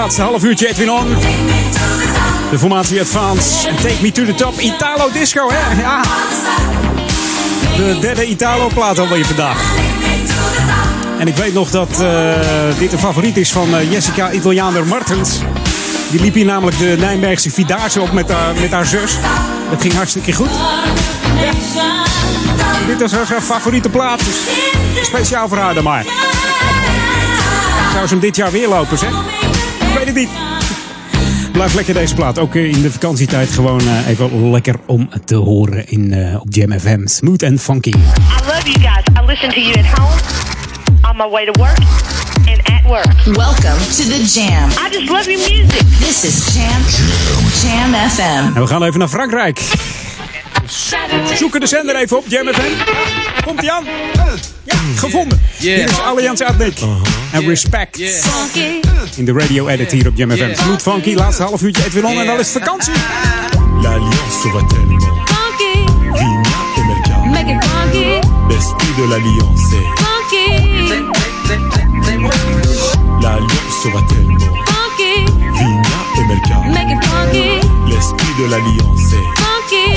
Laatste 0.00 0.22
half 0.22 0.44
uurtje 0.44 0.68
Edwin 0.68 0.90
On. 0.90 1.08
De 2.50 2.58
formatie 2.58 3.00
Advance 3.00 3.68
en 3.68 3.76
Take 3.76 3.96
Me 4.00 4.12
To 4.12 4.24
The 4.24 4.34
Top. 4.34 4.58
Italo 4.58 5.10
Disco, 5.12 5.50
hè? 5.52 5.80
Ja. 5.80 6.02
De 7.76 7.98
derde 8.00 8.26
Italo-plaat 8.26 8.98
alweer 8.98 9.24
vandaag. 9.24 9.62
En 11.18 11.28
ik 11.28 11.36
weet 11.36 11.54
nog 11.54 11.70
dat 11.70 12.00
eh, 12.00 12.32
dit 12.78 12.92
een 12.92 12.98
favoriet 12.98 13.36
is 13.36 13.52
van 13.52 13.74
eh, 13.74 13.92
Jessica 13.92 14.30
Italianer 14.30 14.86
Martens. 14.86 15.38
Die 16.10 16.20
liep 16.20 16.34
hier 16.34 16.44
namelijk 16.44 16.78
de 16.78 16.96
Nijmeegse 16.98 17.50
Vierdaagse 17.50 18.00
op 18.00 18.12
met 18.12 18.30
haar, 18.30 18.54
met 18.60 18.70
haar 18.70 18.86
zus. 18.86 19.16
Dat 19.70 19.80
ging 19.80 19.94
hartstikke 19.94 20.32
goed. 20.32 20.50
Dit 22.86 23.00
was 23.00 23.12
haar 23.12 23.40
favoriete 23.40 23.88
plaat. 23.88 24.18
Dus 24.94 25.06
speciaal 25.06 25.48
voor 25.48 25.58
haar 25.58 25.74
dan 25.74 25.84
maar. 25.84 26.04
Zou 27.92 28.06
ze 28.06 28.12
hem 28.12 28.20
dit 28.20 28.36
jaar 28.36 28.50
weer 28.50 28.68
lopen, 28.68 28.98
zeg? 28.98 29.39
Niet. 30.20 30.30
Blijf 31.52 31.74
lekker 31.74 31.94
deze 31.94 32.14
plaat. 32.14 32.38
Ook 32.38 32.54
eh, 32.54 32.64
in 32.64 32.82
de 32.82 32.90
vakantietijd 32.92 33.50
gewoon 33.50 33.80
eh, 33.80 34.08
even 34.08 34.50
lekker 34.50 34.74
om 34.86 35.08
te 35.24 35.34
horen 35.34 35.88
in, 35.88 36.12
eh, 36.12 36.40
op 36.40 36.46
Jam 36.48 36.78
FM. 36.80 37.06
Smooth 37.06 37.42
and 37.42 37.60
funky. 37.60 37.88
I 37.88 37.94
love 38.46 38.70
you 38.70 38.80
guys. 38.80 39.04
I 39.22 39.26
listen 39.26 39.48
to 39.48 39.60
you 39.60 39.78
at 39.78 39.98
home, 39.98 40.20
on 41.10 41.16
my 41.16 41.28
way 41.30 41.44
to 41.44 41.60
work, 41.60 41.78
and 42.48 42.58
at 42.64 42.82
work. 42.86 43.36
Welcome 43.36 43.78
to 43.78 44.02
the 44.02 44.24
Jam. 44.34 44.70
I 44.70 44.96
just 44.96 45.10
love 45.10 45.30
your 45.30 45.50
music. 45.50 45.80
This 45.98 46.24
is 46.24 46.54
Jam, 46.54 46.82
Jam 47.62 48.08
FM. 48.10 48.56
En 48.56 48.60
we 48.60 48.66
gaan 48.66 48.82
even 48.82 48.98
naar 48.98 49.08
Frankrijk. 49.08 49.60
Zoeken 51.34 51.60
de 51.60 51.66
zender 51.66 51.96
even 51.96 52.16
op, 52.16 52.24
Jam 52.28 52.46
FM. 52.46 52.90
Komt 53.44 53.62
ie 53.62 53.72
aan? 53.72 53.84
Ja, 54.64 54.74
gevonden. 54.96 55.40
Hier 55.58 55.84
is 55.84 56.00
Allianz 56.00 56.40
Ethnic. 56.40 56.78
En 57.32 57.46
Respect. 57.46 57.98
In 59.16 59.24
de 59.24 59.32
radio 59.32 59.68
edit 59.68 59.92
hier 59.92 60.06
op 60.06 60.16
Jam 60.16 60.30
FM. 60.30 60.54
Smooth 60.54 60.82
funky, 60.82 61.14
laatste 61.14 61.42
half 61.42 61.62
uurtje 61.62 61.84
Edwin 61.84 62.04
On 62.04 62.18
en 62.18 62.26
dan 62.26 62.38
is 62.38 62.54
het 62.54 62.62
vakantie. 62.62 62.92
L'alliance 63.82 64.48
va 64.52 64.62
tellement. 64.66 65.04
Vigna 66.12 66.58
et 66.76 66.84
Mercado. 66.86 67.24
Make 67.24 67.50
it 67.54 67.64
funky, 67.64 68.18
L'esprit 68.48 68.94
de 68.96 69.02
l'alliance. 69.08 69.74
funky, 69.94 70.46
L'alliance 73.20 73.84
va 73.92 74.00
tellement. 74.08 74.38
funky, 74.64 75.24
Vigna 75.52 75.98
et 76.18 76.26
Mercado. 76.26 76.70
make 76.70 76.90
it 76.94 77.04
funky, 77.04 77.60
L'esprit 77.86 78.34
de 78.38 78.46
l'alliance. 78.50 79.14
funky. 79.36 79.88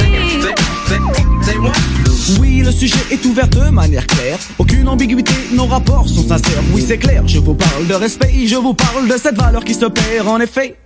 Oui, 2.40 2.62
le 2.64 2.72
sujet 2.72 2.96
est 3.12 3.26
ouvert 3.26 3.48
de 3.50 3.70
manière 3.70 4.08
claire. 4.08 4.38
Aucune 4.58 4.88
ambiguïté, 4.88 5.34
nos 5.52 5.66
rapports 5.66 6.08
sont 6.08 6.26
sincères. 6.26 6.64
Oui, 6.74 6.84
c'est 6.88 6.98
clair, 6.98 7.24
je 7.28 7.40
vous 7.40 7.54
parle 7.54 7.86
de 7.88 7.94
respect, 7.94 8.48
je 8.48 8.56
vous 8.56 8.74
parle 8.74 9.08
de 9.08 9.18
cette 9.18 9.36
valeur 9.36 9.64
qui 9.64 9.74
se 9.74 9.86
perd 9.86 10.28
en 10.28 10.40
effet. 10.40 10.78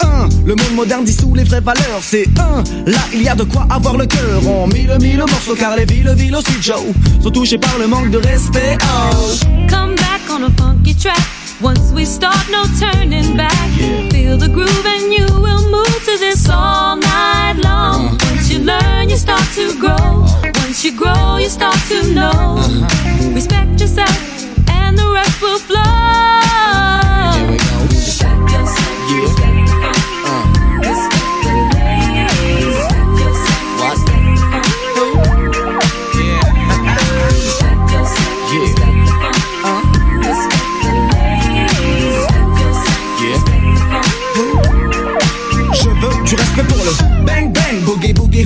Un, 0.00 0.28
le 0.44 0.56
monde 0.56 0.74
moderne 0.74 1.04
dissout 1.04 1.34
les 1.34 1.44
vraies 1.44 1.60
valeurs. 1.60 2.00
C'est 2.02 2.26
un, 2.38 2.64
là 2.86 2.98
il 3.12 3.22
y 3.22 3.28
a 3.28 3.36
de 3.36 3.44
quoi 3.44 3.66
avoir 3.70 3.96
le 3.96 4.06
cœur. 4.06 4.48
En 4.48 4.66
mille, 4.66 4.96
mille 5.00 5.18
morceaux, 5.18 5.54
car 5.54 5.76
les 5.76 5.84
villes, 5.84 6.12
villes 6.16 6.34
aussi, 6.34 6.54
Joe, 6.60 6.80
sont 7.22 7.30
touchées 7.30 7.58
par 7.58 7.78
le 7.78 7.86
manque 7.86 8.10
de 8.10 8.18
respect. 8.18 8.76
Oh. 8.82 9.34
Come 9.68 9.94
back 9.94 10.22
on 10.30 10.42
a 10.42 10.50
funky 10.58 10.94
track. 10.96 11.20
Once 11.62 11.92
we 11.94 12.04
start, 12.06 12.48
no 12.50 12.64
turning 12.80 13.36
back. 13.36 13.52
Feel 14.10 14.36
the 14.36 14.48
groove 14.48 14.86
and 14.86 15.12
you 15.12 15.26
will 15.40 15.70
move 15.70 16.04
to 16.06 16.18
this 16.18 16.48
all 16.48 16.96
night 16.96 17.62
long. 17.62 18.16
Learn, 18.60 19.08
you 19.08 19.16
start 19.16 19.42
to 19.54 19.72
grow. 19.80 20.24
Once 20.60 20.84
you 20.84 20.92
grow, 20.96 21.38
you 21.38 21.48
start 21.48 21.76
to 21.88 22.12
know. 22.12 22.56
Respect 23.34 23.80
yourself, 23.80 24.44
and 24.68 24.98
the 24.98 25.08
rest 25.14 25.40
will 25.40 25.58
flow. 25.58 25.80
Respect 27.88 28.52
yourself. 28.52 28.90
Respect 29.10 29.70
Respect 30.84 31.24
the 31.42 31.54
ladies. 31.74 32.66
Respect 32.66 33.08
yourself. 33.20 33.80
Respect 33.80 34.28
Respect 37.32 37.90
yourself. 37.90 38.50
Respect 38.52 39.00
Respect 40.20 40.68
the 40.84 40.92
ladies. 41.14 42.28
Respect 43.24 43.68
Je 45.72 45.88
veux 45.88 46.16
du 46.24 46.34
respect 46.34 46.64
pour 46.68 46.84
le 46.84 46.92
boogie 48.12 48.44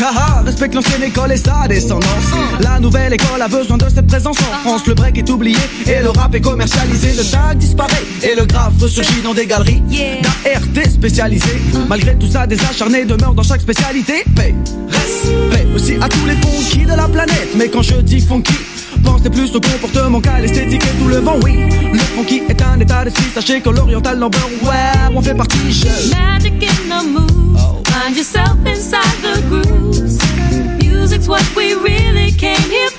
haha. 0.00 0.42
Respecte 0.44 0.74
l'ancienne 0.74 1.02
école 1.02 1.32
et 1.32 1.36
sa 1.36 1.66
descendance. 1.68 2.30
La 2.60 2.80
nouvelle 2.80 3.12
école 3.12 3.40
a 3.40 3.48
besoin 3.48 3.76
de 3.76 3.88
cette 3.88 4.06
présence 4.06 4.38
en 4.40 4.68
France. 4.68 4.86
Le 4.86 4.94
break 4.94 5.18
est 5.18 5.30
oublié 5.30 5.58
et 5.86 6.02
le 6.02 6.10
rap 6.10 6.34
est 6.34 6.40
commercialisé. 6.40 7.12
Le 7.12 7.24
tag 7.24 7.58
disparaît 7.58 8.04
et 8.22 8.34
le 8.34 8.44
graphe 8.44 8.74
ressurgit 8.80 9.22
dans 9.22 9.34
des 9.34 9.46
galeries 9.46 9.82
d'ART 10.22 10.90
spécialisées. 10.90 11.60
Malgré 11.88 12.16
tout 12.16 12.30
ça, 12.30 12.46
des 12.46 12.60
acharnés 12.60 13.04
demeurent 13.04 13.34
dans 13.34 13.42
chaque 13.42 13.60
spécialité. 13.60 14.24
Paix, 14.34 14.54
respect 14.88 15.66
aussi 15.74 15.94
à 16.00 16.08
tous 16.08 16.26
les 16.26 16.36
funky 16.36 16.84
de 16.86 16.96
la 16.96 17.08
planète. 17.08 17.50
Mais 17.56 17.68
quand 17.68 17.82
je 17.82 17.96
dis 17.96 18.20
funky, 18.20 18.54
Pensez 19.02 19.28
plus 19.28 19.54
au 19.54 19.60
comportement 19.60 20.20
qu'à 20.20 20.38
l'esthétique 20.40 20.82
et 20.82 21.02
tout 21.02 21.08
le 21.08 21.16
vent, 21.16 21.36
oui. 21.42 21.68
Le 21.92 21.98
funky 21.98 22.42
est 22.48 22.62
un 22.62 22.78
état 22.80 23.04
d'esprit, 23.04 23.24
sachez 23.34 23.60
que 23.60 23.68
l'oriental 23.68 24.18
number, 24.18 24.40
ouais, 24.62 25.14
on 25.14 25.20
fait 25.20 25.34
partie, 25.34 25.72
je. 25.72 26.14
Magic 26.14 26.54
in 26.62 26.88
the 26.88 27.06
moves. 27.06 27.43
Find 28.04 28.18
yourself 28.18 28.66
inside 28.66 29.16
the 29.22 29.40
grooves. 29.48 30.18
Music's 30.76 31.26
what 31.26 31.56
we 31.56 31.72
really 31.72 32.32
came 32.32 32.68
here 32.68 32.90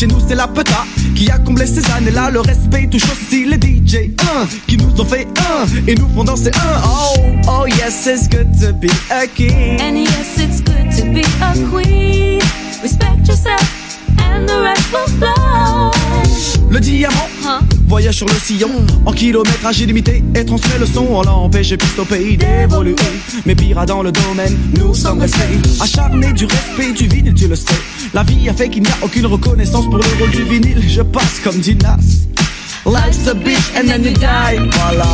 chez 0.00 0.06
nous 0.06 0.20
c'est 0.26 0.34
la 0.34 0.48
peta 0.48 0.86
qui 1.14 1.30
a 1.30 1.38
comblé 1.38 1.66
ces 1.66 1.84
années-là. 1.92 2.30
Le 2.30 2.40
respect 2.40 2.86
touche 2.90 3.04
aussi 3.12 3.44
les 3.44 3.56
DJ, 3.56 4.10
un 4.34 4.46
qui 4.66 4.78
nous 4.78 4.98
ont 4.98 5.04
fait 5.04 5.26
un 5.38 5.66
et 5.86 5.94
nous 5.94 6.08
font 6.14 6.24
danser 6.24 6.50
un. 6.54 6.80
Oh, 6.82 7.14
oh 7.48 7.66
yes, 7.66 8.06
it's 8.06 8.26
good 8.26 8.48
to 8.60 8.72
be 8.72 8.88
a 9.10 9.26
king. 9.26 9.78
And 9.78 9.98
yes, 9.98 10.38
it's 10.38 10.62
good 10.62 10.90
to 10.96 11.12
be 11.12 11.22
a 11.42 11.52
queen. 11.70 12.40
Respect 12.82 13.28
yourself, 13.28 13.98
and 14.18 14.48
the 14.48 14.62
rest 14.62 14.90
will 14.90 15.06
flow. 15.18 16.09
Le 16.70 16.78
diamant 16.78 17.28
voyage 17.88 18.14
sur 18.14 18.26
le 18.26 18.34
sillon 18.34 18.70
en 19.04 19.12
kilométrage 19.12 19.80
illimité 19.80 20.22
et 20.36 20.44
transmet 20.44 20.78
le 20.78 20.86
son. 20.86 21.06
On 21.10 21.22
l'empêche 21.22 21.74
piste 21.74 21.98
au 21.98 22.04
pays 22.04 22.36
d'évoluer. 22.36 22.94
Mais 23.44 23.56
pire 23.56 23.84
dans 23.84 24.02
le 24.02 24.12
domaine, 24.12 24.56
nous 24.78 24.94
sommes 24.94 25.18
restés 25.18 25.58
acharnés 25.80 26.32
du 26.32 26.46
respect 26.46 26.92
du 26.92 27.08
vinyle, 27.08 27.34
tu 27.34 27.48
le 27.48 27.56
sais. 27.56 27.74
La 28.14 28.22
vie 28.22 28.48
a 28.48 28.54
fait 28.54 28.68
qu'il 28.68 28.84
n'y 28.84 28.88
a 28.90 28.98
aucune 29.02 29.26
reconnaissance 29.26 29.86
pour 29.86 29.98
le 29.98 30.04
rôle 30.20 30.30
du 30.30 30.44
vinyle. 30.44 30.82
Je 30.86 31.02
passe 31.02 31.40
comme 31.42 31.58
dit 31.58 31.74
Nas. 31.76 31.96
Life's 32.86 33.26
a 33.26 33.34
bitch 33.34 33.76
and 33.76 33.88
then 33.88 34.04
you 34.04 34.12
die. 34.12 34.58
Voilà. 34.70 35.06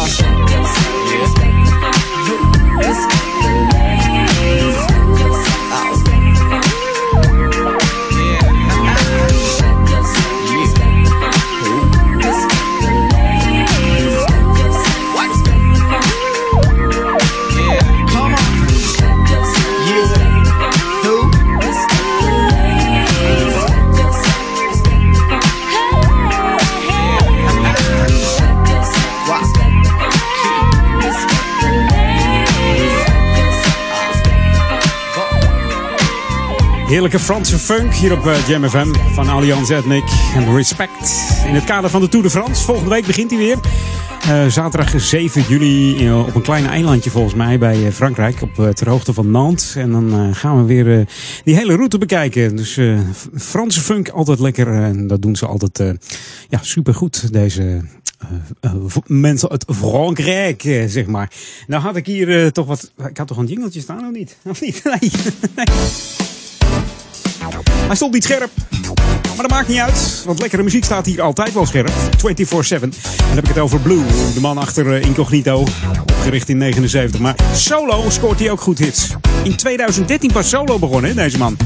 Heerlijke 36.96 37.20
Franse 37.20 37.58
funk 37.58 37.94
hier 37.94 38.12
op 38.12 38.26
eh, 38.26 38.48
Jam 38.48 38.68
FM 38.68 38.94
van 39.12 39.28
Allianz 39.28 39.70
Ethnic 39.70 40.04
en 40.34 40.54
Respect. 40.54 41.34
In 41.46 41.54
het 41.54 41.64
kader 41.64 41.90
van 41.90 42.00
de 42.00 42.08
Tour 42.08 42.24
de 42.24 42.30
France. 42.30 42.64
Volgende 42.64 42.90
week 42.90 43.06
begint 43.06 43.30
hij 43.30 43.38
weer. 43.38 43.58
Eh, 44.22 44.46
zaterdag 44.46 45.00
7 45.00 45.42
juli 45.48 46.06
eh, 46.06 46.18
op 46.26 46.34
een 46.34 46.42
klein 46.42 46.66
eilandje 46.66 47.10
volgens 47.10 47.34
mij 47.34 47.58
bij 47.58 47.92
Frankrijk. 47.92 48.42
Op, 48.42 48.70
ter 48.74 48.88
hoogte 48.88 49.12
van 49.12 49.30
Nantes. 49.30 49.74
En 49.74 49.90
dan 49.90 50.34
gaan 50.34 50.56
we 50.56 50.74
weer 50.74 51.08
die 51.44 51.56
hele 51.56 51.74
route 51.76 51.98
bekijken. 51.98 52.56
Dus 52.56 52.80
Franse 53.34 53.80
funk 53.80 54.08
altijd 54.08 54.38
lekker. 54.38 54.82
En 54.82 55.06
dat 55.06 55.22
doen 55.22 55.36
ze 55.36 55.46
altijd 55.46 55.78
ja, 56.48 56.58
supergoed. 56.62 57.32
Deze 57.32 57.80
v- 58.86 58.96
mensen 59.06 59.48
uit 59.50 59.64
Frankrijk, 59.68 60.62
zeg 60.86 61.06
maar. 61.06 61.30
Nou 61.66 61.82
had 61.82 61.96
ik 61.96 62.06
hier 62.06 62.52
toch 62.52 62.66
wat... 62.66 62.92
Ik 63.08 63.16
had 63.16 63.26
toch 63.26 63.38
een 63.38 63.46
jingeltje 63.46 63.80
staan 63.80 64.04
of 64.06 64.12
niet? 64.12 64.36
Of 64.44 64.60
niet? 64.60 64.82
Nee. 65.00 65.10
nee. 65.56 66.35
Hij 67.86 67.96
stond 67.96 68.12
niet 68.12 68.24
scherp. 68.24 68.50
Maar 69.36 69.46
dat 69.46 69.50
maakt 69.50 69.68
niet 69.68 69.78
uit, 69.78 70.22
want 70.24 70.40
lekkere 70.40 70.62
muziek 70.62 70.84
staat 70.84 71.06
hier 71.06 71.22
altijd 71.22 71.52
wel 71.52 71.66
scherp. 71.66 71.90
24-7. 71.90 71.92
En 72.70 72.80
dan 72.80 73.34
heb 73.34 73.44
ik 73.44 73.48
het 73.48 73.58
over 73.58 73.80
Blue, 73.80 74.02
de 74.34 74.40
man 74.40 74.58
achter 74.58 74.94
eh, 74.94 75.02
Incognito. 75.02 75.64
Opgericht 76.00 76.48
in 76.48 76.58
79. 76.58 77.20
Maar 77.20 77.34
solo 77.54 78.04
scoort 78.10 78.38
hij 78.38 78.50
ook 78.50 78.60
goed 78.60 78.78
hits. 78.78 79.10
In 79.42 79.56
2013 79.56 80.32
pas 80.32 80.48
solo 80.48 80.78
begonnen, 80.78 81.16
deze 81.16 81.38
man. 81.38 81.56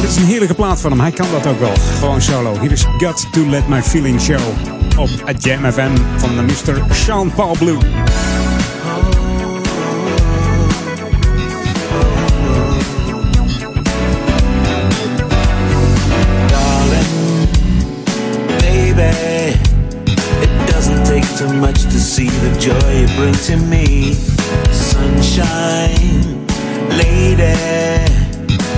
Dit 0.00 0.10
is 0.10 0.16
een 0.16 0.24
heerlijke 0.24 0.54
plaat 0.54 0.80
van 0.80 0.90
hem. 0.90 1.00
Hij 1.00 1.10
kan 1.10 1.26
dat 1.32 1.46
ook 1.46 1.60
wel. 1.60 1.74
Gewoon 1.98 2.22
solo. 2.22 2.60
Hier 2.60 2.72
is 2.72 2.84
Got 2.98 3.26
to 3.32 3.46
Let 3.46 3.68
My 3.68 3.82
Feeling 3.82 4.20
Show. 4.20 4.40
Op 4.98 5.10
Jam 5.38 5.72
FM 5.72 5.96
van 6.16 6.36
de 6.36 6.42
Mr. 6.42 6.94
Sean 6.94 7.32
Paul 7.34 7.56
Blue. 7.58 7.78
Too 21.40 21.52
much 21.54 21.84
to 21.84 21.98
see 21.98 22.28
the 22.28 22.52
joy 22.60 23.00
you 23.00 23.06
bring 23.16 23.32
to 23.32 23.56
me. 23.56 24.12
Sunshine, 24.72 26.46
lady. 26.98 27.56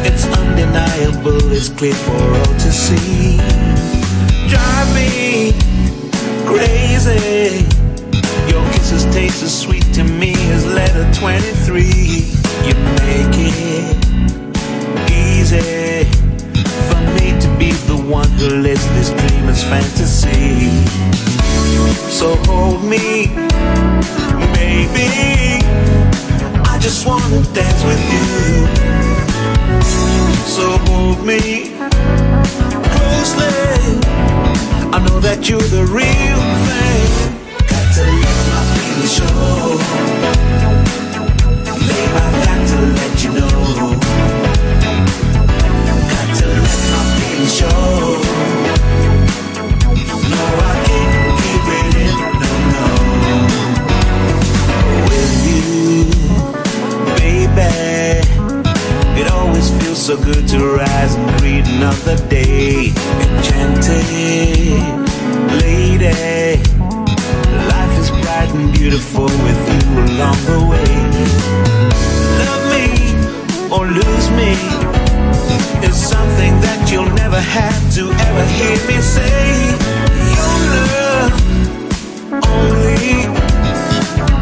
It's 0.07 0.27
undeniable, 0.27 1.53
it's 1.53 1.71
clear 1.71 1.93
for 1.93 2.13
all 2.13 2.55
to 2.65 2.71
see. 2.71 3.39
Drive 4.49 4.95
me 4.95 5.55
crazy. 6.47 7.67
Your 8.47 8.65
kisses 8.75 9.07
taste 9.13 9.43
as 9.43 9.61
sweet 9.61 9.93
to 9.95 10.05
me 10.05 10.33
as 10.53 10.65
letter 10.65 11.13
23. 11.15 11.83
You 12.63 12.75
make 13.03 13.39
it 13.43 13.97
easy 15.11 15.82
one 18.13 18.29
who 18.33 18.49
lives 18.61 18.87
this 18.91 19.09
dreamer's 19.09 19.65
fantasy. 19.65 20.69
So 22.11 22.37
hold 22.45 22.85
me, 22.85 23.29
baby. 24.53 25.65
I 26.73 26.79
just 26.79 27.07
wanna 27.07 27.41
dance 27.55 27.83
with 27.89 28.05
you. 28.13 28.67
So 30.45 30.65
hold 30.89 31.25
me 31.25 31.73
closely. 32.95 33.57
I 34.95 34.99
know 35.07 35.19
that 35.21 35.49
you're 35.49 35.69
the 35.79 35.85
real 35.87 36.43
thing. 36.67 37.11
Got 37.73 37.87
to 37.97 38.03
let 38.23 38.41
my 38.53 38.63
feelings 38.75 39.13
show. 39.17 39.79
Babe, 41.89 42.15
I've 42.25 42.37
got 42.45 42.61
to 42.73 42.79
let 42.99 43.15
you 43.25 43.31
know. 43.39 43.57
Got 46.13 46.29
to 46.39 46.47
let 46.65 46.81
my 46.93 47.03
feelings 47.17 47.55
show. 47.55 48.02
So 60.03 60.17
good 60.17 60.49
to 60.49 60.59
rise 60.59 61.15
and 61.15 61.39
greet 61.39 61.65
another 61.65 62.17
day. 62.29 62.89
Enchanted 63.23 64.03
lady, 65.63 66.59
life 67.71 67.99
is 68.01 68.11
bright 68.11 68.51
and 68.53 68.73
beautiful 68.75 69.27
with 69.27 69.63
you 69.71 69.83
along 70.11 70.39
the 70.51 70.59
way. 70.73 70.93
Love 72.43 72.65
me 72.75 72.87
or 73.71 73.87
lose 73.87 74.29
me 74.33 74.53
is 75.87 75.95
something 75.95 76.53
that 76.67 76.91
you'll 76.91 77.15
never 77.15 77.41
have 77.41 77.95
to 77.95 78.11
ever 78.11 78.45
hear 78.59 78.77
me 78.89 79.01
say. 79.01 79.71
Your 80.35 80.59
love 80.91 81.33
only 82.51 83.23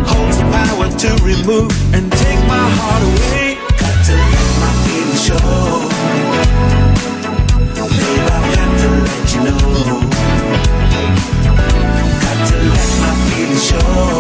holds 0.09 0.39
the 0.39 0.47
power 0.57 0.89
to 1.05 1.09
remove 1.23 1.71
and 1.95 2.11
take 2.13 2.41
my 2.49 2.67
heart 2.81 3.03
away. 3.03 3.50
Show. 5.21 5.37
Babe, 7.77 8.31
I've 8.37 8.47
got 8.55 8.71
to 8.81 8.89
let 9.07 9.35
you 9.35 9.41
know. 9.45 9.59
Got 12.23 12.39
to 12.49 12.57
let 12.57 12.91
my 13.01 13.13
feelings 13.29 13.65
show. 13.67 14.20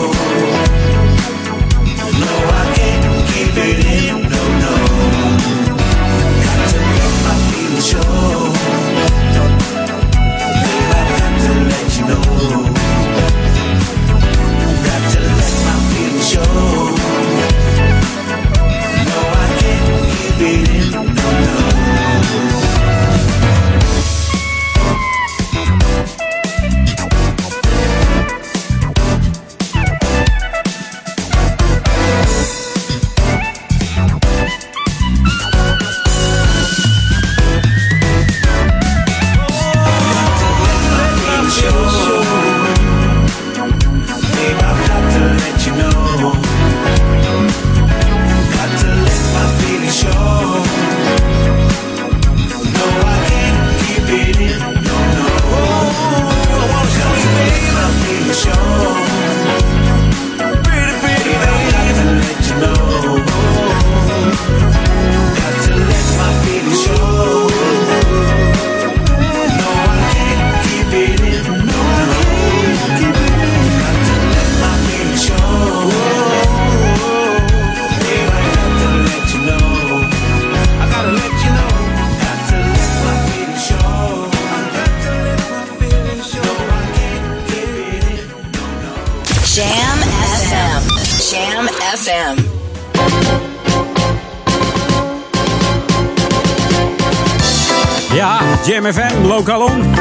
On. 99.48 99.94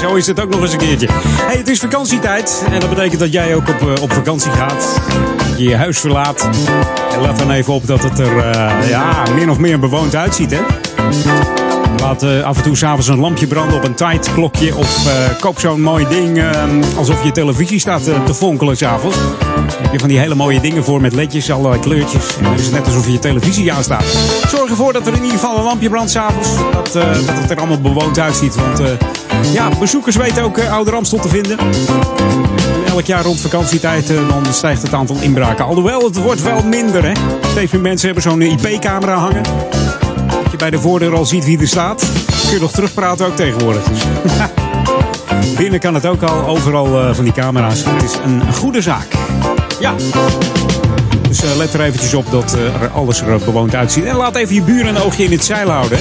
Zo 0.00 0.14
is 0.14 0.26
het 0.26 0.40
ook 0.40 0.50
nog 0.50 0.60
eens 0.60 0.72
een 0.72 0.78
keertje. 0.78 1.08
Hey, 1.10 1.56
het 1.56 1.68
is 1.68 1.78
vakantietijd 1.78 2.64
en 2.70 2.80
dat 2.80 2.88
betekent 2.88 3.20
dat 3.20 3.32
jij 3.32 3.54
ook 3.54 3.68
op, 3.68 3.80
eh, 3.80 4.02
op 4.02 4.12
vakantie 4.12 4.50
gaat. 4.50 5.00
Je 5.56 5.68
je 5.68 5.76
huis 5.76 6.00
verlaat. 6.00 6.48
En 7.14 7.22
let 7.22 7.38
dan 7.38 7.50
even 7.50 7.72
op 7.72 7.86
dat 7.86 8.02
het 8.02 8.18
er 8.18 8.38
eh, 8.38 8.88
ja, 8.88 9.22
min 9.34 9.50
of 9.50 9.58
meer 9.58 9.78
bewoond 9.78 10.14
uitziet, 10.14 10.50
hè? 10.50 10.60
Laat 12.04 12.22
eh, 12.22 12.42
af 12.42 12.56
en 12.56 12.62
toe 12.62 12.76
s'avonds 12.76 13.08
een 13.08 13.18
lampje 13.18 13.46
branden 13.46 13.76
op 13.76 13.84
een 13.84 13.94
tight 13.94 14.32
klokje. 14.32 14.76
Of 14.76 15.06
eh, 15.06 15.38
koop 15.40 15.60
zo'n 15.60 15.80
mooi 15.80 16.06
ding 16.08 16.38
eh, 16.38 16.50
alsof 16.96 17.24
je 17.24 17.32
televisie 17.32 17.78
staat 17.78 18.04
te 18.04 18.34
fonkelen 18.34 18.76
s'avonds. 18.76 19.16
Heb 19.78 19.92
je 19.92 19.98
van 19.98 20.08
die 20.08 20.18
hele 20.18 20.34
mooie 20.34 20.60
dingen 20.60 20.84
voor 20.84 21.00
met 21.00 21.12
ledjes, 21.12 21.50
allerlei 21.50 21.80
kleurtjes. 21.80 22.36
En 22.36 22.44
dan 22.44 22.54
is 22.54 22.64
het 22.64 22.72
net 22.74 22.86
alsof 22.86 23.08
je 23.08 23.18
televisie 23.18 23.72
aanstaat. 23.72 24.04
Zorg 24.48 24.70
ervoor 24.70 24.92
dat 24.92 25.06
er 25.06 25.12
in 25.12 25.22
ieder 25.22 25.38
geval 25.38 25.58
een 25.58 25.64
lampje 25.64 25.88
brandt 25.88 26.10
s'avonds. 26.10 26.48
Dat, 26.72 26.92
dat 27.26 27.38
het 27.40 27.50
er 27.50 27.58
allemaal 27.58 27.80
bewoond 27.80 28.18
uitziet. 28.18 28.54
Want 28.54 28.82
ja, 29.52 29.68
bezoekers 29.78 30.16
weten 30.16 30.42
ook 30.42 30.60
Oude 30.60 30.90
Ramstel 30.90 31.18
te 31.18 31.28
vinden. 31.28 31.58
elk 32.86 33.04
jaar 33.04 33.24
rond 33.24 33.40
vakantietijd 33.40 34.06
dan 34.06 34.52
stijgt 34.52 34.82
het 34.82 34.94
aantal 34.94 35.16
inbraken. 35.20 35.64
Alhoewel, 35.64 36.04
het 36.04 36.22
wordt 36.22 36.42
wel 36.42 36.62
minder. 36.62 37.12
Steeds 37.50 37.72
meer 37.72 37.82
mensen 37.82 38.06
hebben 38.06 38.22
zo'n 38.22 38.42
IP-camera 38.42 39.14
hangen. 39.14 39.42
Je 40.54 40.60
bij 40.60 40.70
de 40.70 40.80
voordeur 40.80 41.14
al 41.14 41.24
ziet 41.24 41.44
wie 41.44 41.60
er 41.60 41.68
staat. 41.68 42.10
Kun 42.42 42.54
je 42.54 42.60
nog 42.60 42.72
terugpraten 42.72 43.26
ook 43.26 43.36
tegenwoordig. 43.36 43.82
Binnen 45.58 45.80
kan 45.80 45.94
het 45.94 46.06
ook 46.06 46.22
al, 46.22 46.46
overal 46.46 47.00
eh, 47.00 47.14
van 47.14 47.24
die 47.24 47.32
camera's. 47.32 47.84
Het 47.84 48.02
is 48.02 48.14
een 48.24 48.52
goede 48.52 48.82
zaak. 48.82 49.06
Ja. 49.80 49.94
Dus 51.28 51.42
eh, 51.42 51.56
let 51.56 51.74
er 51.74 51.80
eventjes 51.80 52.14
op 52.14 52.30
dat 52.30 52.54
eh, 52.54 52.82
er 52.82 52.88
alles 52.88 53.20
er 53.20 53.38
bewoond 53.44 53.74
uitziet. 53.74 54.04
En 54.04 54.16
laat 54.16 54.36
even 54.36 54.54
je 54.54 54.62
buren 54.62 54.96
een 54.96 55.02
oogje 55.02 55.24
in 55.24 55.32
het 55.32 55.44
zeil 55.44 55.70
houden. 55.70 55.98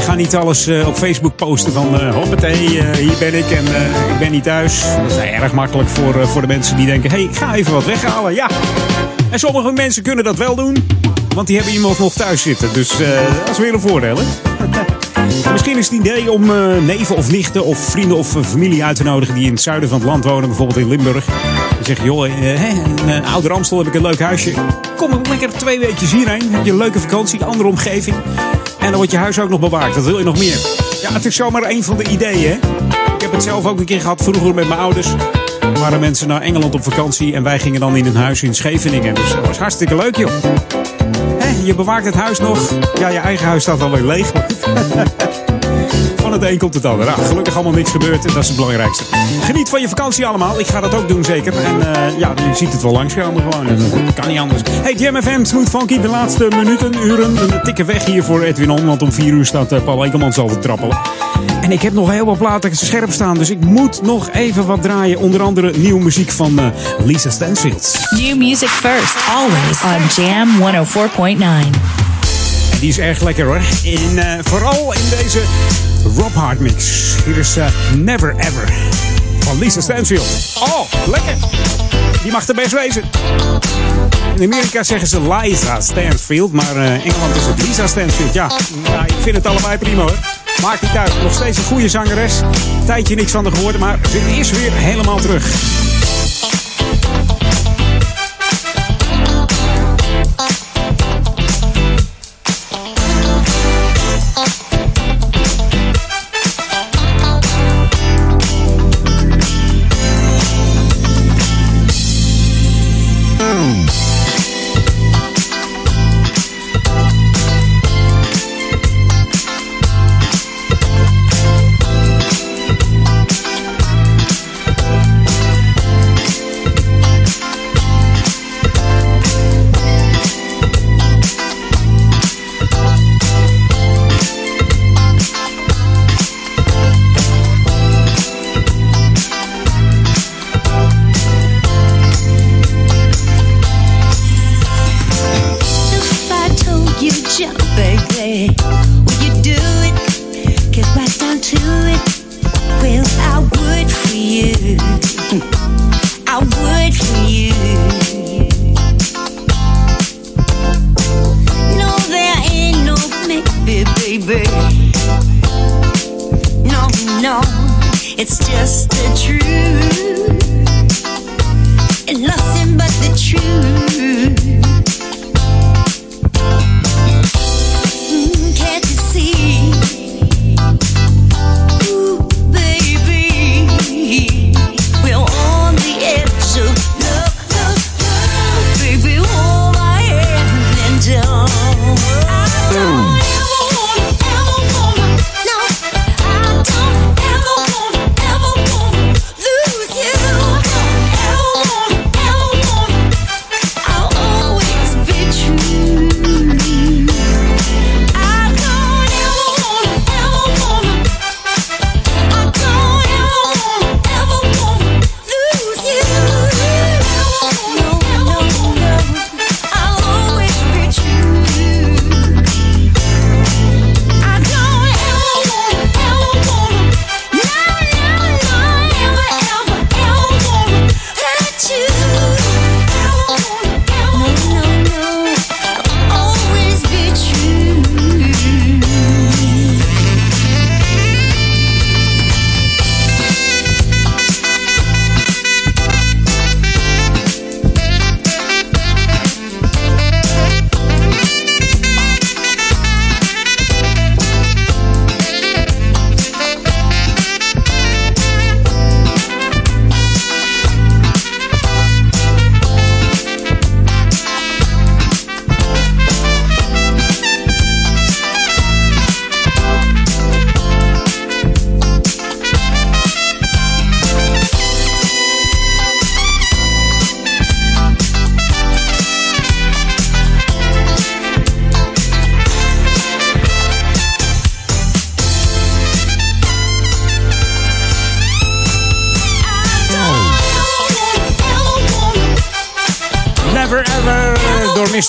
ga 0.00 0.14
niet 0.14 0.36
alles 0.36 0.68
op 0.86 0.96
Facebook 0.96 1.36
posten 1.36 1.72
van 1.72 2.00
eh 2.00 2.14
hoppatee, 2.14 2.78
eh, 2.78 2.96
hier 2.96 3.16
ben 3.18 3.34
ik 3.34 3.50
en 3.50 3.64
ik 4.12 4.18
ben 4.18 4.30
niet 4.30 4.42
thuis. 4.42 4.82
Dat 5.02 5.10
is 5.10 5.16
erg 5.16 5.52
makkelijk 5.52 5.88
voor, 5.88 6.28
voor 6.28 6.40
de 6.40 6.46
mensen 6.46 6.76
die 6.76 6.86
denken, 6.86 7.10
hé, 7.10 7.24
hey, 7.24 7.28
ga 7.32 7.54
even 7.54 7.72
wat 7.72 7.84
weghalen. 7.84 8.34
Ja. 8.34 8.48
En 9.30 9.38
sommige 9.38 9.72
mensen 9.72 10.02
kunnen 10.02 10.24
dat 10.24 10.36
wel 10.36 10.54
doen, 10.54 10.76
want 11.34 11.46
die 11.46 11.56
hebben 11.56 11.74
iemand 11.74 11.98
nog 11.98 12.12
thuis 12.12 12.42
zitten. 12.42 12.72
Dus 12.72 13.00
eh, 13.00 13.08
dat 13.38 13.50
is 13.50 13.58
weer 13.58 13.74
een 13.74 13.80
voordeel, 13.80 14.16
hè? 14.16 14.24
Misschien 15.52 15.78
is 15.78 15.90
het 15.90 15.94
idee 15.94 16.32
om 16.32 16.50
eh, 16.50 16.78
neven 16.86 17.16
of 17.16 17.30
nichten 17.30 17.64
of 17.64 17.78
vrienden 17.78 18.16
of 18.16 18.36
eh, 18.36 18.42
familie 18.42 18.84
uit 18.84 18.96
te 18.96 19.02
nodigen 19.02 19.34
die 19.34 19.44
in 19.46 19.52
het 19.52 19.62
zuiden 19.62 19.88
van 19.88 19.98
het 19.98 20.08
land 20.08 20.24
wonen, 20.24 20.48
bijvoorbeeld 20.48 20.78
in 20.78 20.88
Limburg. 20.88 21.26
En 21.78 21.84
zeggen, 21.84 22.04
joh, 22.04 22.28
hè, 22.30 22.68
in 22.68 22.96
uh, 23.06 23.32
Ouder 23.32 23.52
Amstel 23.52 23.78
heb 23.78 23.86
ik 23.86 23.94
een 23.94 24.02
leuk 24.02 24.20
huisje. 24.20 24.52
Kom 24.96 25.20
lekker 25.28 25.50
twee 25.50 25.78
weekjes 25.78 26.12
hierheen. 26.12 26.52
Heb 26.52 26.64
je 26.64 26.70
een 26.70 26.76
leuke 26.76 27.00
vakantie, 27.00 27.44
andere 27.44 27.68
omgeving. 27.68 28.16
En 28.78 28.86
dan 28.86 28.94
wordt 28.94 29.10
je 29.10 29.16
huis 29.16 29.40
ook 29.40 29.48
nog 29.48 29.60
bewaakt. 29.60 29.94
Wat 29.94 30.04
wil 30.04 30.18
je 30.18 30.24
nog 30.24 30.38
meer? 30.38 30.58
Ja, 31.02 31.12
het 31.12 31.24
is 31.24 31.36
zomaar 31.36 31.62
een 31.70 31.84
van 31.84 31.96
de 31.96 32.04
ideeën. 32.04 32.50
Hè? 32.50 32.54
Ik 33.14 33.20
heb 33.20 33.32
het 33.32 33.42
zelf 33.42 33.66
ook 33.66 33.78
een 33.78 33.84
keer 33.84 34.00
gehad 34.00 34.22
vroeger 34.22 34.54
met 34.54 34.68
mijn 34.68 34.80
ouders. 34.80 35.08
Er 35.60 35.80
waren 35.80 36.00
mensen 36.00 36.28
naar 36.28 36.40
Engeland 36.40 36.74
op 36.74 36.82
vakantie 36.82 37.34
en 37.34 37.42
wij 37.42 37.58
gingen 37.58 37.80
dan 37.80 37.96
in 37.96 38.06
een 38.06 38.16
huis 38.16 38.42
in 38.42 38.54
Scheveningen. 38.54 39.14
Dus 39.14 39.32
dat 39.34 39.46
was 39.46 39.58
hartstikke 39.58 39.96
leuk, 39.96 40.16
joh. 40.16 40.30
Hè, 41.52 41.64
je 41.64 41.74
bewaakt 41.74 42.04
het 42.04 42.14
huis 42.14 42.38
nog. 42.38 42.74
Ja, 42.98 43.08
je 43.08 43.18
eigen 43.18 43.46
huis 43.46 43.62
staat 43.62 43.82
alweer 43.82 44.04
leeg. 44.04 44.32
Van 46.16 46.32
het 46.32 46.42
een 46.42 46.58
komt 46.58 46.74
het 46.74 46.84
ander. 46.84 47.06
Nou, 47.06 47.20
gelukkig 47.20 47.54
allemaal 47.54 47.72
niks 47.72 47.90
gebeurd 47.90 48.24
en 48.24 48.32
dat 48.32 48.42
is 48.42 48.48
het 48.48 48.56
belangrijkste. 48.56 49.04
Geniet 49.40 49.68
van 49.68 49.80
je 49.80 49.88
vakantie 49.88 50.26
allemaal. 50.26 50.58
Ik 50.60 50.66
ga 50.66 50.80
dat 50.80 50.94
ook 50.94 51.08
doen 51.08 51.24
zeker. 51.24 51.52
En 51.56 51.94
eh, 51.94 52.18
ja, 52.18 52.32
je 52.48 52.54
ziet 52.54 52.72
het 52.72 52.82
wel 52.82 52.92
langskomen 52.92 53.42
gewoon. 53.42 53.66
Dat 54.04 54.14
kan 54.14 54.28
niet 54.28 54.38
anders. 54.38 54.62
Hey, 54.70 54.94
Jam 54.94 55.22
FM, 55.22 55.44
Smooth 55.44 55.68
Funky. 55.68 56.00
De 56.00 56.08
laatste 56.08 56.48
minuten, 56.48 56.94
uren 57.04 57.36
een 57.36 57.62
tikken 57.62 57.86
weg 57.86 58.04
hier 58.04 58.24
voor 58.24 58.42
Edwin 58.42 58.70
On. 58.70 58.86
Want 58.86 59.02
om 59.02 59.12
vier 59.12 59.32
uur 59.32 59.46
staat 59.46 59.72
eh, 59.72 59.82
Paul 59.84 60.04
Ekelmans 60.04 60.38
al 60.38 60.48
te 60.48 60.58
trappelen. 60.58 60.98
En 61.62 61.72
ik 61.72 61.82
heb 61.82 61.92
nog 61.92 62.10
heel 62.10 62.24
wat 62.24 62.38
platen 62.38 62.76
scherp 62.76 63.12
staan. 63.12 63.38
Dus 63.38 63.50
ik 63.50 63.64
moet 63.64 64.02
nog 64.02 64.30
even 64.30 64.66
wat 64.66 64.82
draaien. 64.82 65.18
Onder 65.18 65.42
andere 65.42 65.72
nieuwe 65.76 66.02
muziek 66.02 66.30
van 66.30 66.58
eh, 66.58 66.66
Lisa 67.04 67.30
Stansfield. 67.30 68.00
New 68.10 68.36
music 68.36 68.68
first, 68.68 69.16
always 69.28 69.82
on 69.82 70.24
Jam 70.24 70.48
104.9. 70.60 71.42
En 72.72 72.78
die 72.80 72.88
is 72.88 72.98
erg 72.98 73.20
lekker 73.20 73.44
hoor. 73.44 73.60
In, 73.82 74.18
eh, 74.18 74.38
vooral 74.42 74.92
in 74.92 75.08
deze 75.18 75.42
Rob 76.16 76.34
Hard 76.34 76.60
mix. 76.60 77.14
Hier 77.24 77.38
is 77.38 77.56
eh, 77.56 77.66
Never 77.96 78.34
Ever 78.36 78.72
van 79.38 79.58
Lisa 79.58 79.80
Stansfield. 79.80 80.56
Oh, 80.60 80.92
lekker. 81.06 81.34
Die 82.22 82.32
mag 82.32 82.48
er 82.48 82.54
best 82.54 82.72
wezen. 82.72 83.02
In 84.36 84.52
Amerika 84.52 84.82
zeggen 84.82 85.08
ze 85.08 85.20
Liza 85.20 85.80
Stansfield, 85.80 86.52
maar 86.52 86.76
eh, 86.76 86.92
Engeland 86.92 87.36
is 87.36 87.46
het 87.46 87.62
Lisa 87.62 87.86
Stansfield. 87.86 88.34
Ja, 88.34 88.50
nou, 88.90 89.04
ik 89.04 89.14
vind 89.20 89.36
het 89.36 89.46
allebei 89.46 89.78
prima 89.78 90.02
hoor. 90.02 90.41
Maakt 90.62 90.82
niet 90.82 90.96
uit. 90.96 91.22
Nog 91.22 91.34
steeds 91.34 91.58
een 91.58 91.64
goede 91.64 91.88
zangeres. 91.88 92.40
Tijdje 92.86 93.14
niks 93.14 93.32
van 93.32 93.44
haar 93.44 93.54
gehoord, 93.54 93.78
maar 93.78 93.98
ze 94.10 94.18
is 94.18 94.50
weer 94.50 94.72
helemaal 94.72 95.18
terug. 95.18 95.91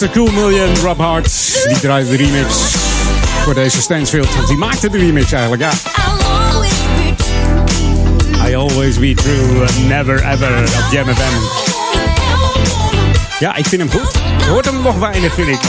Mr. 0.03 0.09
Cool 0.09 0.31
Million, 0.31 0.75
Rob 0.75 0.99
Hart. 0.99 1.31
Die 1.67 1.79
draaide 1.79 2.09
de 2.09 2.15
remix 2.15 2.55
voor 3.43 3.53
deze 3.53 3.81
Stansfield. 3.81 4.35
Want 4.35 4.47
die 4.47 4.57
maakte 4.57 4.89
de 4.89 4.97
remix 4.97 5.31
eigenlijk, 5.31 5.61
ja. 5.61 5.71
I 8.47 8.55
always 8.55 8.99
be 8.99 9.13
true, 9.13 9.65
never 9.87 10.31
ever 10.31 10.61
op 10.61 10.91
Jam 10.91 11.05
FM. 11.05 11.33
Ja, 13.39 13.55
ik 13.55 13.65
vind 13.65 13.81
hem 13.81 13.91
goed. 13.91 14.11
Je 14.37 14.49
hoort 14.49 14.65
hem 14.65 14.81
nog 14.81 14.99
weinig, 14.99 15.33
vind 15.33 15.47
ik. 15.47 15.59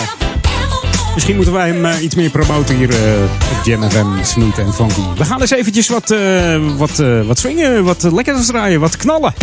Misschien 1.15 1.37
moeten 1.37 1.55
wij 1.55 1.69
hem 1.69 1.85
eh, 1.85 2.03
iets 2.03 2.15
meer 2.15 2.31
promoten 2.31 2.77
hier 2.77 2.91
eh, 2.91 3.23
op 3.59 3.65
Jam 3.65 3.91
FM, 3.91 4.25
Smooth 4.25 4.59
en 4.59 4.75
Funky. 4.75 5.03
We 5.17 5.25
gaan 5.25 5.41
eens 5.41 5.51
eventjes 5.51 5.89
wat, 5.89 6.11
eh, 6.11 6.57
wat, 6.77 7.03
wat 7.27 7.39
swingen, 7.39 7.85
wat 7.85 8.03
lekkers 8.03 8.47
draaien, 8.47 8.81
wat 8.81 8.97
knallen. 8.97 9.35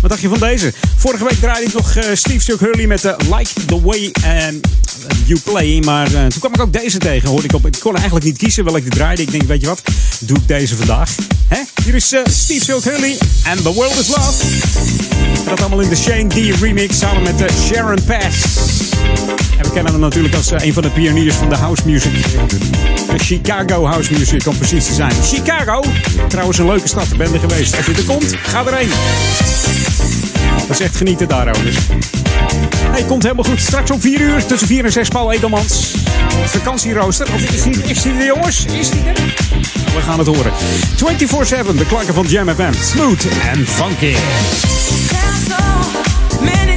Wat 0.00 0.10
dacht 0.10 0.20
je 0.20 0.28
van 0.28 0.38
deze? 0.38 0.72
Vorige 0.96 1.24
week 1.24 1.38
draaide 1.40 1.66
ik 1.66 1.72
nog 1.72 1.94
eh, 1.94 2.04
Steve 2.14 2.38
Chuck 2.38 2.60
Hurley 2.60 2.86
met 2.86 3.00
de 3.00 3.16
Like 3.36 3.64
the 3.66 3.80
Way 3.80 4.10
eh, 4.22 4.46
You 5.24 5.40
Play. 5.44 5.80
Maar 5.84 6.06
eh, 6.06 6.26
toen 6.26 6.38
kwam 6.38 6.54
ik 6.54 6.60
ook 6.60 6.72
deze 6.72 6.98
tegen. 6.98 7.28
Hoorde 7.28 7.44
ik, 7.44 7.54
op, 7.54 7.66
ik 7.66 7.76
kon 7.80 7.94
eigenlijk 7.94 8.24
niet 8.24 8.38
kiezen 8.38 8.64
welke 8.64 8.80
ik 8.80 8.92
draaide. 8.92 9.22
Ik 9.22 9.30
denk, 9.30 9.42
weet 9.42 9.60
je 9.60 9.66
wat? 9.66 9.82
Doe 10.20 10.36
ik 10.36 10.48
deze 10.48 10.76
vandaag. 10.76 11.10
Hè? 11.48 11.58
Hier 11.84 11.94
is 11.94 12.12
eh, 12.12 12.20
Steve 12.30 12.64
Chuck 12.64 12.84
Hurley 12.84 13.18
en 13.44 13.62
The 13.62 13.72
World 13.72 13.98
is 13.98 14.08
Love. 14.08 14.44
Dat 15.44 15.60
allemaal 15.60 15.80
in 15.80 15.88
de 15.88 15.96
Shane 15.96 16.26
D 16.26 16.60
remix 16.60 16.98
samen 16.98 17.22
met 17.22 17.40
eh, 17.40 17.54
Sharon 17.64 18.04
Pass. 18.04 18.36
En 19.58 19.64
we 19.64 19.70
kennen 19.72 19.92
hem 19.92 20.00
natuurlijk 20.00 20.34
als 20.34 20.50
eh, 20.50 20.66
een 20.66 20.72
van 20.72 20.82
de 20.82 20.90
pioniers 20.90 21.34
van 21.34 21.48
de 21.48 21.54
house 21.56 21.82
music. 21.84 22.12
De 23.10 23.18
Chicago 23.18 23.84
house 23.84 24.12
music, 24.12 24.46
om 24.46 24.56
precies 24.58 24.94
zijn. 24.94 25.12
Chicago, 25.22 25.84
trouwens 26.28 26.58
een 26.58 26.66
leuke 26.66 26.88
stad. 26.88 27.16
Ben 27.16 27.32
er 27.32 27.40
geweest. 27.40 27.76
Als 27.76 27.86
je 27.86 27.92
er 27.92 28.04
komt, 28.04 28.34
ga 28.42 28.66
erheen. 28.66 28.90
Dat 30.66 30.80
is 30.80 30.86
echt 30.86 30.96
genieten 30.96 31.28
daar, 31.28 31.48
ook. 31.48 31.62
Dus. 31.62 31.76
Hey, 32.90 33.04
komt 33.04 33.22
helemaal 33.22 33.44
goed. 33.44 33.60
Straks 33.60 33.90
om 33.90 34.00
4 34.00 34.20
uur 34.20 34.46
tussen 34.46 34.68
4 34.68 34.84
en 34.84 34.92
6 34.92 35.08
Paul 35.08 35.32
Edelmans. 35.32 35.94
Vakantierooster. 36.44 37.26
Of 37.34 37.40
is 37.40 37.62
die, 37.62 37.82
is 37.82 38.02
jongens? 38.26 38.64
Is 38.64 38.90
die 38.90 39.02
er? 39.04 39.14
We 39.94 40.00
gaan 40.02 40.18
het 40.18 40.26
horen. 40.26 40.52
24-7, 41.72 41.76
de 41.76 41.86
klanken 41.88 42.14
van 42.14 42.26
Jam 42.26 42.48
FM. 42.48 42.72
Smooth 42.72 43.24
en 43.52 43.66
funky. 43.66 44.14
Many 46.40 46.76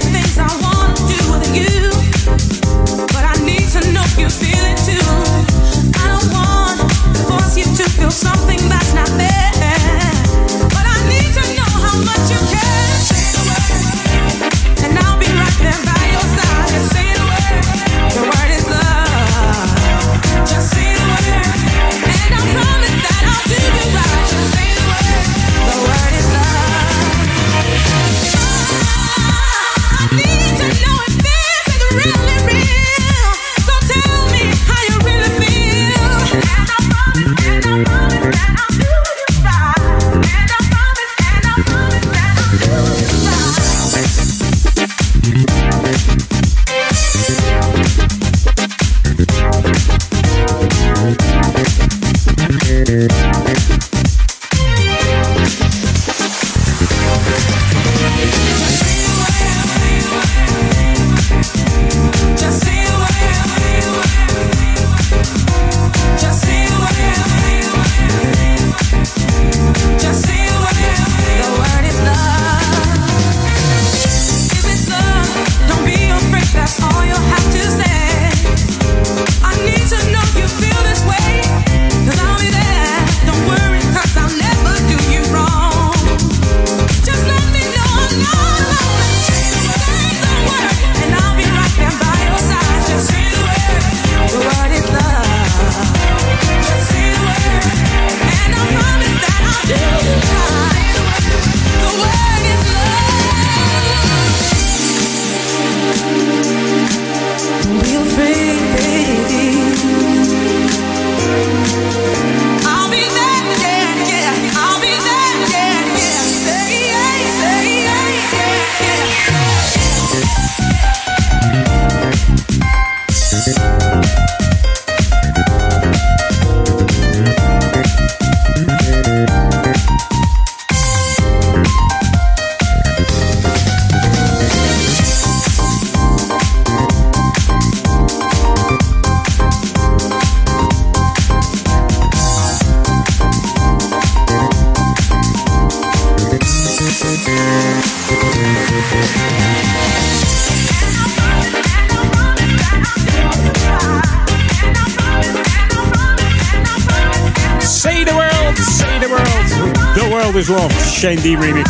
Shane 161.00 161.16
D 161.16 161.42
remix. 161.42 161.70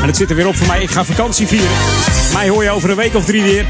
En 0.00 0.06
het 0.06 0.16
zit 0.16 0.30
er 0.30 0.36
weer 0.36 0.46
op 0.46 0.56
voor 0.56 0.66
mij. 0.66 0.82
Ik 0.82 0.90
ga 0.90 1.04
vakantie 1.04 1.46
vieren. 1.46 1.68
Mij 2.32 2.48
hoor 2.48 2.62
je 2.62 2.70
over 2.70 2.90
een 2.90 2.96
week 2.96 3.14
of 3.14 3.24
drie 3.24 3.42
weer. 3.42 3.64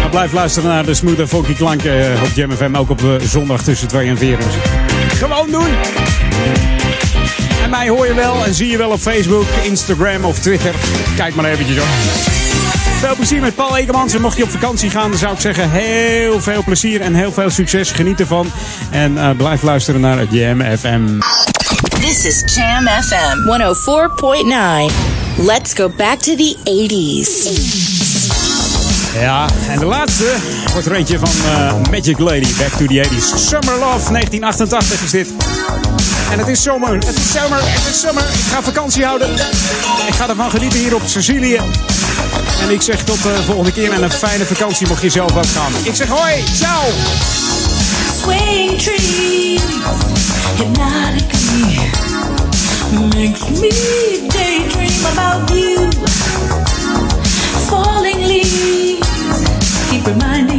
Maar 0.00 0.10
blijf 0.10 0.32
luisteren 0.32 0.68
naar 0.68 0.84
de 0.84 0.94
smooth 0.94 1.18
en 1.18 1.28
funky 1.28 1.54
klanken 1.54 2.12
eh, 2.12 2.22
op 2.22 2.28
Jam 2.34 2.52
FM. 2.52 2.74
Ook 2.74 2.90
op 2.90 3.04
eh, 3.04 3.26
zondag 3.26 3.62
tussen 3.62 3.88
2 3.88 4.08
en 4.08 4.18
4. 4.18 4.36
Dus 4.36 4.46
gewoon 5.18 5.50
doen. 5.50 5.66
En 7.62 7.70
mij 7.70 7.88
hoor 7.88 8.06
je 8.06 8.14
wel 8.14 8.44
en 8.44 8.54
zie 8.54 8.70
je 8.70 8.78
wel 8.78 8.90
op 8.90 9.00
Facebook, 9.00 9.46
Instagram 9.62 10.24
of 10.24 10.38
Twitter. 10.38 10.74
Kijk 11.16 11.34
maar 11.34 11.44
eventjes 11.44 11.78
op. 11.78 11.88
Veel 12.98 13.16
plezier 13.16 13.40
met 13.40 13.54
Paul 13.54 13.76
Ekemans. 13.76 14.14
En 14.14 14.20
mocht 14.20 14.36
je 14.36 14.42
op 14.42 14.50
vakantie 14.50 14.90
gaan, 14.90 15.10
dan 15.10 15.18
zou 15.18 15.32
ik 15.32 15.40
zeggen 15.40 15.70
heel 15.70 16.40
veel 16.40 16.62
plezier 16.64 17.00
en 17.00 17.14
heel 17.14 17.32
veel 17.32 17.50
succes. 17.50 17.90
Geniet 17.90 18.20
ervan. 18.20 18.50
En 18.90 19.18
eh, 19.18 19.30
blijf 19.36 19.62
luisteren 19.62 20.00
naar 20.00 20.18
het 20.18 20.28
Jam 20.30 20.62
FM. 20.78 21.18
This 22.16 22.24
is 22.24 22.56
Jam 22.56 22.86
FM 22.86 23.44
104.9. 23.44 25.46
Let's 25.46 25.74
go 25.74 25.88
back 25.88 26.18
to 26.20 26.34
the 26.34 26.56
80s. 26.64 27.44
Ja, 29.20 29.46
en 29.68 29.78
de 29.78 29.84
laatste 29.84 30.34
wordt 30.72 30.86
er 30.86 30.94
eentje 30.94 31.18
van 31.18 31.28
eh, 31.28 31.74
Magic 31.90 32.18
Lady, 32.18 32.54
Back 32.58 32.72
to 32.72 32.86
the 32.86 33.06
80s. 33.08 33.48
Summer 33.48 33.78
Love, 33.78 34.12
1988 34.12 35.02
is 35.02 35.10
dit. 35.10 35.28
En 36.30 36.38
het 36.38 36.48
is 36.48 36.62
zomer, 36.62 36.94
het 36.94 37.16
is 37.16 37.32
zomer, 37.32 37.58
het 37.62 37.94
is 37.94 38.00
zomer. 38.00 38.22
Ik 38.22 38.52
ga 38.52 38.62
vakantie 38.62 39.04
houden. 39.04 39.30
Ik 40.06 40.14
ga 40.14 40.28
ervan 40.28 40.50
genieten 40.50 40.78
hier 40.78 40.94
op 40.94 41.02
Sicilië. 41.04 41.60
En 42.62 42.70
ik 42.70 42.82
zeg 42.82 43.04
tot 43.04 43.22
de 43.22 43.42
volgende 43.46 43.72
keer 43.72 43.92
en 43.92 44.02
een 44.02 44.10
fijne 44.10 44.44
vakantie 44.44 44.88
mocht 44.88 45.02
je 45.02 45.10
zelf 45.10 45.32
wat 45.32 45.46
gaan. 45.46 45.72
Ik 45.82 45.94
zeg 45.94 46.08
hoi, 46.08 46.44
ciao! 46.54 46.82
Swaying 48.22 48.78
trees, 48.78 49.60
hypnotically 50.56 52.05
makes 52.92 53.42
me 53.60 54.28
daydream 54.28 55.04
about 55.12 55.50
you. 55.50 55.90
Falling 57.68 58.20
leaves 58.26 59.06
keep 59.90 60.06
reminding. 60.06 60.55